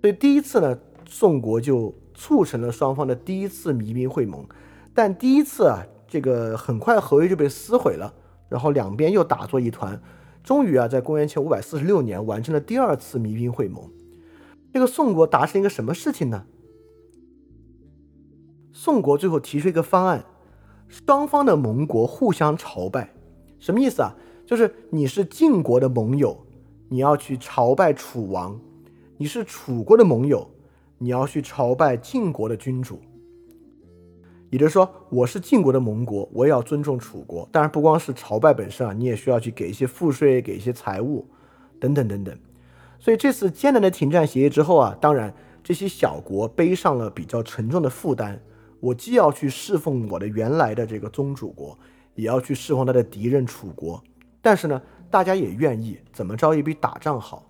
[0.00, 4.44] 所以第一次呢，宋国就促成了双方的第一次弭兵会盟。
[4.92, 8.12] 但第一次啊，这个很快合约就被撕毁了，
[8.50, 9.98] 然后两边又打作一团。
[10.44, 13.90] 终于啊，在公元前五百四十六年完成了第二次弭兵会盟。
[14.72, 16.44] 这个宋国达成一个什么事情呢？
[18.72, 20.24] 宋国最后提出一个方案，
[20.88, 23.12] 双方的盟国互相朝拜，
[23.58, 24.14] 什么意思啊？
[24.46, 26.46] 就是你是晋国的盟友，
[26.88, 28.58] 你要去朝拜楚王；
[29.18, 30.50] 你是楚国的盟友，
[30.98, 33.00] 你要去朝拜晋国的君主。
[34.50, 37.48] 也就是说，我是晋国的盟国，我也要尊重楚国。
[37.52, 41.26] 当然，不光是朝拜本身啊，你也需要去给一些赋税，给一些财物，
[41.78, 42.36] 等等等等。
[42.98, 45.32] 所以这次艰难的停战协议之后啊，当然
[45.62, 48.42] 这些小国背上了比较沉重的负担。
[48.80, 51.78] 我既要去侍奉我的原来的这个宗主国，
[52.16, 54.02] 也要去侍奉他的敌人楚国。
[54.42, 57.46] 但是呢，大家也愿意怎么着也比打仗好。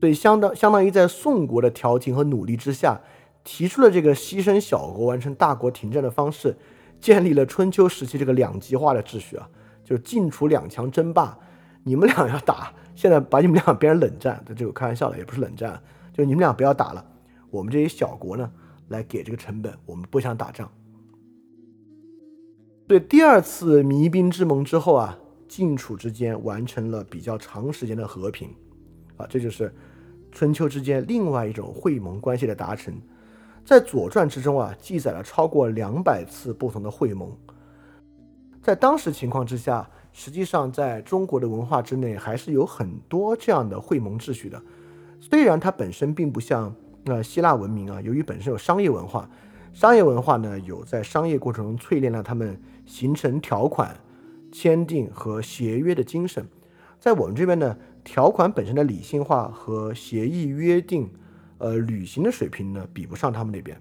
[0.00, 3.00] 所以相当相当于在宋国的调停和努力之下，
[3.44, 6.56] 提出了这个牺牲小国完成大国停战的方式，
[7.00, 9.48] 建立了春秋时期这个两极化的秩序啊，
[9.84, 11.38] 就是晋楚两强争霸，
[11.84, 15.80] 你们俩要打，现在把你们俩变成冷战，这就开玩笑了，也不是冷战，
[16.12, 17.06] 就你们俩不要打了，
[17.50, 18.50] 我们这些小国呢。
[18.88, 20.70] 来给这个成本，我们不想打仗。
[22.86, 25.18] 对第二次弭兵之盟之后啊，
[25.48, 28.50] 晋楚之间完成了比较长时间的和平，
[29.16, 29.74] 啊，这就是
[30.30, 32.94] 春秋之间另外一种会盟关系的达成。
[33.64, 37.32] 在《左传》之中啊，记载了超过两百次不同的会盟。
[38.62, 44.60] 在当时情况之下，实际上在中国的文化之内，还是有很多这样的会盟秩序的。
[45.20, 46.74] 虽然它本身并不像。
[47.06, 49.28] 那希腊文明啊，由于本身有商业文化，
[49.74, 53.94] 商业文化呢有在商业过程中淬炼了他们形成条款、
[54.50, 56.48] 签订和协约的精神。
[56.98, 61.10] 在我们这边呢，条款本身的理性化和协议约定，
[61.58, 63.80] 呃，履行的水平呢，比不上他们那边。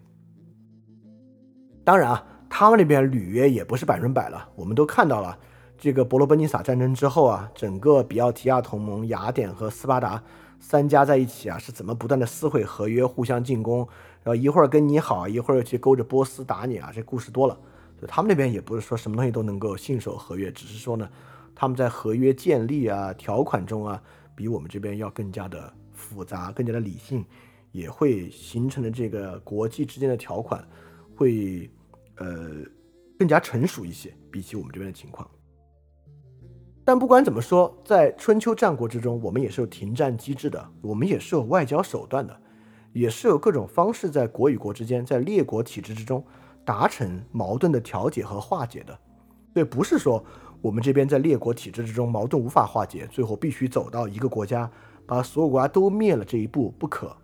[1.83, 4.49] 当然啊，他们那边履约也不是百分百了。
[4.55, 5.37] 我们都看到了，
[5.77, 10.21] 这个伯罗奔尼撒战争之后啊，整个比奥提亚同盟、雅典和斯巴达。
[10.59, 13.79] 三家在一起啊，是怎么不断的撕毁合约，互相进攻，
[14.23, 17.59] 然后一会儿跟你好，一会儿又去勾着波斯打你啊，这故事多了。
[17.99, 21.09] 就他们那边也不是说什么东西都能够信守合约，只是说呢，
[21.53, 24.01] 他们在合约建立啊、条款中啊，
[24.35, 27.25] 比我们这边要更加的复杂，更加的理性，
[27.73, 30.65] 也会形成的这个国际之间的条款
[31.15, 31.69] 会
[32.17, 32.63] 呃
[33.19, 35.29] 更加成熟一些，比起我们这边的情况。
[36.85, 42.41] 但不管怎么说，在春秋战国之中，我们也是有停战机制的，我们也是有外交手段的，
[42.91, 46.23] 也是有各种方式在国与国之间，在列国体制之中
[46.63, 48.99] 达成矛盾的调解和化解的。
[49.53, 50.23] 对，不是说
[50.61, 54.69] 我们这边在列国体制之中矛盾无法化解，最后必须走到一个国家
[55.07, 57.15] 把所有国家都灭了这一步不可。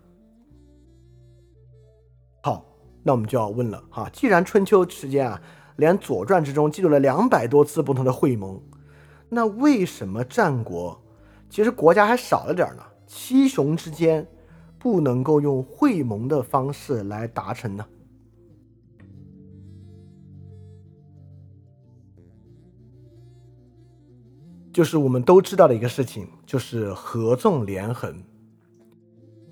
[3.02, 5.40] 那我们就要问了哈，既然春秋时间啊，
[5.76, 8.60] 连《左传》之中记录了两百多次不同的会盟，
[9.28, 11.00] 那为什么战国
[11.48, 12.82] 其实国家还少了点呢？
[13.06, 14.26] 七雄之间
[14.78, 17.84] 不能够用会盟的方式来达成呢？
[24.72, 28.22] 就是我们都知道的一个事情，就是合纵连横。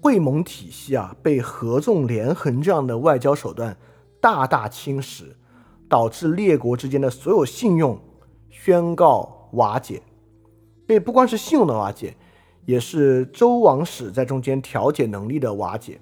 [0.00, 3.76] 会盟体系啊，被合纵连横这样的外交手段
[4.20, 5.24] 大大侵蚀，
[5.88, 8.00] 导致列国之间的所有信用
[8.48, 10.02] 宣告瓦解。
[10.86, 12.16] 这不光是信用的瓦解，
[12.64, 16.00] 也是周王室在中间调解能力的瓦解。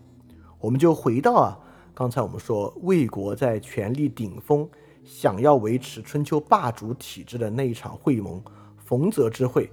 [0.61, 1.59] 我们就回到啊，
[1.95, 4.69] 刚才我们说魏国在权力顶峰，
[5.05, 8.43] 想要维持春秋霸主体制的那一场会盟。
[8.77, 9.71] 冯泽之会，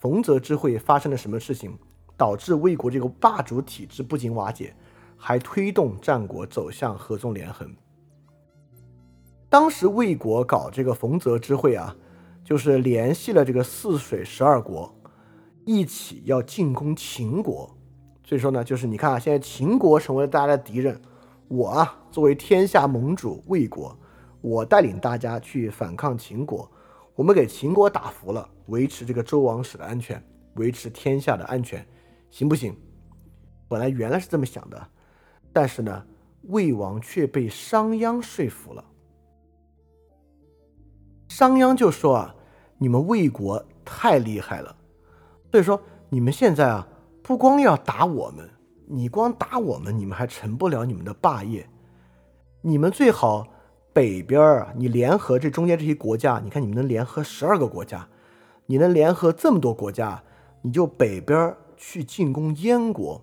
[0.00, 1.78] 冯泽之会发生了什么事情，
[2.16, 4.74] 导致魏国这个霸主体制不仅瓦解，
[5.16, 7.70] 还推动战国走向合纵连横。
[9.48, 11.96] 当时魏国搞这个冯泽之会啊，
[12.44, 14.94] 就是联系了这个泗水十二国，
[15.64, 17.70] 一起要进攻秦国。
[18.24, 21.00] 所以说呢，就是你看啊，现在秦国成为了大家的敌人，
[21.46, 23.96] 我啊作为天下盟主魏国，
[24.40, 26.68] 我带领大家去反抗秦国。
[27.14, 30.22] 我们给秦国打服了，维持这个周王室的安全，
[30.56, 31.86] 维持天下的安全，
[32.36, 32.76] 行不行？
[33.66, 34.88] 本来原来是这么想的，
[35.54, 36.04] 但是呢，
[36.42, 38.84] 魏王却被商鞅说服了。
[41.28, 42.34] 商鞅就说啊，
[42.76, 44.76] 你们魏国太厉害了，
[45.50, 45.80] 所以说
[46.10, 46.86] 你们现在啊，
[47.22, 48.46] 不光要打我们，
[48.86, 51.66] 你光打我们，你们还成不了你们的霸业，
[52.60, 53.46] 你们最好。
[53.94, 58.06] 北边儿，你联合这中间这些国家，你看你们能联合十二个国家，
[58.66, 60.22] 你能联合这么多国家，
[60.60, 63.22] 你就北边去进攻燕国，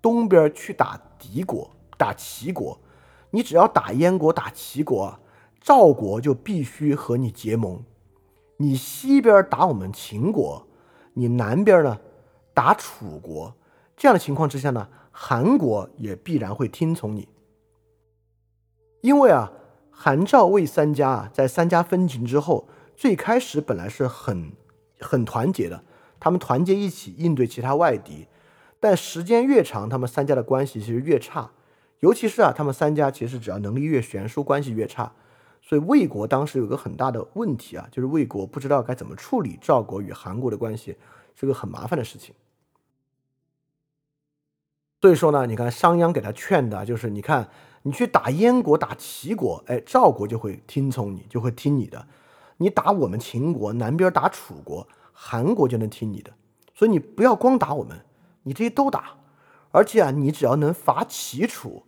[0.00, 2.78] 东边去打敌国、打齐国。
[3.30, 5.18] 你只要打燕国、打齐国，
[5.60, 7.82] 赵国就必须和你结盟。
[8.58, 10.66] 你西边打我们秦国，
[11.14, 12.00] 你南边呢
[12.52, 13.54] 打楚国，
[13.96, 17.28] 这样的情况之下呢，韩国也必然会听从你，
[19.00, 19.52] 因为啊。
[19.94, 22.66] 韩赵魏三家啊，在三家分秦之后，
[22.96, 24.50] 最开始本来是很
[24.98, 25.84] 很团结的，
[26.22, 28.28] 他们团结一起应对其他外敌。
[28.78, 31.50] 但时间越长，他们三家的关系其实越差。
[31.98, 35.12] 尤其是啊，他们三家其实只要能力越悬殊，关系越差。
[35.60, 40.96] 所以魏国当时有个很大的问题啊，就是魏国不知道该怎么处理赵国与韩国的关系，
[41.34, 42.32] 是个很麻烦的事情。
[45.00, 47.48] 所以说呢，你看商鞅给他劝的，就是你看。
[47.84, 52.06] 你去打燕国、打齐国，哎，赵国就会听从你，就会听你的。
[52.58, 54.86] 你打我们秦国，南边打楚国，
[55.24, 56.32] 韩国就能听你的。
[56.74, 58.04] 所以你不要光打我们，
[58.42, 59.18] 你这些都打。
[59.70, 61.84] 而且啊，你只要能伐齐楚，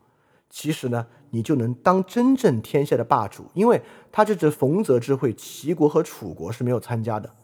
[0.48, 3.46] 其实呢，你就能当真正天下的霸主。
[3.54, 3.82] 因为
[4.12, 7.34] 他这次冯泽之会，齐国和楚国是没有参加的，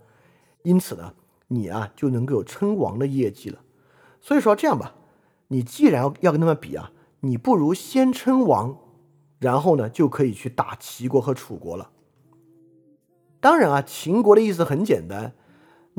[0.62, 1.14] 因此呢，
[1.48, 3.58] 你啊就能够有称王的业绩了。
[4.20, 4.94] 所以说这样吧，
[5.48, 6.92] 你既然要要跟他们比啊。
[7.22, 8.78] 你不如先称王，
[9.40, 11.90] 然后呢就可以去打齐国和楚国了。
[13.40, 15.34] 当然啊，秦国的意思很简单，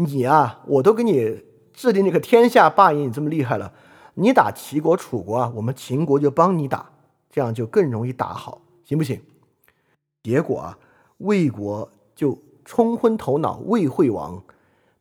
[0.05, 3.73] 你啊，我都给你制定这个天下霸业，你这么厉害了，
[4.15, 6.91] 你打齐国、楚国啊，我们秦国就帮你打，
[7.29, 9.21] 这样就更容易打好，行不行？
[10.23, 10.77] 结果啊，
[11.17, 14.43] 魏国就冲昏头脑，魏惠王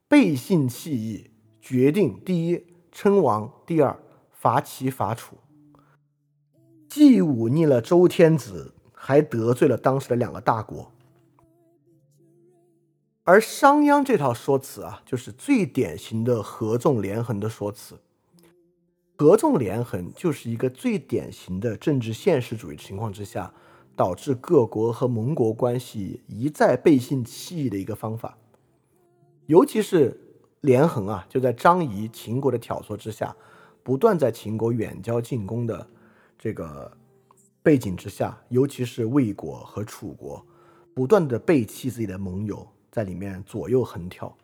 [0.07, 1.29] 背信弃义，
[1.61, 3.97] 决定第一称王，第二
[4.31, 5.35] 伐齐伐楚。
[6.89, 10.91] 既忤逆了周天子，还得罪了当时的两个大国。
[13.23, 17.99] 而商鞅这套说辞啊，就是最典型的合纵连横的说辞。
[19.15, 23.53] 合纵连横就是一个最典型的政治现实主义情况之下，
[23.95, 28.35] 导致各国和盟国关系一再背信弃义的一个方法。
[29.45, 30.19] 尤其是
[30.61, 33.35] 连横啊，就在张仪秦国的挑唆之下，
[33.83, 35.87] 不断在秦国远交近攻的。
[36.39, 36.91] 这个
[37.61, 40.43] 背景之下，尤其是魏国和楚国
[40.95, 44.37] 不断的背弃自己的盟友，在里面左右横跳。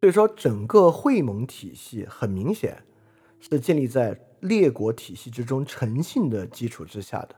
[0.00, 2.82] 所以说，整个会盟体系很明显
[3.40, 7.36] 是建立在列国体系之中诚信的基础之下的。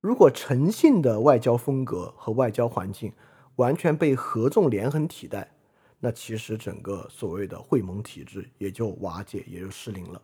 [0.00, 3.12] 如果诚信的外交风格和外交环境
[3.56, 5.52] 完全被合纵连横替代，
[5.98, 10.22] 那其实整个所谓的会盟体制也就瓦解，也就失灵了。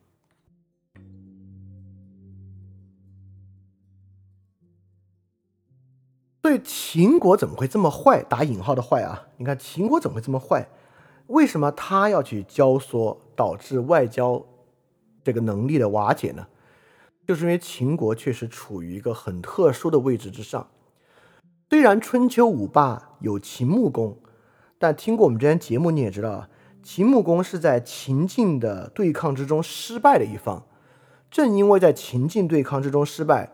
[6.46, 8.22] 对秦国怎么会这么坏？
[8.22, 9.26] 打引号的坏啊！
[9.36, 10.68] 你看秦国怎么会这么坏？
[11.26, 14.46] 为什么他要去教唆，导致外交
[15.24, 16.46] 这个能力的瓦解呢？
[17.26, 20.68] 就是因为秦国确实处于一个很特殊的位置之上。
[21.68, 24.16] 虽然春秋五霸有秦穆公，
[24.78, 26.48] 但听过我们之前节目你也知道啊，
[26.80, 30.64] 秦穆公是在秦晋的对抗之中失败的一方。
[31.28, 33.50] 正因为在秦晋对抗之中失败，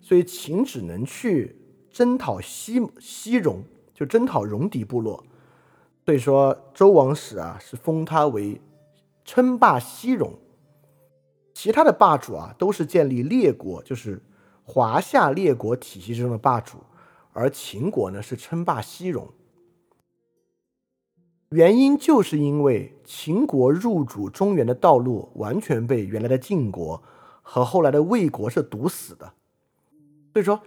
[0.00, 1.65] 所以秦只能去
[1.96, 3.64] 征讨西西戎，
[3.94, 5.24] 就征讨戎狄部落。
[6.04, 8.60] 所以说周王室啊是封他为
[9.24, 10.34] 称霸西戎。
[11.54, 14.22] 其他的霸主啊都是建立列国，就是
[14.62, 16.76] 华夏列国体系之中的霸主。
[17.32, 19.32] 而秦国呢是称霸西戎，
[21.48, 27.02] 原因就是因为秦国入主中原的道路完全被原来的晋国
[27.40, 29.32] 和后来的魏国是堵死的。
[30.34, 30.60] 所以说，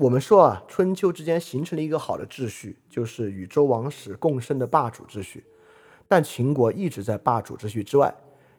[0.00, 5.44] 我们说啊，春秋之间形成了一个好的秩序，就是与周王室共生的霸主秩序。
[6.08, 8.14] 但秦国一直在霸主秩序之外，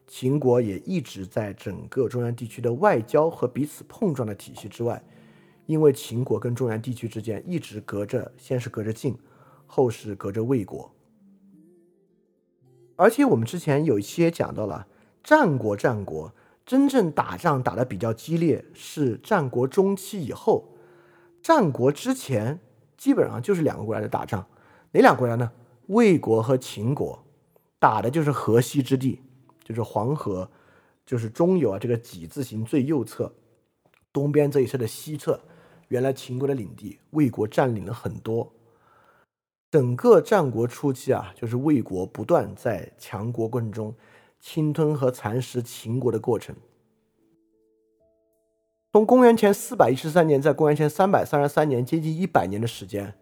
[0.05, 5.03] 秦国也一直在整个中原地区的外交和彼此碰撞的体系之外。
[5.65, 9.17] 因为秦国跟中原地区之间一直隔着，先是隔着晋，
[9.65, 10.93] 后是隔着魏国。
[12.95, 14.85] 而且我们之前有一期也讲到了，
[15.23, 20.70] 战国战国真正打仗打得比较激烈是战国中期以后，
[21.41, 22.59] 战国之前
[22.97, 24.45] 基本上就是两个国家在打仗，
[24.91, 25.51] 哪两个国家呢？
[25.87, 27.23] 魏国和秦国
[27.79, 29.19] 打的就是河西之地，
[29.63, 30.49] 就是黄河，
[31.05, 33.33] 就是中游啊这个几字形最右侧，
[34.13, 35.39] 东边这一侧的西侧。
[35.89, 38.49] 原来秦国的领地，魏国占领了很多。
[39.69, 43.93] 整个战国初期啊，就是魏国不断在强国过程中
[44.39, 46.55] 侵吞和蚕食秦国的过程。
[48.93, 53.13] 从公元前四百一十三年，在公元前三百三十三年，接近一百年的时间，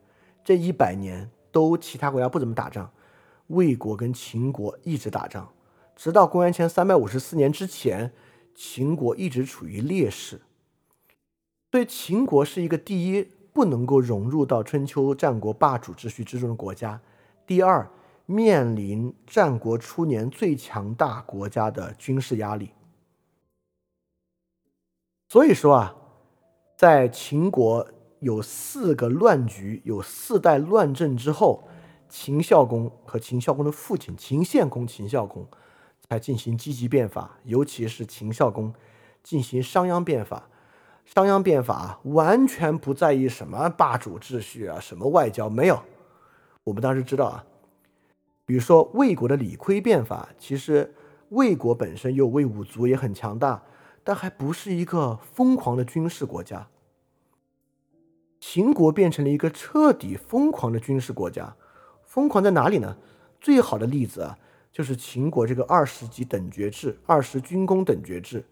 [0.43, 2.89] 这一百年都其他国家不怎么打仗，
[3.47, 5.47] 魏国跟秦国一直打仗，
[5.95, 8.11] 直到公元前三百五十四年之前，
[8.55, 10.41] 秦国一直处于劣势。
[11.71, 16.99] 所以，秦国是一个第一不能够融入到春秋战国霸主秩序之中的国家；
[17.45, 17.87] 第二，
[18.25, 22.71] 面临战国初年最强大国家的军事压力。
[25.31, 25.95] 所以说啊，
[26.75, 27.87] 在秦国
[28.19, 31.63] 有四个乱局、有四代乱政之后，
[32.09, 35.47] 秦孝公和秦孝公的父亲秦献公、秦孝公
[36.09, 38.73] 才进行积极变法，尤其是秦孝公
[39.21, 40.49] 进行商鞅变法。
[41.05, 45.79] 商鞅变法完全不在意什么霸主秩序啊，什么外交没有。
[46.63, 47.45] 我们当时知道啊，
[48.47, 50.91] 比如说魏国的李悝变法，其实
[51.29, 53.63] 魏国本身有魏武卒也很强大，
[54.09, 56.67] 但还不是一个疯狂的军事国家。
[58.39, 61.55] 秦国变成了一个彻底疯狂的军事国家，
[62.01, 62.97] 疯狂在哪里呢？
[63.39, 64.35] 最好的例子啊，
[64.71, 68.43] 就是秦国这个二十级等爵制，二十军功等爵制。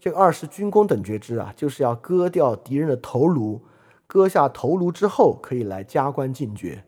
[0.00, 3.60] 这个二十军功等爵制啊，就是要割掉敌人的头颅，
[4.06, 6.82] 割下头颅之后可以来加官进爵，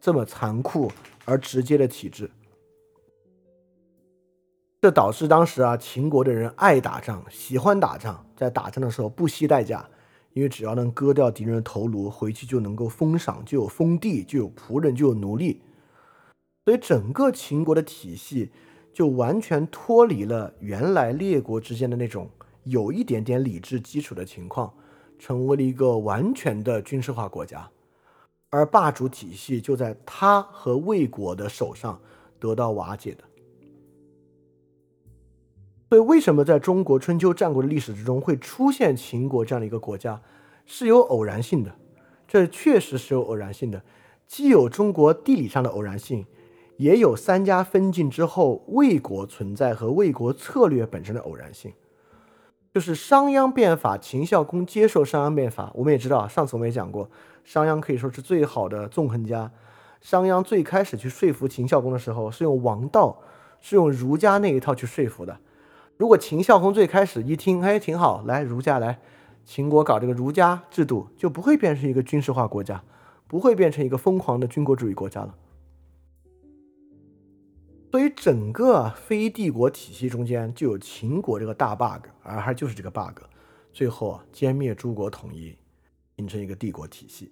[0.00, 0.92] 这么残酷
[1.24, 2.30] 而直接的体制，
[4.84, 9.88] 这导致当时啊秦国的人爱打仗，喜欢打仗，在打仗的时候不惜代价，
[10.34, 15.62] 因为只要能割掉敌人的头颅，回去就能够封赏，就有封地，就有仆人，就有奴隶，
[16.66, 18.52] 所以整个秦国的体系
[18.92, 22.28] 就完全脱离了原来列国之间的那种。
[22.64, 24.70] 有一点点理智基础的情况，
[25.18, 27.66] 成为了一个完全的军事化国家，
[28.50, 31.98] 而霸主体系就在他和魏国的手上
[32.38, 33.24] 得到瓦解的。
[35.94, 40.20] 所以，为什么在中国春秋战国的历史之中会出现秦国这样的一个国家，
[40.66, 41.72] 是有偶然性的。
[42.26, 43.80] 这确实是有偶然性的，
[44.26, 46.26] 既有中国地理上的偶然性，
[46.78, 51.72] 也有三家分晋之后魏国存在和魏国策略本身的偶然性。
[52.72, 55.70] 就是商鞅变法，秦孝公接受商鞅变法。
[55.76, 57.08] 我们也知道，上次我们也讲过，
[57.44, 59.48] 商鞅可以说是最好的纵横家。
[60.00, 63.16] 商鞅最开始去说服秦孝公的时候，是用王道，
[63.60, 65.38] 是用儒家那一套去说服的。
[65.96, 69.00] 如果秦孝公最开始一听，哎，挺好，来儒家来，
[69.44, 72.82] 秦国搞这个儒家制度，就不会变成一个军事化国家，
[73.28, 75.34] 不会变成一个疯狂的军国主义国家了。
[77.92, 83.20] 所以，整个非帝国体系中间就有秦国这个大 bug，而还就是这个 bug，
[83.72, 85.56] 最后歼灭诸国统一，
[86.16, 87.30] 形成一个帝国体系。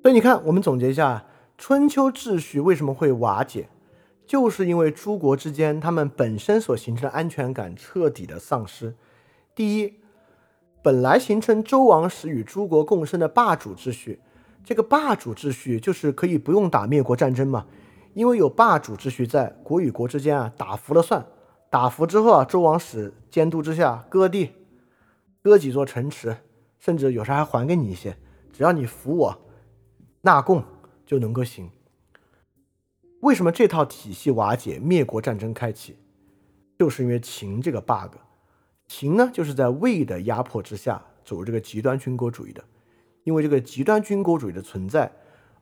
[0.00, 1.24] 所以你看，我们总结一下，
[1.62, 3.68] 春秋秩序为什么会瓦解，
[4.26, 8.96] 就是因为诸国之间他们本身所形成的安全感彻底的丧失。
[9.54, 9.94] 第一，
[10.82, 14.18] 本来形成周王室与诸国共生的霸主秩序。
[14.64, 17.64] 这个霸主秩序就是可以不用打灭国战争嘛，
[18.12, 21.24] 因为有霸主秩序在，国与国之间啊打服了算，
[21.70, 24.50] 打服之后啊，周王室监督之下割地，
[25.40, 26.38] 割几座城池，
[26.80, 28.16] 甚至有时候还还给你一些，
[28.52, 29.40] 只要你服我，
[30.22, 30.64] 纳贡
[31.06, 31.70] 就能够行。
[33.20, 35.96] 为什么这套体系瓦解，灭国战争开启，
[36.78, 38.16] 就是因为秦这个 bug。
[38.88, 42.62] 秦呢，就是在魏的压迫之下走入这个极端军国主义的，
[43.24, 45.10] 因为这个极端军国主义的存在，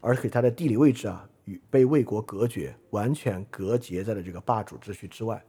[0.01, 5.45] 而给它的地理位置啊与被魏国隔绝，完全隔绝在了这个霸主秩序之外，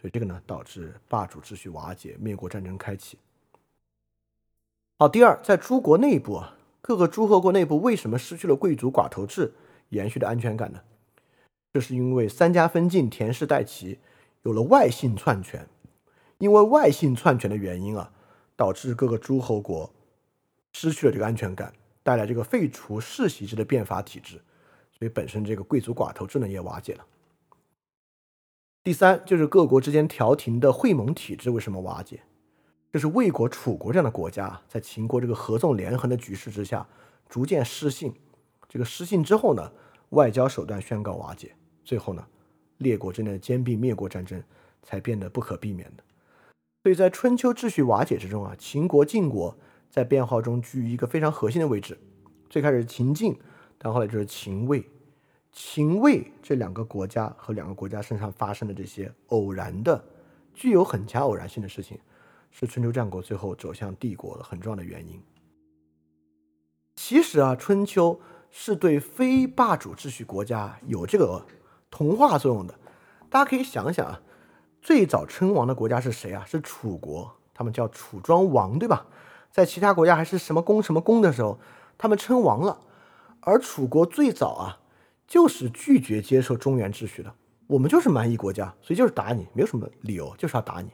[0.00, 3.18] 所以这个呢导致霸主秩序瓦解，灭国战争开启。
[4.98, 6.55] 好，第二，在诸国内部啊，
[6.86, 9.52] 各个诸侯国内部为什么失去了贵族寡头制
[9.88, 10.80] 延续的安全感呢？
[11.72, 13.98] 这是因为三家分晋，田氏代齐，
[14.44, 15.68] 有了外姓篡权。
[16.38, 18.12] 因为外姓篡权的原因啊，
[18.54, 19.92] 导致各个诸侯国
[20.74, 21.72] 失去了这个安全感，
[22.04, 24.40] 带来这个废除世袭制的变法体制，
[24.96, 27.04] 所以本身这个贵族寡头制呢也瓦解了。
[28.84, 32.20] 第三就是各国之间调停的会盟体制为什么瓦解？
[32.96, 36.88] 就是魏国、楚国这样的国家在秦国这个合纵连横的局势之下
[37.28, 38.10] 逐渐失信，
[38.70, 39.70] 这个失信之后呢，
[40.10, 41.54] 外交手段宣告瓦解，
[41.84, 42.26] 最后呢，
[42.78, 44.42] 列国之间的兼并灭国战争
[44.82, 46.02] 才变得不可避免的。
[46.84, 49.54] 所以在春秋秩序瓦解之中啊，秦国、晋国
[49.90, 51.98] 在变化中居于一个非常核心的位置。
[52.48, 53.38] 最开始是秦晋，
[53.76, 54.82] 但后来就是秦魏。
[55.52, 60.02] 秦魏这两个国家和两个国家身上发生的这些偶然的、
[60.54, 61.98] 具有很强偶然性的事情，
[62.58, 65.22] 是春秋战国最后走向帝国的很重要的原因。
[66.94, 68.18] 其实啊，春秋
[68.50, 71.44] 是对非霸主秩序国家有这个
[71.90, 72.74] 同化作用的。
[73.28, 74.22] 大家可以想想啊。
[74.80, 76.44] 最早称王的国家是谁啊？
[76.46, 79.04] 是楚国，他们叫楚庄王，对吧？
[79.50, 81.58] 在其他国家还是什么公什么公的时候，
[81.98, 82.80] 他们称王了。
[83.40, 84.80] 而楚国最早啊，
[85.26, 87.34] 就是拒绝接受中原秩序的。
[87.66, 90.88] 我们就是蛮夷国家，所以就是打你，没有什么理由，就是要打你。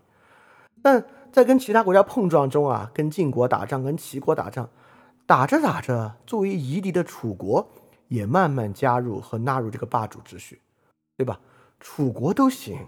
[0.80, 4.68] 但在跟其他国家碰撞中啊，跟晋国打仗，跟齐国打仗，
[5.26, 7.66] 打着打着，作为夷狄的楚国
[8.08, 10.60] 也慢慢加入和纳入这个霸主秩序，
[11.16, 11.40] 对吧？
[11.80, 12.78] 楚国都行。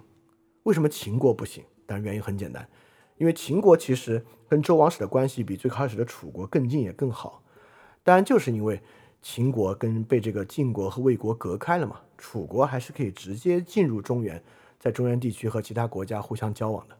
[0.65, 1.65] 为什么秦国不行？
[1.87, 2.69] 当然原因很简单，
[3.17, 7.43] 因为秦国其实跟周王室的关系比最开始的楚国更近也更好。
[8.03, 8.79] 当然就是因为
[9.23, 14.43] 秦国跟被这个晋国和魏国隔开了嘛，楚国还是可以直接进入中原，
[14.79, 16.97] 在中原地区和其他国家互相交往的。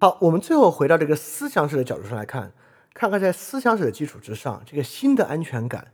[0.00, 2.52] 好，我们最后回到这个思想史的角度上来看，
[2.94, 5.88] 看看在思想史的基础之上，这个新的安全感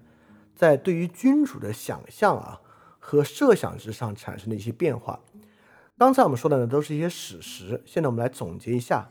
[0.54, 2.60] 在对于君主的想象啊
[2.98, 5.20] 和设想之上产生的一些变化。
[5.96, 9.08] 刚才我们说的呢都是一些史实，现在我们来总结一下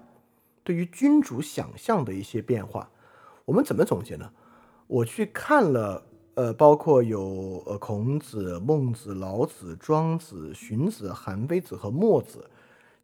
[0.64, 2.91] 对于君主想象的一些变化。
[3.45, 4.30] 我们怎么总结呢？
[4.86, 6.06] 我去看了，
[6.36, 12.48] 呃，包括有呃孔子、孟子、老子、庄子、荀子、韩非子和墨子。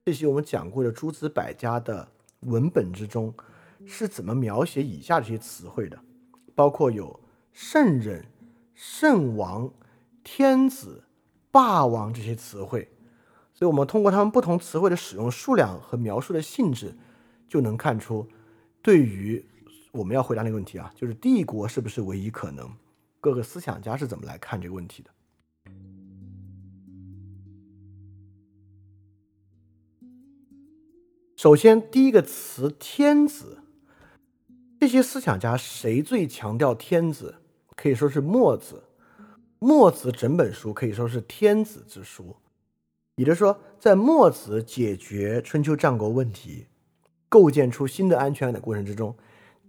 [0.09, 3.31] 这些我们讲过的诸子百家的文本之中，
[3.85, 5.99] 是怎么描写以下这些词汇的？
[6.55, 7.19] 包括有
[7.53, 8.25] 圣人、
[8.73, 9.71] 圣王、
[10.23, 11.03] 天子、
[11.51, 12.89] 霸王这些词汇。
[13.53, 16.97] 所以，我们通过他们不同词汇的使用数量和描述的性质，
[17.47, 18.27] 就能看出，
[18.81, 19.45] 对于
[19.91, 22.67] 我们要回答那个问题啊，就是帝国是不是唯一可能？
[23.21, 25.11] 各个思想家是怎么来看这个问题的？
[31.39, 33.59] 首先，第一个词“天子”，
[34.77, 37.35] 这些思想家谁最强调天子？
[37.77, 38.83] 可以说是墨子。
[39.59, 42.35] 墨子整本书可以说是天子之书。
[43.15, 46.67] 也就是说，在墨子解决春秋战国问题、
[47.29, 49.15] 构建出新的安全感的过程之中，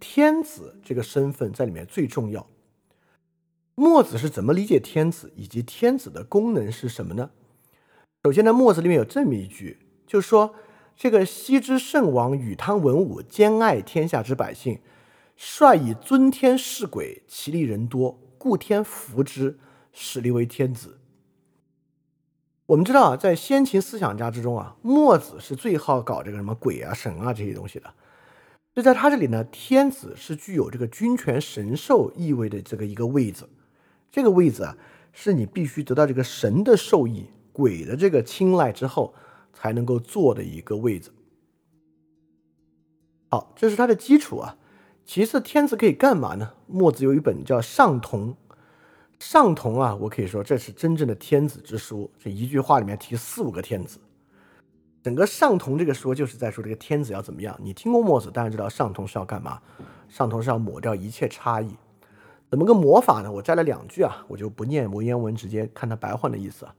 [0.00, 2.48] 天子这个身份在里面最重要。
[3.76, 7.30] 墨子是怎么理解天子，以及天子的功能是什么呢？
[8.24, 10.52] 首先呢，墨子里面有这么一句，就是说
[10.96, 14.78] 这个昔之圣王禹汤文武兼爱天下之百姓，
[15.36, 19.58] 率以尊天事鬼，其利人多，故天福之，
[19.92, 20.98] 使立为天子。
[22.66, 27.92] 我们知道啊，在先秦思想家之中啊，墨子是最好搞这个什么鬼啊、神啊这些东西的。
[28.72, 33.48] 就在他这里呢，天子是具有这个君权神授意味的这个一个位子。
[34.12, 34.76] 这个位子啊，
[35.12, 39.12] 是你必须得到这个神的授意、鬼的这个青睐之后
[39.52, 41.12] 才能够坐的一个位子。
[43.30, 44.56] 好，这是它的基础啊。
[45.04, 46.52] 其次，天子可以干嘛呢？
[46.66, 48.32] 墨子有一本叫《上同》。
[49.18, 52.10] 上同啊，我可以说这是真正的天子之书。
[52.18, 53.98] 这一句话里面提四五个天子，
[55.02, 57.56] 整个上同这个说就是在说这个天子要怎么样。
[57.60, 59.60] 你听过墨子，当然知道上同是要干嘛。
[60.08, 61.76] 上同是要抹掉一切差异，
[62.48, 63.30] 怎么个抹法呢？
[63.30, 66.74] 我摘了两句啊，我就不念文言文，直接看他白话的意思啊。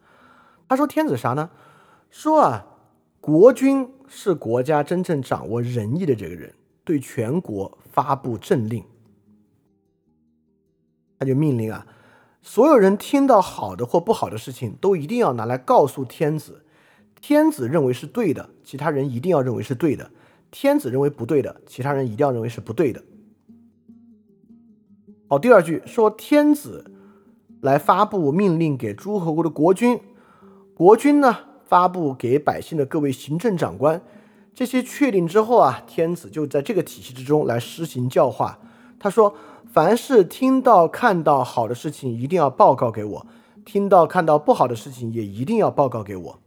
[0.68, 1.50] 他说天子啥呢？
[2.12, 2.68] 说啊，
[3.20, 8.84] 国君是国家真正掌握仁义的这个人，对全国发布政令，
[11.18, 11.88] 他就命令啊。
[12.42, 16.66] 所有人听到好的或不好的事情，都一定要拿来告诉天子。
[17.22, 20.08] 天子认为是对的，其他人一定要认为是对的；
[20.50, 23.02] 天子认为不对的，其他人一定要认为是不对的。
[25.30, 26.92] 好，第二句说天子
[27.62, 30.00] 来发布命令给诸侯国的国君，
[30.74, 31.38] 国君呢
[31.72, 34.02] 发布给百姓的各位行政长官。
[34.54, 38.60] 这些确定之后啊，天子就在这个体系之中来施行教化。
[39.00, 39.34] 他说。
[39.74, 43.26] 凡是听到、看到好的事情，一定要报告给我；
[43.64, 46.40] 听到、看到不好的事情，也一定要报告给我。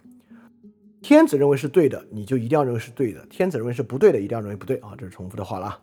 [1.00, 4.92] 天子认为是对的，你就一定要认为是对的；天子认为是不对的，一定要认为不对啊！
[4.98, 5.78] 这是重复的话了。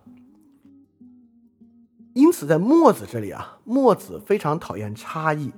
[2.13, 5.51] 因此，在墨子这里啊，墨子非常讨厌差异。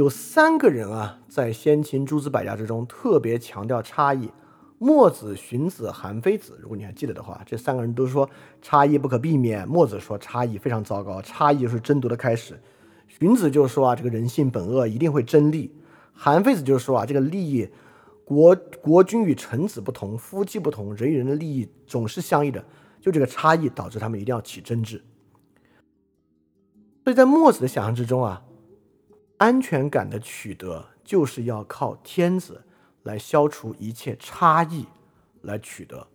[0.00, 4.30] 有三个人啊，在先秦诸子百家之中特别强调差异。
[4.78, 8.26] 墨子、荀子、韩非子，如果你还记得的话，这三个人都说
[8.62, 9.68] 差异不可避免。
[9.68, 12.58] 墨子说差异非常糟糕，差异就是争夺的开始。
[13.08, 15.70] 荀子就说啊，这个人性本恶，一定会争利。
[16.14, 17.68] 韩非子就是说啊，这个利益，
[18.24, 22.64] 国国君与臣子不同，夫妻不同，人与人的利益总是相异的，
[23.02, 25.02] 就这个差异导致他们一定要起争执。
[27.04, 28.42] 所以在墨子的想象之中啊，
[29.40, 32.62] 安全感的取得就是要靠天子。
[33.04, 34.84] 来消除一切差异，
[35.40, 36.06] 来取得。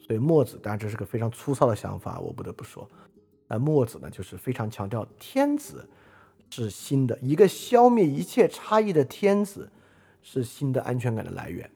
[0.00, 2.88] 所以墨子当然这是个非常粗糙的想法，我不得不说。
[3.48, 5.86] 那墨子呢，就是非常强调天子
[6.48, 9.70] 是新的一个消灭一切差异的天子，
[10.22, 11.70] 是新的安全感的来源。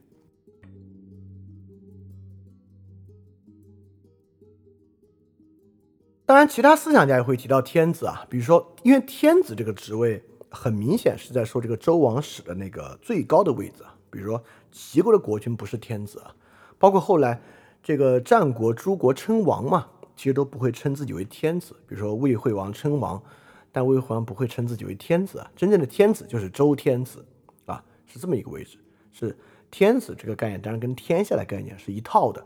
[6.25, 10.25] 当然，其他思想家也会提到天子啊，比如说，因为天子这个职位
[10.57, 13.95] 很明显是在说这个周王室的那个最高的位置啊。
[14.11, 14.43] 比如说，
[14.73, 16.35] 齐国的国君不是天子啊，
[16.79, 17.41] 包括后来
[17.83, 21.77] 这个战国诸国称王嘛，其实都不会称自己为天子。
[21.87, 23.23] 比如说魏惠王称王，
[23.71, 27.23] 但魏惠王不会称自己为天子啊，真正的天子就是周天子
[27.67, 28.79] 啊，是这么一个位置。
[29.13, 29.37] 是
[29.71, 32.43] 天子这个概念，当然跟天下的概念是一套的。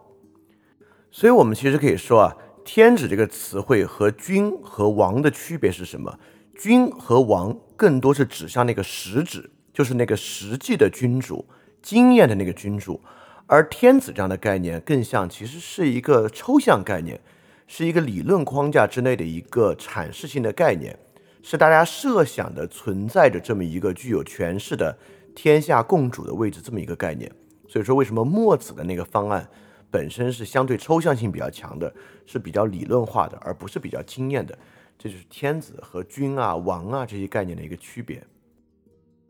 [1.13, 6.19] 所以，我们其实可以说啊，天子这个词汇和君和王的区别是什么？
[6.57, 11.47] 君和王更多是指向那个实质，就是那个实际的君主。
[11.81, 13.01] 经验的那个君主，
[13.47, 17.19] 而天子这样的概念更像，其实是一个抽象概念，
[17.67, 20.99] 是一个理论框架之内的一个阐释性的概念，
[21.43, 24.95] 是大家设想的存在着这么一个具有权势的
[25.35, 27.33] 天下共主的位置这么一个概念。
[27.67, 29.49] 所以说，为什么墨子的那个方案
[29.91, 31.91] 本身是相对抽象性比较强的，
[32.27, 34.59] 是比较理论化的，而不是比较经验的？
[35.03, 38.23] 这就是天子和君啊、王啊这些概念的一个区别。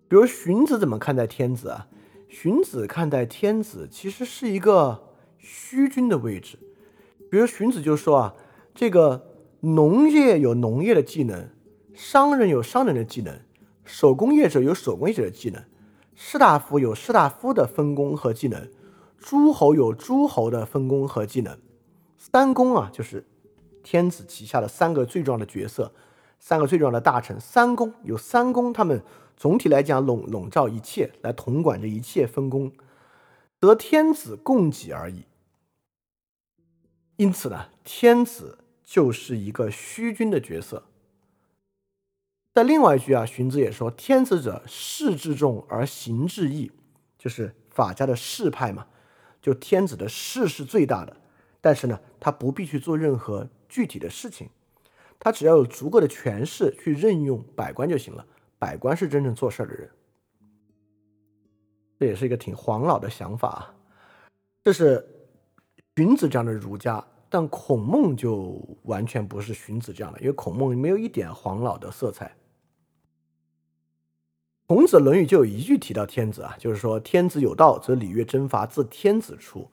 [0.09, 1.87] 比如荀子怎么看待天子啊？
[2.29, 5.01] 荀子看待天子其实是一个
[5.39, 6.59] 虚君的位置，
[7.31, 8.35] 比如荀子就说啊，
[8.75, 9.31] 这个
[9.61, 11.49] 农业有农业的技能，
[11.95, 13.39] 商人有商人的技能，
[13.85, 15.63] 手工业者有手工业者的技能，
[16.17, 18.69] 士大夫有士大夫的分工和技能，
[19.19, 21.57] 诸侯有诸侯的分工和技能。
[22.19, 23.25] 三公啊，就是
[23.83, 25.93] 天子旗下的三个最重要的角色，
[26.39, 27.39] 三个最重要的大臣。
[27.41, 29.03] 三公有三公，他们
[29.37, 32.73] 总体来讲笼笼罩一切，来统管着一切分工，
[33.59, 35.25] 得天子供给而已。
[37.17, 40.85] 因此呢，天子就是一个虚君的角色。
[42.53, 46.73] 在另外一句啊，荀子也说：“天子者，事至重而行至易。”
[47.17, 48.87] 就是法家的士派嘛，
[49.41, 51.17] 就天子的事是最大的，
[51.61, 54.51] 但是呢，他不必去做任何具体的事情，
[55.19, 58.27] 他只要有足够的权势去任用百官就行了。
[58.59, 59.89] 百官是真正做事的人，
[61.99, 63.75] 这也是一个挺黄老的想法啊。
[64.63, 65.09] 这是
[65.95, 67.03] 荀子这样的儒家。
[67.33, 72.35] 但孔孟就完全不是荀子这样的，因为孔孟没有一点黄老的色彩。
[74.67, 79.71] 孔子《论语》就有一句提到天子啊，就是说：“天子有道，则礼乐征伐自天子出；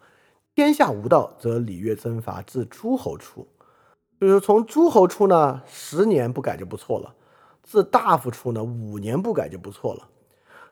[0.53, 3.47] 天下无道，则礼乐征伐自诸侯出。”
[4.19, 7.13] 就是从诸侯出呢，十年不改就不错了；
[7.63, 10.09] 自大夫出呢，五年不改就不错了。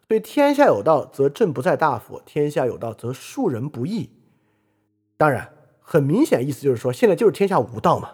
[0.07, 4.09] 所以天下有道，则政不在大夫；天下有道，则庶人不易。
[5.17, 5.51] 当然。
[5.87, 8.09] 很明显，意思就是说，现在就是天下无道嘛，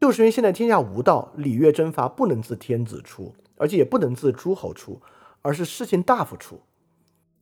[0.00, 5.02] 就是因为现在天下无道，礼乐征伐不能自天子出，而且也不能自诸侯出，
[5.42, 6.58] 而是事情大夫出。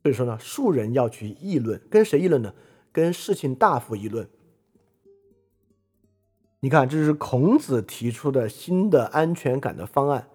[0.03, 2.53] 所以说呢，庶人要去议论，跟谁议论呢？
[2.91, 4.27] 跟事情大夫议论。
[6.61, 10.27] 你看，这是孔子提出的新的安全感的方案。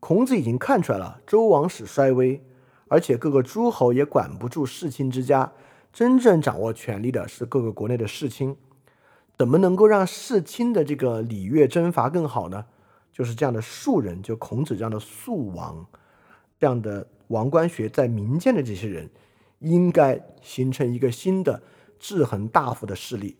[0.00, 2.42] 孔子已经看出来了，周王室衰微，
[2.88, 5.50] 而且各个诸侯也管不住世卿之家。
[5.90, 8.54] 真正掌握权力的是各个国内的世卿，
[9.38, 12.66] 怎么能够让世卿的这个礼乐征伐更好呢？
[13.10, 15.86] 就是这样的庶人，就孔子这样的庶王，
[16.58, 19.08] 这样的王官学在民间的这些人，
[19.60, 21.62] 应该形成一个新的
[21.98, 23.36] 制衡大夫的势力。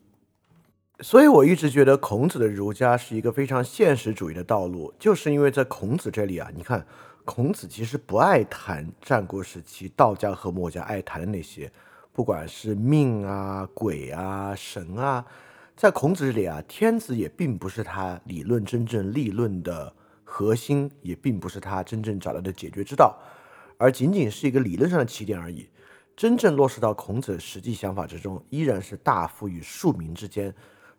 [1.03, 6.85] 所以我一直觉得孔子的儒家是一个非常现实主义的道路，就是因为在孔子这里啊，你看
[7.25, 11.69] 孔子其实不爱谈战国时期道家和墨家爱谈的那些。
[12.13, 15.25] 不管是命啊、鬼啊、神啊，
[15.75, 19.93] 在孔子这里啊，天子也并不是他理论真正立论的
[20.23, 23.19] 核心，也并不是他真正找到的解决之道，
[23.77, 25.67] 而仅仅是一个理论上的起点而已。
[26.15, 30.53] 真正落实到孔子实际想法之中，依然是大夫与庶民之间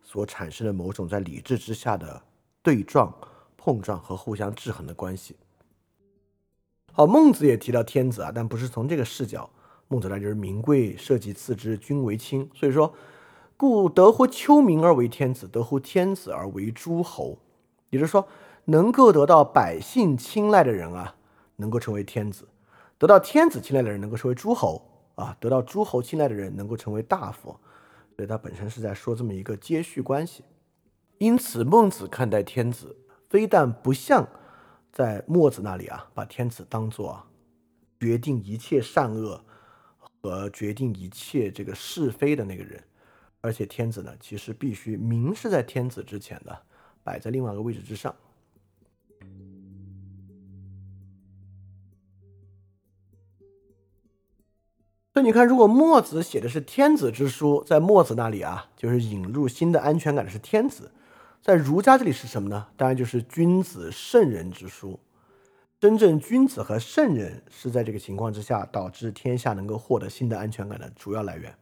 [0.05, 2.23] 所产生的某种在理智之下的
[2.63, 3.13] 对撞、
[3.57, 5.35] 碰撞和互相制衡的关系。
[6.93, 9.51] 好，孟子也提到天子啊，但不是从这个视角。
[9.89, 12.49] 孟子呢，就是民贵社稷次之，君为轻。
[12.55, 12.95] 所以说，
[13.57, 17.39] 故得乎丘民而为天子，得乎天子而为诸侯。
[17.91, 18.27] 也就是说，
[18.67, 21.17] 能够得到百姓青睐的人啊，
[21.57, 22.45] 能够成为天子；
[22.97, 24.81] 得到天子青睐的人，能够成为诸侯
[25.17, 27.57] 啊；得到诸侯青睐的人，能够成为大夫。
[28.17, 30.45] 所以，他本身是在说这么一个接续关系。
[31.19, 32.97] 因此，孟子看待天子，
[33.29, 34.29] 非但不像
[34.93, 37.23] 在墨子那里啊，把天子当做
[38.01, 39.45] 决定一切善恶。
[40.27, 42.83] 和决定一切这个是非的那个人，
[43.43, 46.63] 而且天子呢，其实必须明是在天子之前的，
[47.03, 48.17] 摆在另外一个位置之上。
[55.15, 60.87] 所以你看，如果墨子写的是天子之书，在墨子那里啊，就是引入新的安全感的是天子；
[61.41, 62.67] 在儒家这里是什么呢？
[62.77, 64.99] 当然就是君子圣人之书。
[65.79, 71.55] 真正君子和圣人是在这个情况之下导致天下能够获得新的安全感的主要来源，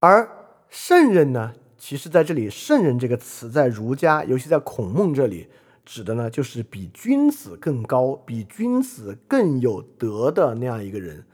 [0.00, 0.28] 而
[0.68, 5.46] 圣人呢，其实在这里“圣人”这个词在儒家，尤其在孔孟这里，
[5.84, 11.24] 指的呢就是比君子更高、比君子更有德的那样一个人。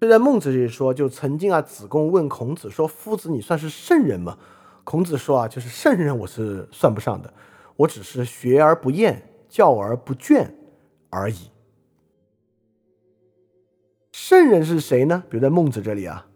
[0.00, 4.38] 就在孟子这里说，就曾经啊，子贡问孔子说：“夫子，你算是圣人吗？”
[4.84, 7.32] 孔子说：“啊，就是圣人，我是算不上的，
[7.76, 10.50] 我只是学而不厌。”教而不倦
[11.08, 11.36] 而已。
[14.12, 15.22] 圣人是谁呢？
[15.30, 16.26] 比如在孟子这里啊，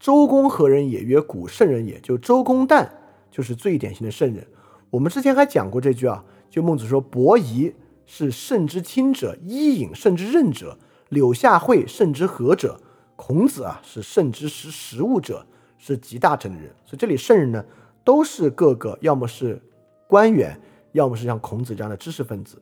[0.00, 1.00] 周公何人也？
[1.00, 2.00] 曰古圣人也。
[2.00, 2.88] 就周公旦
[3.30, 4.48] 就是最典型的圣人。
[4.90, 7.74] 我们之前还讲过这句啊，就孟子说：“伯夷
[8.04, 10.78] 是圣之亲者，伊尹圣之任者，
[11.08, 12.80] 柳下惠圣之和者，
[13.16, 15.46] 孔子啊是圣之识时务者，
[15.78, 17.64] 是集大成的人。”所以这里圣人呢，
[18.04, 19.62] 都是各个要么是
[20.06, 20.60] 官员。
[20.92, 22.56] 要么是像孔子这样的知识分子，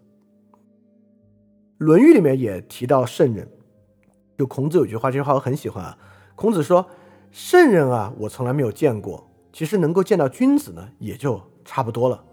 [1.78, 3.48] 《论语》里面也提到圣人。
[4.36, 5.97] 就孔子有句话，这句话我很喜欢啊。
[6.35, 6.85] 孔子说
[7.31, 9.31] ：“圣人啊，我从来没有见过。
[9.52, 12.24] 其实能够见到君子呢，也就差不多了。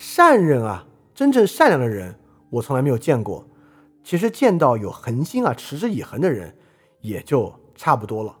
[0.00, 2.18] 善人啊，真正善良的人，
[2.48, 3.46] 我从来没有见过。
[4.02, 6.56] 其实见到有恒心啊、持之以恒的人，
[7.02, 8.34] 也就差不多了。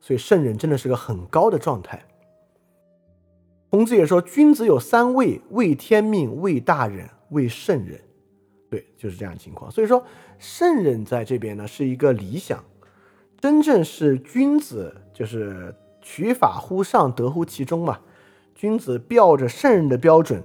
[0.00, 2.04] 所以圣人真的是个很高的状态。
[3.70, 8.00] 孔子也说，君子有三畏：畏天命、畏大人、畏圣人。
[8.68, 9.70] 对，就是这样情况。
[9.70, 10.04] 所以说，
[10.40, 12.62] 圣人在这边呢是一个理想。
[13.38, 15.72] 真正是君子，就是
[16.02, 18.00] 取法乎上，得乎其中嘛。
[18.52, 20.42] 君子标着圣人的标准。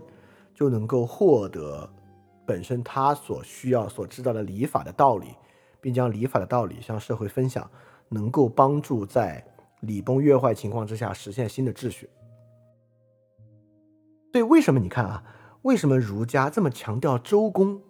[0.59, 1.89] 就能够获得
[2.45, 5.27] 本身他所需要、所知道的礼法的道理，
[5.79, 7.71] 并将礼法的道理向社会分享，
[8.09, 9.41] 能够帮助在
[9.79, 12.09] 礼崩乐坏情况之下实现新的秩序。
[14.33, 15.23] 对，为什么你看啊？
[15.61, 17.81] 为什么儒家这么强调周公？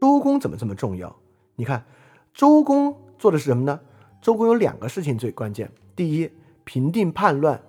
[0.00, 1.14] 周公怎么这么重要？
[1.56, 1.84] 你看，
[2.32, 3.78] 周公做的是什么呢？
[4.22, 6.30] 周公有两个事情最关键：第一，
[6.64, 7.60] 平定叛乱；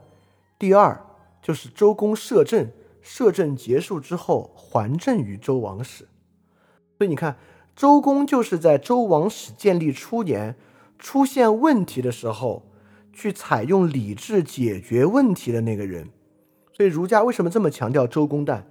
[0.58, 1.06] 第二，
[1.42, 2.72] 就是周公摄政。
[3.10, 6.10] 摄政结束之后，还政于周王室。
[6.98, 7.38] 所以你看，
[7.74, 10.56] 周公就是在周王室建立初年
[11.00, 12.70] 出现问题的时候，
[13.14, 16.10] 去采用礼制解决问题的那个人。
[16.74, 18.64] 所以儒家为什么这么强调周公旦？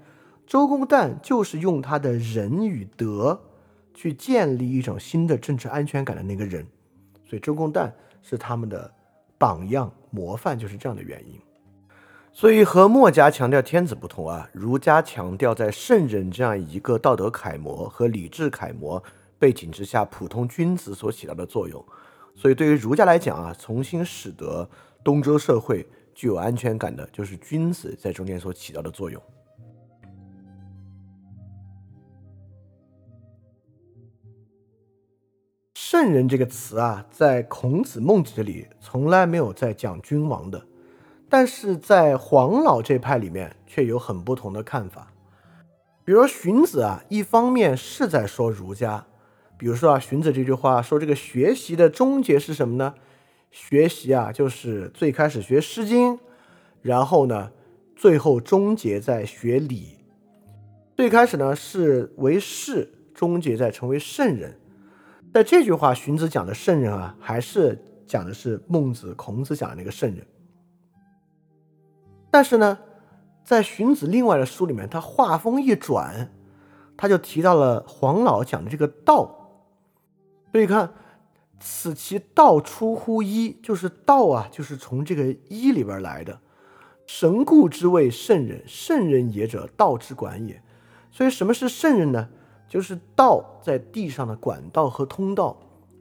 [0.46, 3.40] 周公旦就是用他的仁与德
[3.94, 6.66] 去建立一种新的政治安全感的那个人。
[7.24, 7.90] 所以周公旦
[8.22, 8.92] 是他们的
[9.38, 11.40] 榜样模范，就是这样的原因。
[12.36, 19.02] 所以和墨家强调天子不同啊，儒家强调在圣人这样一个道德楷模和礼制楷模
[19.38, 21.82] 背景之下，普通君子所起到的作用。
[22.34, 24.68] 所以对于儒家来讲啊，重新使得
[25.02, 29.18] 东周社会具有安全感的，就是君子在中间所起到的作用。
[35.74, 40.62] 圣人这个词啊，在孔子、孟子这里从来没有在讲君王的。
[41.28, 45.12] 但是在黄老这派里面却有很不同的看法，
[46.04, 49.04] 比如荀子啊，一方面是在说儒家，
[49.58, 52.94] 比如说啊，荀子这句话说这个学习的终结是什么呢？
[53.50, 56.14] 学习啊，就是最开始学《诗经》，
[56.82, 57.50] 然后呢，
[57.96, 59.96] 最后终结在学礼。
[60.96, 64.58] 最开始呢是为士，终结在成为圣人。
[65.34, 70.24] 在这句话，荀子讲的圣人啊，还是讲的是孟子、孔子讲的那个圣人。
[72.30, 72.78] 但是呢，
[73.44, 76.32] 在荀子另外的书里面，他话锋一转，
[76.96, 79.50] 他就提到了黄老讲的这个道。
[80.52, 80.92] 所以看，
[81.60, 86.40] 此其道出乎一，就是道啊，就是从这个一里边来的。
[87.06, 90.60] 神故之谓圣人，圣人也者，道之管也。
[91.10, 92.28] 所以什么是圣人呢？
[92.68, 95.56] 就是道在地上的管道和通道。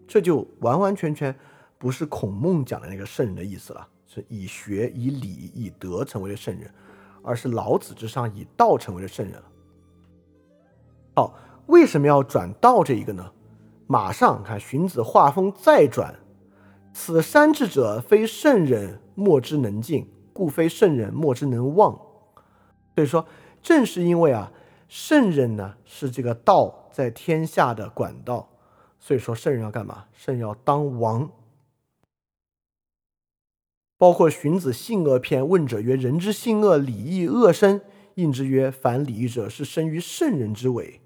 [0.07, 1.35] 这就完完全全
[1.77, 3.88] 不是孔孟讲的那个圣人的意思了。
[4.15, 6.71] 是以学、以礼、以德成为了圣人，
[7.21, 9.43] 而是老子之上以道成为了圣人了。
[11.15, 11.33] 好，
[11.65, 13.29] 为什么要转道这一个呢？
[13.87, 16.15] 马上看荀子画风再转
[16.93, 21.99] ：“此山智者，非圣人莫之能进，故非圣人莫之能忘。”
[22.95, 23.25] 所以说，
[23.61, 24.49] 正是因为啊，
[24.87, 28.47] 圣人呢是这个道在天下的管道，
[28.97, 30.05] 所以说圣人要干嘛？
[30.13, 31.29] 圣人要当王。
[33.97, 37.80] 包括荀子性恶篇，问者曰：“人之性恶，礼义恶生。”
[38.15, 40.99] 应之曰：“凡礼义者，是生于圣人之伪。”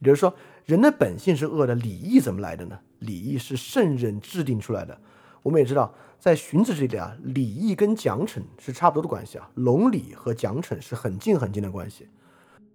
[0.00, 0.34] 也就是说，
[0.64, 2.78] 人的本性是恶的，礼义怎么来的呢？
[3.00, 4.98] 礼义是圣人制定出来的。
[5.42, 12.08] 我们也知道，在荀子这里啊，礼义跟奖惩是差不多的关系啊，隆礼和奖惩是很近很近的关系。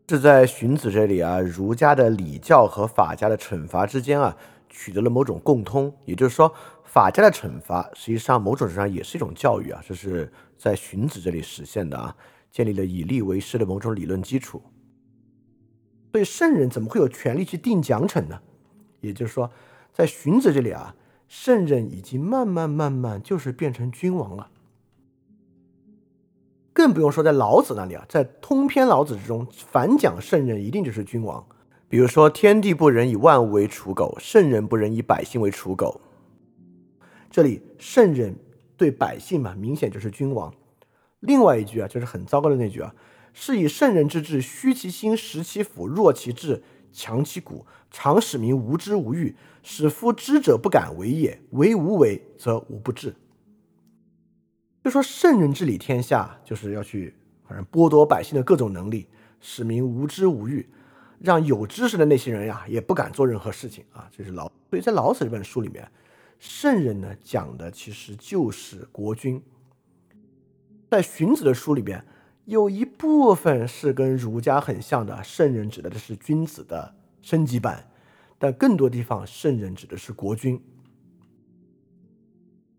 [0.07, 4.37] 是在荀子这里啊，儒家的礼教和法家的惩罚之间啊，
[4.69, 6.53] 取得了某种共通，也就是说。
[6.95, 12.15] 法家的惩罚实际上某种程度上也是一种教育啊，这是在荀子这里实现的啊，
[12.49, 14.61] 建立了以利为师的某种理论基础。
[16.13, 18.39] 所以圣人怎么会有权利去定奖惩呢？
[19.01, 19.51] 也就是说，
[19.91, 20.95] 在荀子这里啊，
[21.27, 24.49] 圣人已经慢慢慢慢就是变成君王了。
[26.72, 31.45] 更不用说在老子那里啊，在通篇老子之中，反讲圣人一定就是君王。
[31.89, 35.99] 比如说，天地不仁以万物为刍狗，圣人不仁以百姓为刍狗。
[37.35, 38.33] 这里圣人
[38.77, 40.53] 对百姓嘛，明显就是君王。
[41.19, 42.95] 另外一句啊，就是很糟糕的那句啊，
[43.33, 46.63] 是以圣人之治，虚其心，实其腹，弱其志，
[46.93, 51.37] 强其骨，常使民无知无欲，使夫知者不敢为也。
[51.49, 53.13] 为无为，则无不治。
[54.81, 57.13] 就说圣人治理天下，就是要去
[57.45, 59.09] 反正剥夺百姓的各种能力，
[59.41, 60.65] 使民无知无欲，
[61.19, 64.09] 让有知识的那些人呀，也不敢做任何事情啊。
[64.15, 65.85] 这是老，所以在老子这本书里面。
[66.47, 69.41] 圣人呢，讲的其实就是国君。
[70.91, 72.05] 在荀子的书里边，
[72.45, 77.89] 有一部分是跟儒家很像的，圣人指的是君子的升级版，
[78.38, 80.61] 但更多地方圣人指的是国君。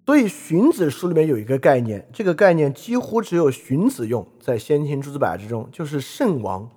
[0.07, 6.71] 所以荀子书里面有一个概念，这个概念几乎只有荀子用，在先秦诸子百家之中，就是圣王。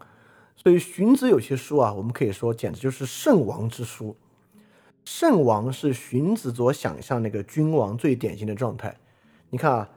[0.56, 4.18] 所以荀子有些书啊，我们可以说简直就是圣王之书。
[5.06, 9.00] 圣王是荀子所想象那个君王最典型的状态。
[9.50, 9.90] 你看啊，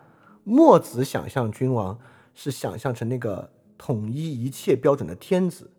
[0.45, 1.99] 墨子想象君王
[2.35, 5.70] 是想象成那个统一一切标准的天子，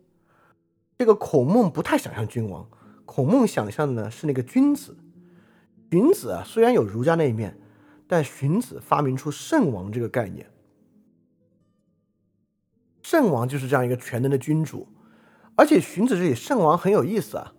[0.98, 2.68] 这个孔孟不太想象君王，
[3.04, 4.96] 孔孟想象的呢是那个君子。
[5.90, 7.58] 荀子啊，虽然有儒家那一面，
[8.06, 10.50] 但荀子发明出圣王这个概念。
[13.02, 14.88] 圣王就是这样一个全能的君主，
[15.56, 17.52] 而且荀子这里圣王很有意思啊。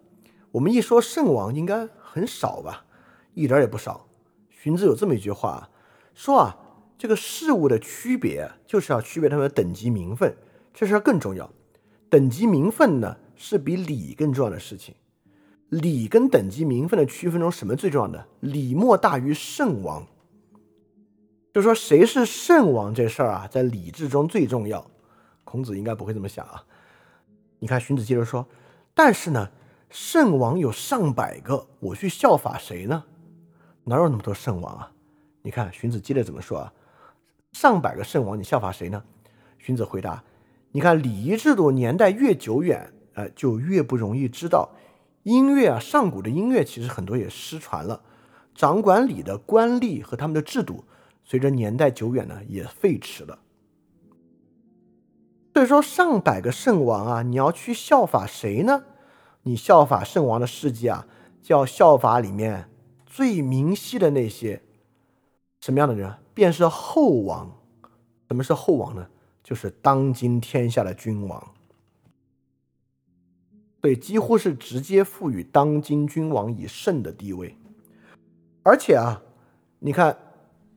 [0.55, 2.85] 我们一说圣王，应该很少吧？
[3.33, 4.07] 一点也不少。
[4.49, 5.69] 荀子有这么一句话，
[6.13, 6.55] 说啊，
[6.97, 10.33] 这个事物的区别就是要区别它们的等级名分，
[10.73, 11.51] 这事更重要。
[12.09, 14.95] 等级名分呢，是比礼更重要的事情。
[15.67, 18.25] 礼跟等级名分的区分中，什么最重要的？
[18.39, 20.07] 礼莫大于圣王。
[21.53, 24.89] 就说谁是圣王这事儿啊，在礼制中最重要。
[25.43, 26.63] 孔子应该不会这么想啊。
[27.59, 28.47] 你看荀子接着说，
[28.93, 29.49] 但是呢，
[29.95, 33.05] 圣王有上百个，我去效法谁呢？
[33.85, 34.91] 哪有那么多圣王啊？
[35.41, 36.73] 你看荀子接着怎么说啊？
[37.53, 39.01] 上百个圣王，你效法谁呢？
[39.57, 40.21] 荀子回答：
[40.73, 44.69] 你看礼仪制度年代越久远，呃，就越不容易知道。
[45.23, 48.01] 音乐啊，上古的音乐其实很多也失传了，
[48.53, 50.83] 掌管礼的官吏和他们的制度，
[51.23, 53.39] 随着年代久远呢，也废弛了。
[55.53, 58.83] 所以说，上百个圣王啊，你要去效法谁呢？
[59.47, 61.07] 你效法圣王的事迹啊，
[61.41, 62.67] 叫效法里面
[63.05, 64.63] 最明晰的那些
[65.61, 66.15] 什么样的人？
[66.33, 67.55] 便是后王。
[68.27, 69.07] 什么是后王呢？
[69.43, 71.53] 就是当今天下的君王。
[73.79, 77.55] 对，几乎是直接赋予当今君王以圣的地位，
[78.63, 79.21] 而且啊，
[79.77, 80.17] 你看，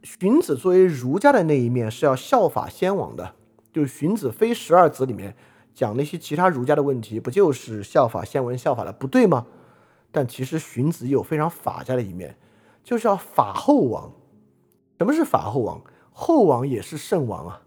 [0.02, 3.34] 荀子作为儒家的那一面是要效法先王的，
[3.72, 5.34] 就是荀子非十二子里面
[5.78, 9.46] 讲那些其他儒家的问题，不就是效法先文效法的不对吗？
[10.10, 12.36] 但其实荀子有非常法家的一面，
[12.82, 14.12] 就是要法后王。
[14.98, 15.80] 什么是法后王？
[16.10, 17.62] 后王也是圣王啊。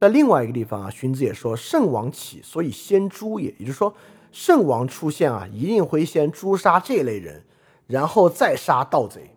[0.00, 3.94] 在另外一个地方啊，荀子也说：“圣王起，所以先诛也。”也就是说，
[4.32, 7.44] 圣王出现啊，一定会先诛杀这类人，
[7.86, 9.36] 然后再杀盗贼。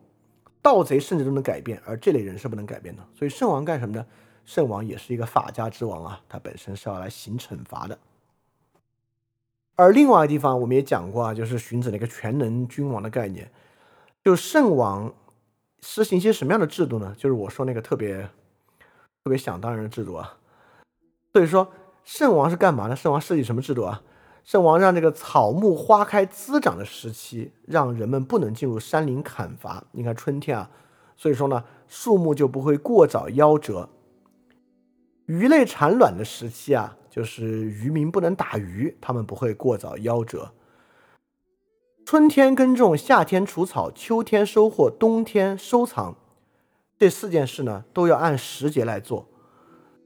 [0.63, 3.03] 盗贼甚至都能改变，而这类人是不能改变的。
[3.13, 4.03] 所以圣王干什么呢？
[4.45, 7.97] 圣王也是一个法家之王啊，他本身是要来行惩罚的。
[9.75, 13.51] 而另外一个地方，我们也讲过啊，就是荀子那个全能君王的概念，
[14.23, 15.13] 就圣王
[15.81, 17.13] 实行一些什么样的制度呢？
[17.17, 18.21] 就是我说那个特别
[19.23, 20.37] 特别想当然的制度啊。
[21.33, 21.69] 所以说，
[22.03, 22.95] 圣王是干嘛呢？
[22.95, 24.01] 圣王设计什么制度啊？
[24.45, 29.83] 圣王让这个草木花开滋长的时期，让人们不能进入山林砍伐。
[29.91, 30.69] 你看春天啊，
[31.17, 33.89] 所以说呢，树木就不会过早夭折。
[35.25, 40.51] 鱼类产卵的时期啊，就是渔民不能打鱼，他们不会过早夭折。
[42.05, 46.15] 春天耕种，夏天除草，秋天收获，冬天收藏，
[46.99, 49.27] 这四件事呢，都要按时节来做。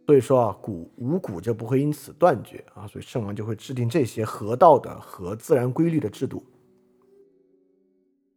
[0.05, 6.43] 所以说啊，谷五谷就不会因此断绝啊，所以圣王就会制定这些合道的和自然规律的制度。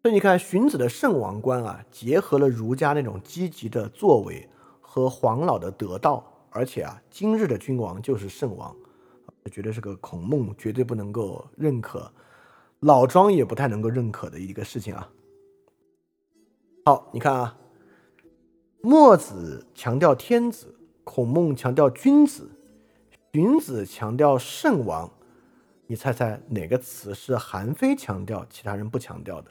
[0.03, 4.49] 所以你看，荀子的圣王观啊，结合了儒家那种积极的作为
[4.81, 8.75] 和黄老的得道，而且啊，今日的君王就是圣王，
[9.51, 12.13] 绝对是个孔孟绝对不能够认可，
[12.81, 15.11] 老庄也不太能够认可的一个事情啊。
[16.85, 17.59] 好，你看啊，
[18.81, 20.77] 墨子强调天子。
[21.05, 22.49] 孔孟强调君子，
[23.33, 25.11] 荀子强调圣王，
[25.89, 29.51] 你猜猜哪个词是韩非强调，其他人不强调的？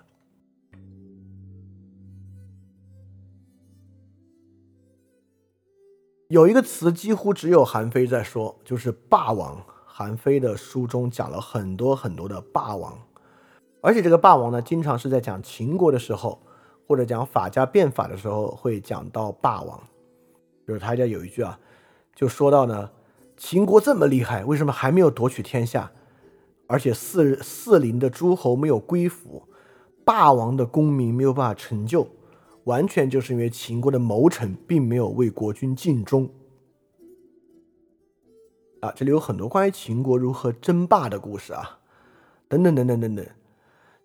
[6.32, 9.62] 有一个词几乎只有韩非在说，就是霸王。
[9.86, 12.98] 韩非的书中讲了很多很多的霸王，
[13.82, 16.42] 而且这个霸王呢，经常是在讲秦国的时候，
[16.88, 19.78] 或者讲法家变法的时候会讲到霸王。
[20.66, 21.60] 就是他家有一句啊，
[22.16, 22.90] 就说到呢，
[23.36, 25.92] 秦国这么厉害，为什么还没有夺取天下？
[26.66, 29.50] 而且四四邻的诸侯没有归服，
[30.06, 32.08] 霸王的功名没有办法成就，
[32.66, 36.30] 完全就是因为秦国的谋臣并没有为国君尽忠。
[38.82, 41.80] 啊，这里有很多关于秦国如何争霸的故事啊，
[42.48, 43.26] 等等等等等等，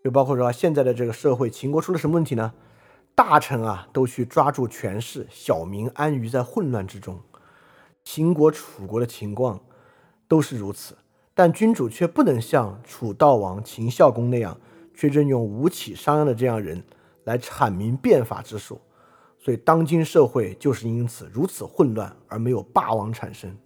[0.04, 2.52] 就包括说现在的这个社会，秦国出了什么问题呢？
[3.14, 7.18] 大臣啊，都去抓住权势，小民安于在混乱之中。
[8.04, 9.58] 秦国、楚国的情况
[10.28, 10.98] 都是如此，
[11.32, 14.60] 但君主却不能像楚悼王秦孝公那样，
[14.94, 16.84] 却任用吴起、商鞅的这样人
[17.26, 18.80] 来阐明变法之术。
[19.38, 23.56] 所以，当今社会就是因此如此混乱，而没有霸王产生。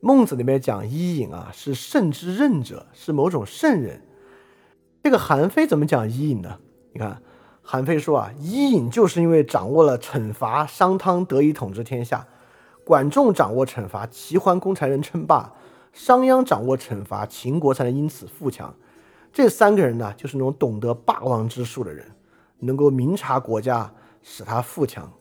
[0.00, 4.02] 孟子里面讲伊尹啊，是圣之任者，是某种圣人。
[5.04, 6.58] 这个韩非怎么讲伊尹呢？
[6.92, 7.22] 你看，
[7.62, 12.26] 韩非说啊，伊尹就是因为掌握了惩罚，商汤得以统治天下；
[12.84, 15.54] 管仲掌握惩罚，齐桓公才能称霸；
[15.92, 18.74] 商鞅掌握惩罚，秦国才能因此富强。
[19.32, 22.06] 这三个人呢，就是那种懂得霸王之术的人，
[22.58, 25.12] 能够明察国家，使他富强。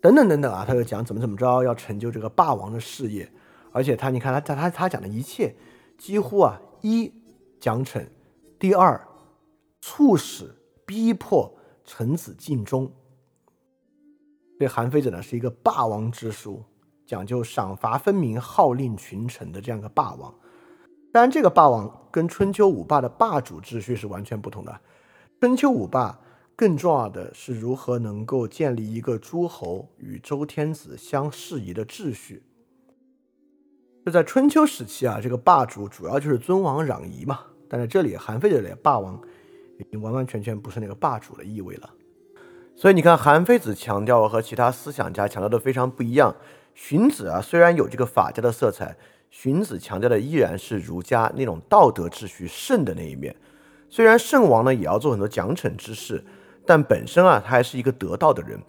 [0.00, 3.30] 等等等等啊，他就讲怎么怎么着要成就这个霸王的事业，
[3.72, 5.54] 而且他你看他他他他讲的一切
[5.98, 7.12] 几乎啊一
[7.60, 8.06] 奖惩，
[8.58, 9.06] 第二
[9.80, 10.54] 促使
[10.86, 11.54] 逼迫
[11.84, 12.90] 臣子尽忠。
[14.58, 16.62] 对韩非子呢是一个霸王之术，
[17.04, 20.34] 讲究赏罚分明、号令群臣的这样一个霸王。
[21.12, 24.80] 当然，这个霸王跟春秋五霸的霸主秩序是完全不同的。
[25.40, 26.20] 春秋五霸。
[26.56, 32.42] 更重要的是如何能够建立一个诸侯与周天子相适宜的秩序。
[34.04, 37.40] 就在春秋时期啊，这个霸主主要就是尊王攘夷嘛。
[37.66, 39.18] 但在这里，韩非这里霸王
[39.78, 41.88] 已经完完全全不是那个霸主的意味了。
[42.76, 46.36] 所以你看，韩非子强调和其他思想家强调的非常不一样。
[46.74, 48.98] 荀子啊，虽然有这个法家的色彩，
[49.30, 53.34] 荀子强调的依然是儒家那种道德秩序圣的那一面。
[53.88, 56.22] 虽然圣王呢也要做很多奖惩之事。
[56.66, 58.60] 但本身啊，他还是一个得道的人。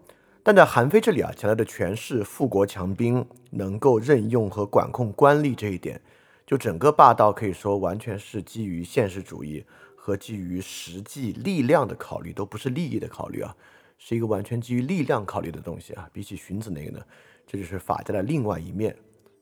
[0.41, 6.01] 但在韩非这里啊，强调的全是富国强兵，能够任用和管控官吏这一点。
[6.47, 9.63] 就整个霸道可以说完全是基于现实主义
[9.95, 13.55] 和基于实际力量的考虑，都不是利益的考虑啊，
[13.99, 16.09] 是一个完全基于力量考虑的东西啊。
[16.11, 17.03] 比起荀子那个呢，
[17.45, 18.95] 这就是法家的另外一面。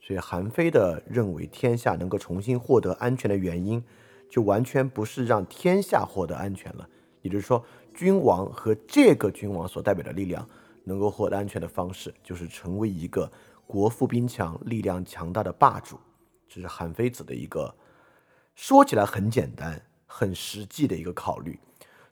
[0.09, 3.83] 所以韩非的认为天下能够重新获得安全的原因，
[4.27, 6.89] 就完全不是让天下获得安全了，
[7.21, 7.63] 也就是说。
[7.93, 10.47] 君王和这个君王所代表的力量
[10.85, 13.29] 能够获得安全的方式，就是成为一个
[13.67, 15.99] 国富兵强、力量强大的霸主。
[16.47, 17.75] 这是韩非子的一个
[18.55, 21.59] 说起来很简单、很实际的一个考虑。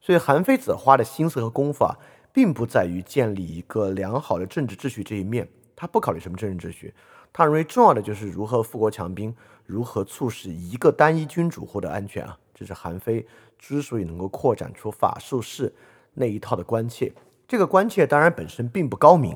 [0.01, 1.97] 所以，韩非子花的心思和功夫啊，
[2.33, 6.93] 并不在于建立一个良好的政治秩序这一面，他不考虑什么政治秩序，
[7.31, 9.35] 他认为重要的就是如何富国强兵，
[9.65, 12.37] 如何促使一个单一君主获得安全啊。
[12.53, 13.25] 这是韩非。
[13.59, 15.73] 之所以能够扩展出法术式
[16.13, 17.11] 那一套的关切，
[17.47, 19.35] 这个关切当然本身并不高明。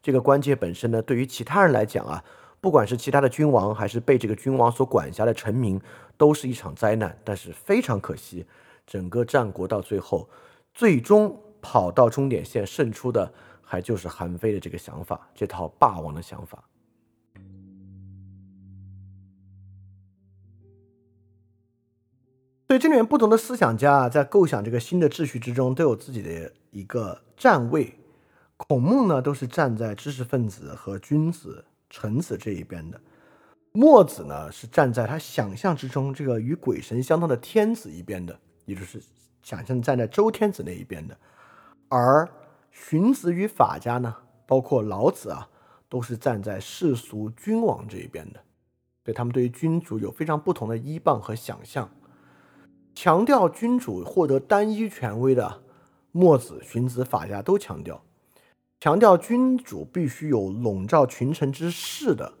[0.00, 2.22] 这个关切本身呢，对于其他人来讲啊，
[2.60, 5.80] 不管是其他的君王，还是被这个君王所管辖的臣民，
[6.16, 7.18] 都是一场灾难。
[7.24, 8.46] 但是非常可惜，
[8.86, 10.28] 整个战国到最后，
[10.72, 13.32] 最终跑到终点线胜出的，
[13.64, 16.62] 还就是韩非的这个想法，这套霸王的想法。
[22.66, 27.94] 所以这里面不同的思想家啊在构想这个新的秩序之中，都有自己的一个站位。
[28.56, 32.98] 孔孟呢，都是站在知识分子和君子、臣子这一边的；
[33.70, 39.00] 墨子呢，是站在他想象之中这个与鬼神相通的天子一边的，也就是
[39.42, 41.16] 想象站在周天子那一边的。
[41.88, 42.28] 而
[42.72, 45.48] 荀子与法家呢，包括老子啊，
[45.88, 48.40] 都是站在世俗君王这一边的。
[49.04, 51.88] 对他们对于君主有非常不同的依傍和想象。
[52.96, 55.62] 强调君主获得单一权威的
[56.12, 58.00] 墨子、荀子、法家都强调；
[58.80, 62.32] 强调君主必须有笼罩群臣之势的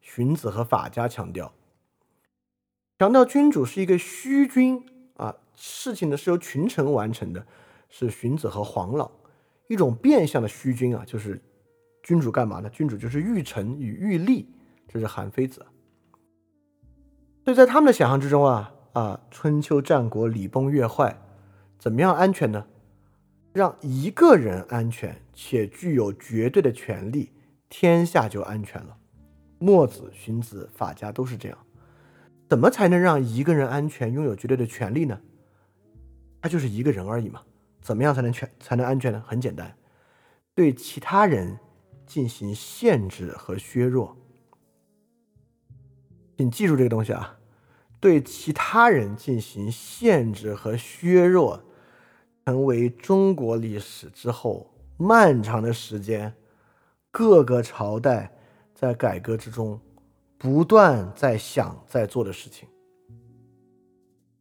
[0.00, 1.52] 荀子和法家强调；
[2.98, 4.84] 强调君主是一个虚君
[5.14, 7.46] 啊，事情呢是由群臣完成的，
[7.88, 9.08] 是荀子和黄老；
[9.68, 11.40] 一种变相的虚君啊，就是
[12.02, 12.68] 君主干嘛呢？
[12.70, 14.44] 君主就是御臣与御吏，
[14.88, 15.64] 这是韩非子。
[17.44, 18.74] 所以在他们的想象之中啊。
[18.92, 21.16] 啊，春秋战国礼崩乐坏，
[21.78, 22.66] 怎么样安全呢？
[23.52, 27.32] 让一个人安全且具有绝对的权利，
[27.68, 28.96] 天下就安全了。
[29.58, 31.58] 墨子、荀子、法家都是这样。
[32.48, 35.20] 怎么才能让一个人安全、拥有绝对的权利呢？
[36.40, 37.42] 他就是一个人而已嘛。
[37.80, 39.22] 怎么样才能全才能安全呢？
[39.26, 39.76] 很简单，
[40.54, 41.58] 对其他人
[42.06, 44.16] 进行限制和削弱。
[46.36, 47.39] 请记住这个东西啊。
[48.00, 51.62] 对其他人进行限制和削弱，
[52.46, 56.34] 成为中国历史之后漫长的时间，
[57.10, 58.34] 各个朝代
[58.74, 59.78] 在改革之中
[60.38, 62.66] 不断在想在做的事情。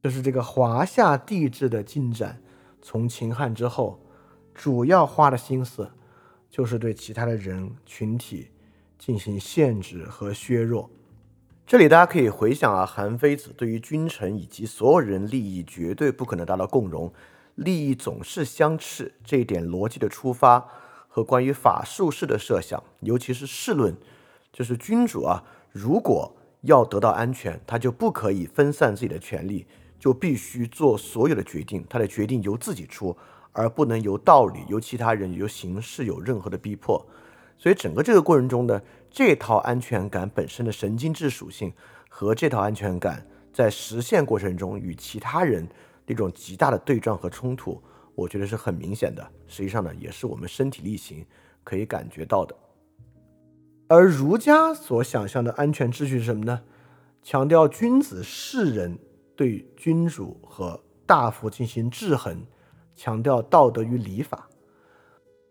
[0.01, 2.41] 就是这个华夏帝制的进展，
[2.81, 3.99] 从秦汉之后，
[4.53, 5.91] 主要花的心思
[6.49, 8.49] 就是对其他的人群体
[8.97, 10.89] 进行限制和削弱。
[11.69, 17.13] 这里大家可以回想啊，韩非子对于君臣以及所有人利益绝对不可能达到共荣，
[17.53, 20.67] 利益总是相斥这一点逻辑的出发
[21.07, 23.95] 和关于法术士的设想，尤其是士论，
[24.51, 29.67] 就是君主啊，如果要得到安全，他就不可以分散自己的权利，
[29.99, 33.15] 就必须做所有的决定，他的决定由自己出，
[33.51, 37.05] 而不能由道理、由其他人、由形式有任何的逼迫。
[37.59, 41.73] 所以整个这个过程中呢，这套安全感本身的神经质属性
[42.07, 45.67] 和这套安全感在实现过程中与其他人
[46.05, 47.81] 那种极大的对撞和冲突，
[48.15, 49.25] 我觉得是很明显的。
[49.47, 51.25] 实际上呢，也是我们身体力行
[51.63, 52.55] 可以感觉到的。
[53.87, 56.61] 而儒家所想象的安全秩序是什么呢？
[57.21, 58.97] 强调君子世人
[59.35, 62.45] 对君主和大夫进行制衡，
[62.95, 64.48] 强调道德与礼法。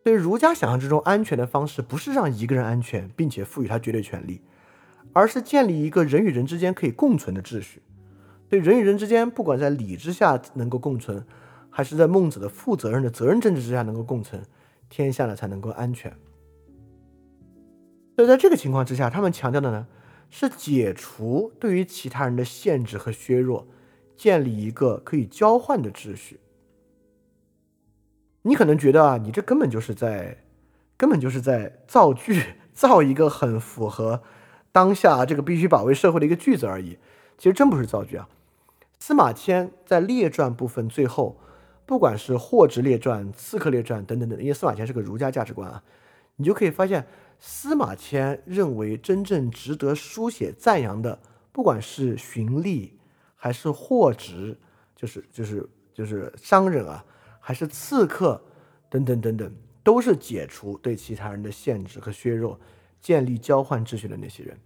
[0.09, 4.41] 所以儒家想象之中安全的方式，不是让一个人安全，并且赋予他绝对权利，
[5.13, 7.83] 而是建立一个人与人之间可以共存的秩序。
[8.49, 11.27] 对人与人之间，不管在礼之下能够共存，
[11.69, 14.43] 还是在孟子的负责任的责任政治之下能够共存，
[14.89, 16.11] 天下呢才能够安全。
[18.17, 19.87] 所以在这个情况之下，他们强调的呢，
[20.31, 23.69] 是解除对于其他人的限制和削弱，
[24.17, 26.41] 建立一个可以交换的秩序。
[28.43, 30.39] 你可能觉得啊，你这根本就是在，
[30.97, 32.43] 根本就是在造句，
[32.73, 34.23] 造一个很符合
[34.73, 36.99] 当下这个必须保卫社会的一个句子而已。
[37.37, 38.29] 其实真不是造句啊。
[38.99, 41.39] 司马迁在列传部分最后，
[41.87, 45.83] 不管是货殖列传、刺客列传等等等，因为司马迁是个儒家价值观啊，
[46.37, 47.07] 你就可以发现，
[47.39, 51.21] 司马迁认为真正值得书写赞扬的，
[51.53, 52.91] 不管是荀吏
[53.37, 54.59] 还是货殖，
[54.97, 57.05] 就是就是就是商人啊。
[57.49, 58.39] 还是刺客，
[58.91, 59.51] 等等等等，
[59.83, 62.61] 都是解除对其他人的限制和削弱，
[63.01, 64.59] 建立交换秩序的那些人。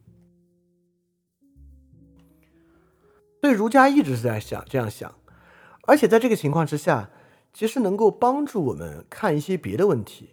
[3.40, 5.14] 对儒家一直是在想这样想，
[5.82, 7.08] 而且在这个情况之下，
[7.52, 10.30] 其实能够帮助我们看一些别的问题，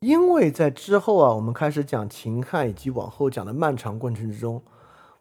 [0.00, 4.62] 因为在之后啊，我们开始讲秦汉以及往后讲的漫长过程之中，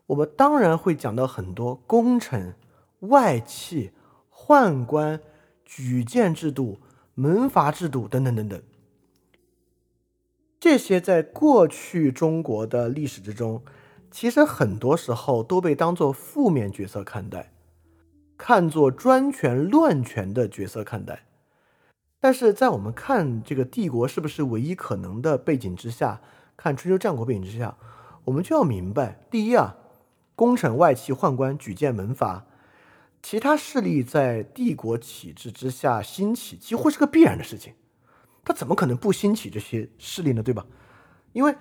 [0.05, 2.53] 我们当然会讲到很多功臣、
[2.99, 3.91] 外戚、
[4.29, 5.21] 宦官。
[5.73, 6.81] 举荐制度、
[7.15, 8.61] 门阀制度等等等等，
[10.59, 13.63] 这些在过去中国的历史之中，
[14.11, 17.53] 其实很多时候都被当做负面角色看待，
[18.37, 21.23] 看作专权乱权的角色看待。
[22.19, 26.19] 但是在我们看这个帝国是不是唯一可能的背景之下，
[26.57, 27.77] 看春秋战国背景之下，
[28.25, 29.77] 我们就要明白：第一啊，
[30.35, 32.45] 功臣、外戚、宦官、举荐、门阀。
[33.23, 37.73] 其他势力在帝国体制之下兴起，几乎是个必然的事情。
[38.43, 40.41] 他怎么可能不兴起这些势力呢？
[40.41, 40.65] 对吧？
[41.31, 41.55] 因为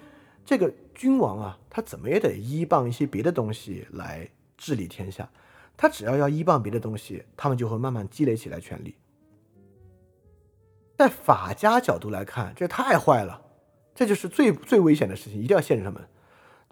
[0.44, 5.30] 这个君王啊，他怎么也得依傍一些别的东西来治理天下。
[5.76, 8.96] 他只要要依傍别的东西，他们就会慢慢积累起来权力。
[10.96, 13.42] 在法家角度来看，这太坏了，
[13.94, 16.08] 这就是最最危险的事情，一定要限制他们。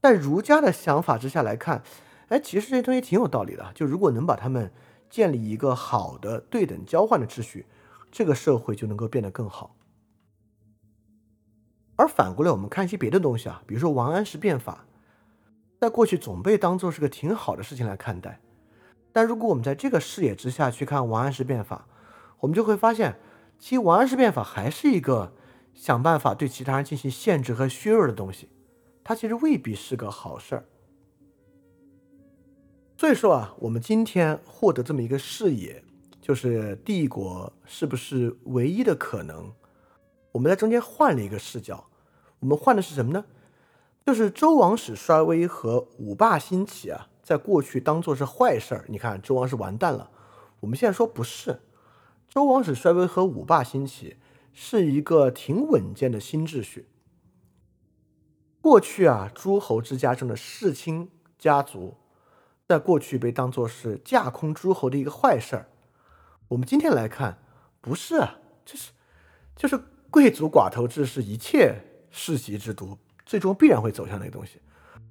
[0.01, 1.83] 在儒家的想法之下来看。
[2.29, 3.73] 哎，其实这些东西挺有道理的。
[3.75, 4.71] 就如果能把他们
[5.09, 7.67] 建立一个好的对等交换的秩序，
[8.11, 9.75] 这个社会就能够变得更好。
[11.97, 14.85] 而反过来，我们看一些别的东西啊，比如说王安石变法，
[15.81, 18.41] 在过去总被当做是个挺好的事情来看待。
[19.13, 21.89] 但如果我们在这个视野之下去看王安石变法，
[22.41, 23.19] 我们就会发现，
[23.59, 25.33] 其实王安石变法还是一个
[25.75, 28.49] 想办法对其他人进行限制和削弱的东西，
[29.03, 30.65] 它其实未必是个好事儿。
[32.99, 35.85] 所以说啊，我们今天获得这么一个视野，
[36.21, 39.53] 就是帝国是不是唯一的可能？
[40.33, 41.89] 我们在中间换了一个视角，
[42.41, 43.25] 我们换的是什么呢？
[44.05, 48.85] 就是周王室衰微和五霸兴起啊，在过去当做是坏事儿。
[48.89, 50.11] 你看周王室完蛋了，
[50.59, 51.61] 我们现在说不是，
[52.29, 54.17] 周王室衰微和五霸兴起
[54.53, 56.89] 是一个挺稳健的新秩序。
[58.61, 61.95] 过去啊，诸侯之家中的世卿家族。
[62.69, 65.69] 在过去被当作是架空诸侯的一个坏事儿，
[66.49, 67.39] 我们今天来看，
[67.81, 68.93] 不是啊，这是
[69.57, 69.81] 就是
[70.11, 71.81] 贵族寡头制是一切
[72.11, 74.61] 世袭制度最终必然会走向那个东西，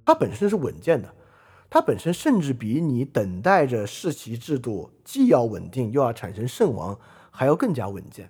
[0.06, 1.12] 它本身是稳健的，
[1.68, 7.00] 它本身甚至比你等待着世袭制度既要稳定又要产生圣王
[7.32, 8.30] 还要更加稳健。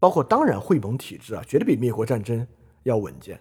[0.00, 2.44] 包括当然会盟体制啊，绝对比灭国战争
[2.82, 3.40] 要稳健。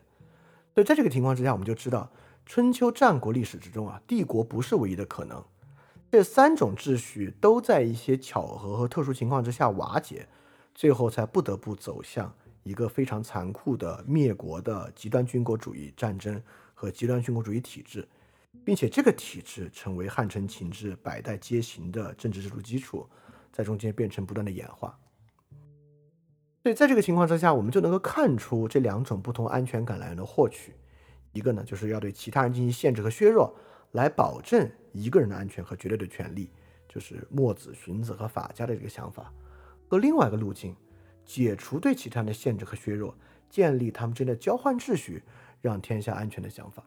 [0.76, 2.08] 所以在这个情况之下，我们就知道。
[2.48, 5.44] 春秋战国历史之中啊，帝国不是唯一的可能，
[6.10, 10.26] 这三种秩序都在一些巧合和特殊情况之下瓦解，
[10.74, 16.42] 最后才不得不走向一个非常残酷的灭国的极端军国主义战争
[16.74, 18.08] 和极端军国主义体制，
[18.64, 23.06] 并且这个体制成为汉承秦制百代皆行的政治制度基础，
[23.52, 24.98] 在中间变成不断的演化。
[26.64, 30.74] 所以在这个情况之下，我们就能够看出这两种不同安全感来源的获取，
[31.38, 33.56] 一个呢就是要对其他人进行限制和削弱，
[33.92, 36.50] 来保证一个人的安全和绝对的权利，
[36.90, 39.32] 就是墨子、荀子和法家的这个想法。
[39.88, 40.76] 和另外一个路径，
[41.24, 43.16] 解除对其他人的限制和削弱，
[43.50, 45.22] 建立他们之间的交换秩序，
[45.62, 46.84] 让天下安全的想法。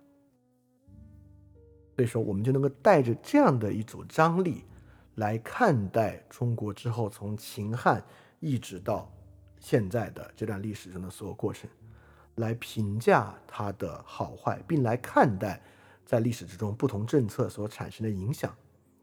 [1.95, 4.65] 所以说，我们就能够带着这样的一组张力
[5.15, 8.03] 来看待中国之后从秦汉
[8.41, 9.11] 一直到
[9.59, 11.69] 现在的这段历史中的所有过程，
[12.41, 15.62] 来评价它的好坏，并来看待
[16.05, 18.52] 在历史之中不同政策所产生的影响，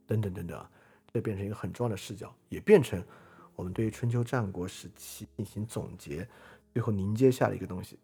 [0.06, 0.66] 等等等等，
[1.14, 3.02] 这变成一个很重要的视角，也变成。
[3.56, 6.28] 我们对于春秋战国时期进行总结，
[6.74, 7.98] 最后凝结下的一个东西。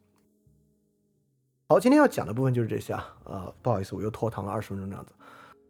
[1.69, 3.15] 好，今天要讲的部分就是这些啊。
[3.25, 5.11] 呃，不好意思，我又拖堂了二十分钟这样子。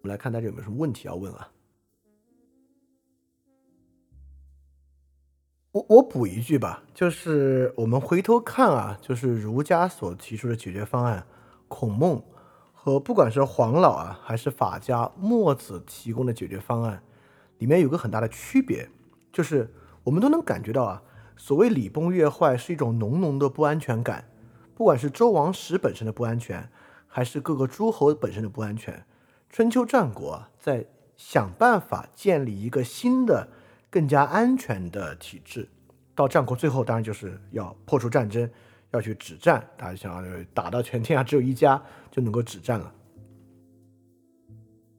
[0.02, 1.52] 我们来看大家有没有什么问题要问啊？
[5.74, 11.26] 我我补一句吧，就是我们回头看啊，就是儒家所提出的解决方案，
[11.68, 12.22] 孔孟
[12.72, 17.02] 和不管是黄老啊，还是法家墨子提供的解决方案，
[17.58, 18.88] 里面有个很大的区别。
[19.32, 21.02] 就是我们都能感觉到啊，
[21.36, 24.30] 所谓礼崩乐坏是一种浓浓的不安全感，
[24.76, 26.70] 不管是周王室本身的不安全，
[27.08, 29.08] 还是各个诸侯本身的不安全。
[29.50, 30.86] 春秋战国在
[31.18, 33.48] 想办法建立一个新的、
[33.94, 35.70] 更加安全的体制，
[36.16, 38.50] 到战国最后当然就是要破除战争，
[38.90, 39.70] 要去止战。
[39.78, 42.92] 大家想要打到全天下只有一家就能够止战了。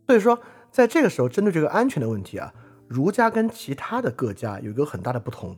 [0.06, 0.38] 所以说，
[0.70, 2.54] 在这个时候针对这个安全的问题啊。
[2.86, 5.56] 儒家跟其他的各家有一个很大的不同，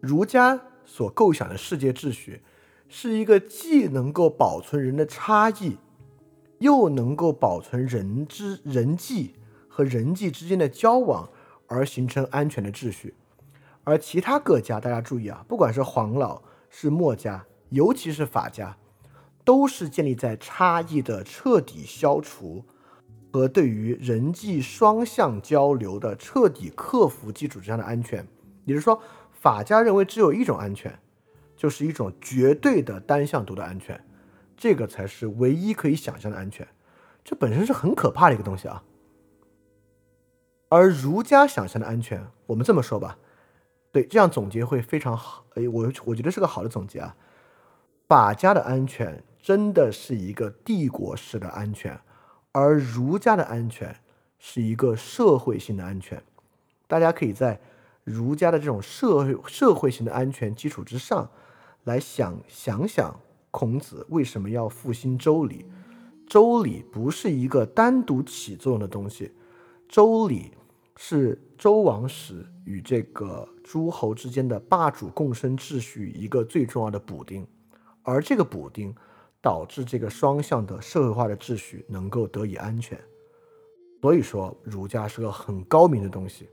[0.00, 2.42] 儒家所构想的世界秩序，
[2.88, 5.76] 是一个既能够保存人的差异，
[6.60, 9.34] 又能够保存人之人际
[9.68, 11.28] 和人际之间的交往
[11.66, 13.14] 而形成安全的秩序，
[13.82, 18.76] 而其他各家，大家注意啊，不管是黄老是墨家，尤其是法家，
[19.44, 22.64] 都是建立在差异的彻底消除。
[23.32, 28.24] 和对于人际双向交流的彻底克服基础之上的安全，
[28.64, 29.02] 也就是说，
[29.32, 30.96] 法家认为只有一种安全，
[31.56, 34.00] 就是一种绝对的单向度的安全，
[34.56, 36.64] 这个才是唯一可以想象的安全，
[37.24, 38.80] 这本身是很可怕的一个东西啊。
[40.74, 43.16] 而儒家想象的安全，我们这么说吧，
[43.92, 45.44] 对，这样总结会非常好。
[45.54, 47.14] 哎，我我觉得是个好的总结啊。
[48.08, 51.96] 法家的安全真的是一个帝国式的安全。
[52.50, 53.96] 而儒家的安全
[54.36, 56.20] 是一个社会性的安全，
[56.88, 57.60] 大家可以在
[58.02, 61.30] 儒家的这种社会社会性的安全基础之上，
[61.84, 63.20] 来想想想
[63.52, 65.66] 孔子为什么要复兴周礼。
[66.26, 69.30] 周礼不是一个单独起作用的东西，
[69.88, 70.50] 周礼
[70.96, 77.46] 是周王室与这个诸侯之间的霸主共生秩序一个最重要的补丁，
[78.02, 78.94] 而这个补丁。
[79.44, 82.98] 导致这个双向的社会化的秩序能够得以安全，
[84.00, 86.48] 所以说儒家是个很高明的东西，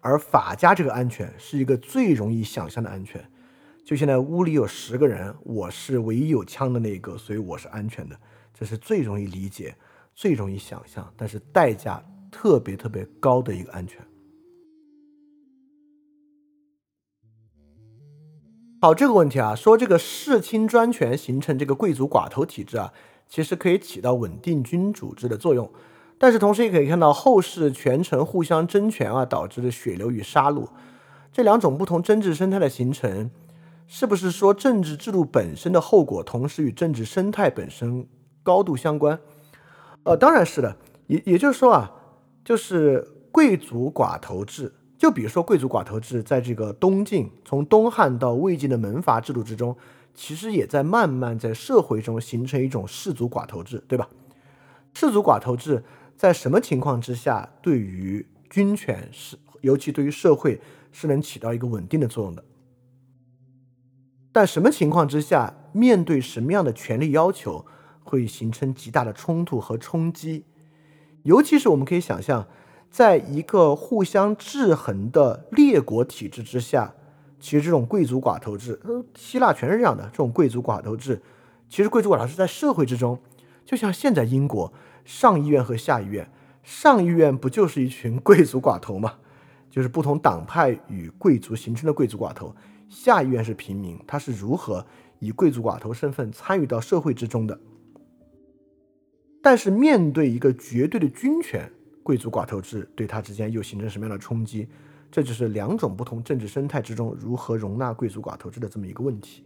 [0.00, 3.22] 而法家这个安全是一个最容易想象的安全。
[3.84, 8.18] 就现在屋里有十个人，我是唯一有枪的那个，所以我是安全的，
[8.54, 9.76] 这是最容易理解、
[10.14, 12.02] 最容易想象，但是代价
[12.32, 14.04] 特别特别高的一个安全。
[18.80, 22.92] 好，这个问题啊，说这个世卿专权形成这个贵族寡头体制啊，
[23.28, 25.70] 其实可以起到稳定君主制的作用，
[26.18, 30.66] 但是同时也可以看到后世权臣互相争权啊，导致的血流与杀戮，
[31.32, 33.30] 这两种不同政治生态的形成，
[33.86, 38.08] 是不是说政治制度本身的后果，同时与政治生态本身
[38.42, 39.20] 高度相关？
[40.02, 41.92] 呃，当然是的，也也就是说啊，
[42.44, 44.72] 就是贵族寡头制。
[44.98, 49.76] 就比如说贵族寡头制，在这个东晋，从东汉到魏晋的门阀制度之中，
[50.14, 54.08] 其实也在慢慢在社会中形成一种士族寡头制，对吧？
[54.94, 55.82] 士族寡头制
[56.16, 60.60] 在什么情况之下，对于军权是，尤其对于社会
[60.92, 62.44] 是能起到一个稳定的作用的？
[64.30, 67.66] 但什么情况之下，面对什么样的权利要求，
[68.04, 70.44] 会形成极大的冲突和冲击？
[71.22, 72.46] 尤其是我们可以想象。
[72.90, 76.92] 在一个互相制衡的列国体制之下，
[77.40, 80.04] 其实这种贵族寡头制，呃，希腊全是这样的。
[80.10, 81.22] 这种贵族寡头制，
[81.70, 83.18] 其实贵族寡头制在社会之中，
[83.64, 84.70] 就像现在英国
[85.06, 86.30] 上议院和下议院，
[86.62, 89.14] 上议院不就是一群贵族寡头吗？
[89.70, 92.54] 就是不同党派与贵族形成的贵族寡头。
[92.90, 94.84] 下议院是平民，他是如何
[95.18, 97.58] 以贵族寡头身份参与到社会之中的。
[99.42, 101.68] 但是面对一个绝对的军权，
[102.02, 104.68] 贵族寡头制对他之间又形成什么样的冲击？
[105.10, 109.44] 这就是两种不同政治生态之中如何容纳贵族寡头制的这么一个问题。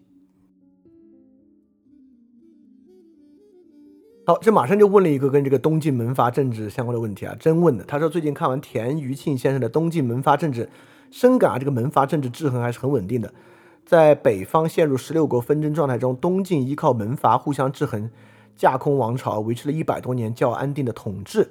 [4.27, 7.85] 好，这马上就问了一个跟这个东晋门阀政治相关的问题啊，真问的。
[7.85, 10.65] 他说最近看完田余庆先生的《东晋门阀政治》，
[11.11, 13.33] 深感啊这个门阀政治制衡还是很稳定的。
[13.85, 18.11] 在北方陷入十六国纷争状态中，东晋依靠门阀互相制衡，
[18.57, 21.49] 架空王朝，维持了一百多年较安定的统治。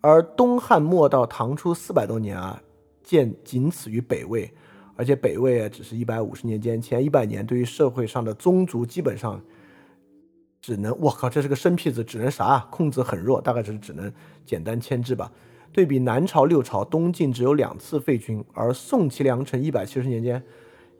[0.00, 2.60] 而东汉末到唐初四百多年啊，
[3.02, 4.52] 见仅此于北魏，
[4.96, 9.40] 而且北魏啊只是一百五十年间，前一百年对于社会上的宗族基本上。
[10.64, 12.68] 只能我靠，这是个生僻字，只能啥啊？
[12.70, 14.12] 控制很弱，大概只是只能
[14.46, 15.28] 简单牵制吧。
[15.72, 20.40] 对比南朝六朝，东晋只有两次废君，而宋齐梁陈一百七十年间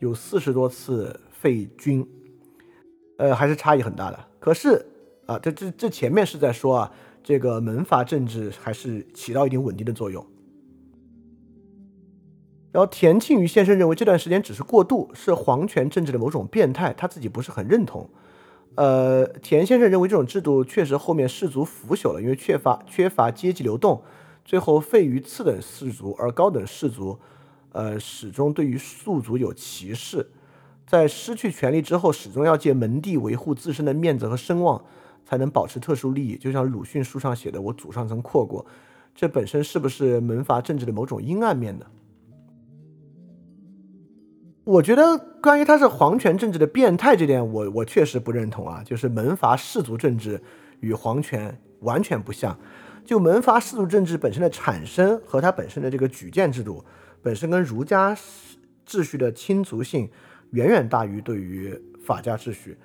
[0.00, 2.04] 有四十多次废君，
[3.18, 4.18] 呃，还是差异很大的。
[4.40, 4.84] 可是
[5.26, 6.92] 啊，这这这前面是在说啊，
[7.22, 10.26] 这个门阀政治还是起到一定稳定的作用。
[12.72, 18.08] 然后田庆余先生认为这段时间只是过渡，是皇权政治的某种变态，他自己不是很认同。
[18.76, 24.00] 呃，田先生认为这种制度确实后面氏族腐朽了，因为缺乏缺乏阶级流动，
[24.42, 27.18] 最后废于次等氏族，而高等氏族，
[27.72, 30.30] 呃，始终对于庶族有歧视，
[30.86, 34.82] 在失去权力之后，始终要借门第维护自身的面子和声望，
[35.32, 36.36] 才能保持特殊利益。
[36.36, 38.66] 就像鲁迅书上写的：“我祖上曾阔过。”
[39.16, 41.86] 这本身是不是门阀政治的某种阴暗面呢？
[44.64, 48.82] 我觉得关于他是皇权政治的变态这点，我我确实不认同啊。
[48.84, 50.38] 就是门阀氏族政治
[50.80, 52.58] 与皇权完全不像。
[53.02, 56.84] 就门阀氏族政治本身的产生和它本身的这个举荐制度，
[57.22, 58.14] 本身跟儒家
[58.86, 60.10] 秩序的亲族性
[60.50, 62.76] 远远大于对于法家秩序。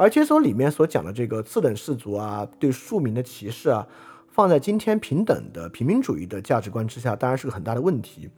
[0.00, 3.86] 而且所里面所讲的这个次等氏族啊，对庶民的歧视啊，
[4.28, 8.30] 放在今天平等的平民主义的价值观之下，当然是个很大的问题。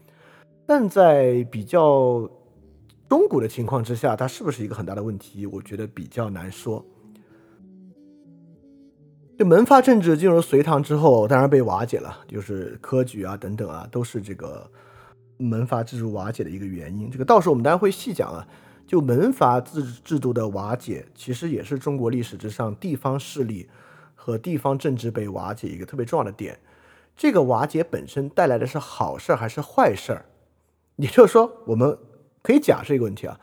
[0.67, 2.29] 但在比较。
[3.09, 5.45] 中古的情况之下，它是不是一个很大的问题？
[5.45, 6.83] 我觉得比较难说。
[9.39, 14.67] 就门阀政治进入隋唐之后，当然被瓦解了，就是科举啊等等啊，都是这个
[15.37, 17.11] 门阀制度瓦解的一个原因。
[17.11, 18.49] 这个到时候我们当然会细讲啊。
[18.93, 23.67] 就门阀制制度的瓦解，其实也是中国历史之上地方势力
[24.15, 26.61] 和地方政治被瓦解一个特别重要的点。
[27.17, 30.27] 这个瓦解本身带来的是好事儿还是坏事儿？
[30.97, 31.97] 也就是说，我们。
[32.43, 33.41] 可以假设一个问题啊，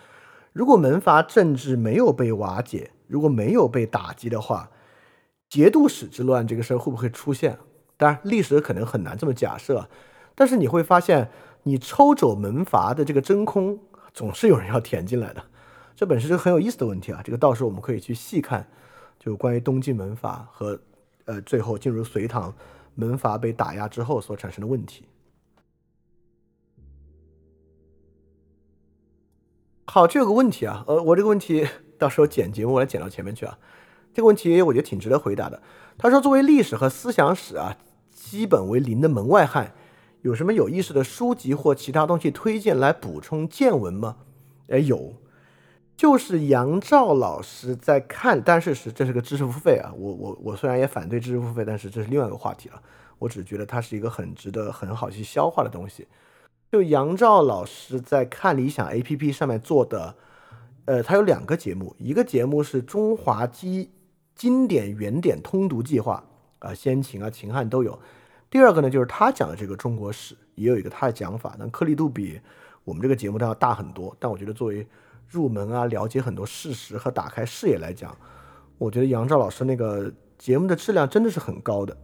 [0.53, 4.69] 如果门阀政治没有被瓦解，如果没有被打击的话，
[5.49, 7.57] 节度使之乱这个事儿会不会出现？
[7.97, 9.89] 当然，历史可能很难这么假设，
[10.35, 11.31] 但是你会发现，
[11.63, 13.79] 你抽走门阀的这个真空，
[14.19, 15.41] 总是有人要填进来的。
[15.95, 18.67] 这本身是很有意思的问题啊，这个到时候我们可以去细看，
[19.17, 20.77] 就关于东晋门阀和
[21.23, 22.53] 呃最后进入隋唐
[22.95, 25.05] 门阀被打压之后所产生的问题。
[29.85, 31.65] 好，这有个问题啊，呃，我这个问题
[31.97, 33.57] 到时候剪节目我来剪到前面去啊。
[34.13, 35.63] 这个问题我觉得挺值得回答的。
[35.97, 37.77] 他说，作为历史和思想史啊
[38.11, 39.73] 基本为零的门外汉，
[40.21, 44.17] 有什么有意思的书籍或其他东西推荐来补充见闻吗？
[44.67, 45.13] 哎，有，
[45.95, 49.91] 就是杨照老师在看，但是是这是个知识付费啊。
[49.97, 52.81] 我我我虽然也反对知识付费，但是这是另外一个话题了。
[53.17, 56.07] 我只觉得它是一个很值得很好去消化的东西。
[56.71, 60.15] 就杨照老师在看理想 A P P 上面做的，
[60.85, 63.89] 呃，他有两个节目，一个节目是中华经
[64.35, 66.23] 经典原点通读计划
[66.59, 67.99] 啊，先秦啊、秦汉都有。
[68.49, 72.39] 第二个呢，就是他讲的这个中国史，也有一个他的讲法，但颗粒度比
[72.83, 74.15] 我们这个节目都要大很多。
[74.19, 74.87] 但我觉得作为
[75.27, 78.17] 入门啊，了解很多事实和打开视野来讲，
[78.77, 81.95] 我觉得杨照老师那个节目的质量真的是很高的。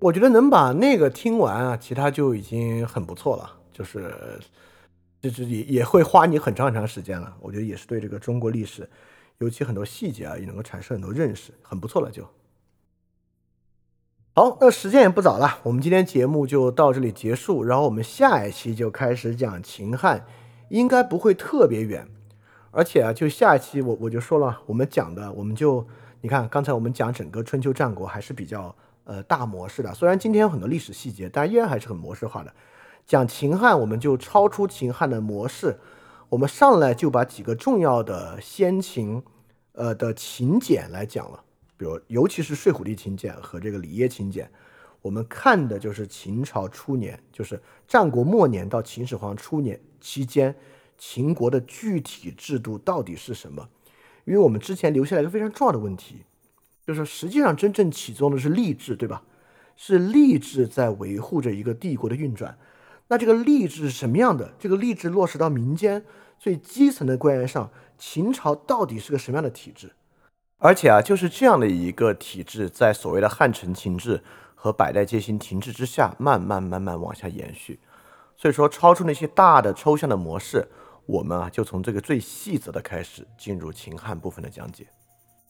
[0.00, 3.54] 我觉得能把那个听完啊，其他就已经很不错了。
[3.72, 4.12] 就是，
[5.20, 7.36] 就是也也会花你很长很长时间了。
[7.40, 8.88] 我觉得也是对这个中国历史，
[9.38, 12.10] 尤其很多细节啊，也能够产生很多认识，很不错了。
[12.10, 12.24] 就
[14.38, 17.64] 好，那时间也不早了，我们今天节目就到这里结束。
[17.64, 20.24] 然后我们下一期就开始讲秦汉，
[20.68, 22.06] 应该不会特别远。
[22.70, 25.84] 而且啊，就下一期我我就说了，我们讲的，我们就
[26.20, 28.72] 你看，刚才我们讲整个春秋战国还是比较。
[29.02, 32.54] 呃，大模式的，虽然今天有很多历史细节，但依然还是很模式化的。
[33.06, 35.80] 讲秦汉，我们就超出秦汉的模式，
[36.28, 39.20] 我们上来就把几个重要的先秦，
[39.72, 41.40] 呃的秦简来讲了，
[41.78, 44.50] 比如尤其是睡虎地秦简和这个里耶秦简，
[45.00, 50.54] 我们看的就是秦朝初年，就是战国末年到秦始皇初年期间
[50.98, 53.68] 秦国的具体制度到底是什么？
[54.24, 56.24] 因为我们之前留下来一个非常重要的问题，
[56.84, 59.22] 就是实际上真正启动的是吏治，对吧？
[59.76, 62.58] 是吏治在维护着一个帝国的运转。
[63.06, 64.52] 那这个吏治是什么样的？
[64.58, 66.04] 这个吏治落实到民间
[66.38, 69.92] 最基层的官员上，秦朝到底是个什么样的体制？
[70.58, 74.22] 而且啊，就是这样的一个体制，在所谓的汉承秦制
[74.56, 77.78] 和百代皆兴停滞之下，慢慢慢慢往下延续。
[78.36, 80.66] 所以说，超出那些大的抽象的模式，
[81.06, 84.86] 我们啊就从这个最细则的开始进入秦汉部分的讲解。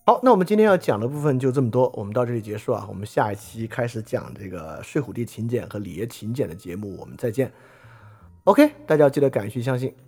[0.05, 2.87] 好，那我们今天要讲的部分就这么多，我们到这里结束啊。
[2.89, 7.51] 我们下一期开始讲这个睡虎地秦简和李爷秦简的节目，我们再见。
[8.45, 10.08] OK，大家要记得感谢相信。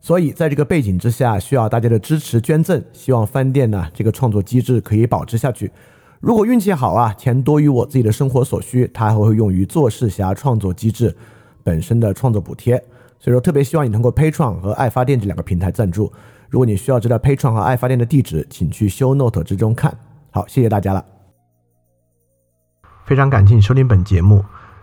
[0.00, 2.82] 所以，在这个背景之下，需要大家的支持捐赠。
[2.92, 5.70] 希望饭店呢这个创作机制可以保持下去。
[6.20, 11.14] 如果运气好啊，钱多于我自己的生活所需，它还会用于做事侠创作机制
[11.62, 12.82] 本身的创作补贴。
[13.18, 16.10] 所以说，特别希望你通过 p a t r o n 和爱发电这两个平台赞助。
[16.48, 19.94] 如果你需要知道 p a t r o n 和爱发电的地址，请去 Show Note 之中看。
[20.30, 21.04] 好，谢谢大家了。
[23.04, 24.42] 非常感谢你收听本节目。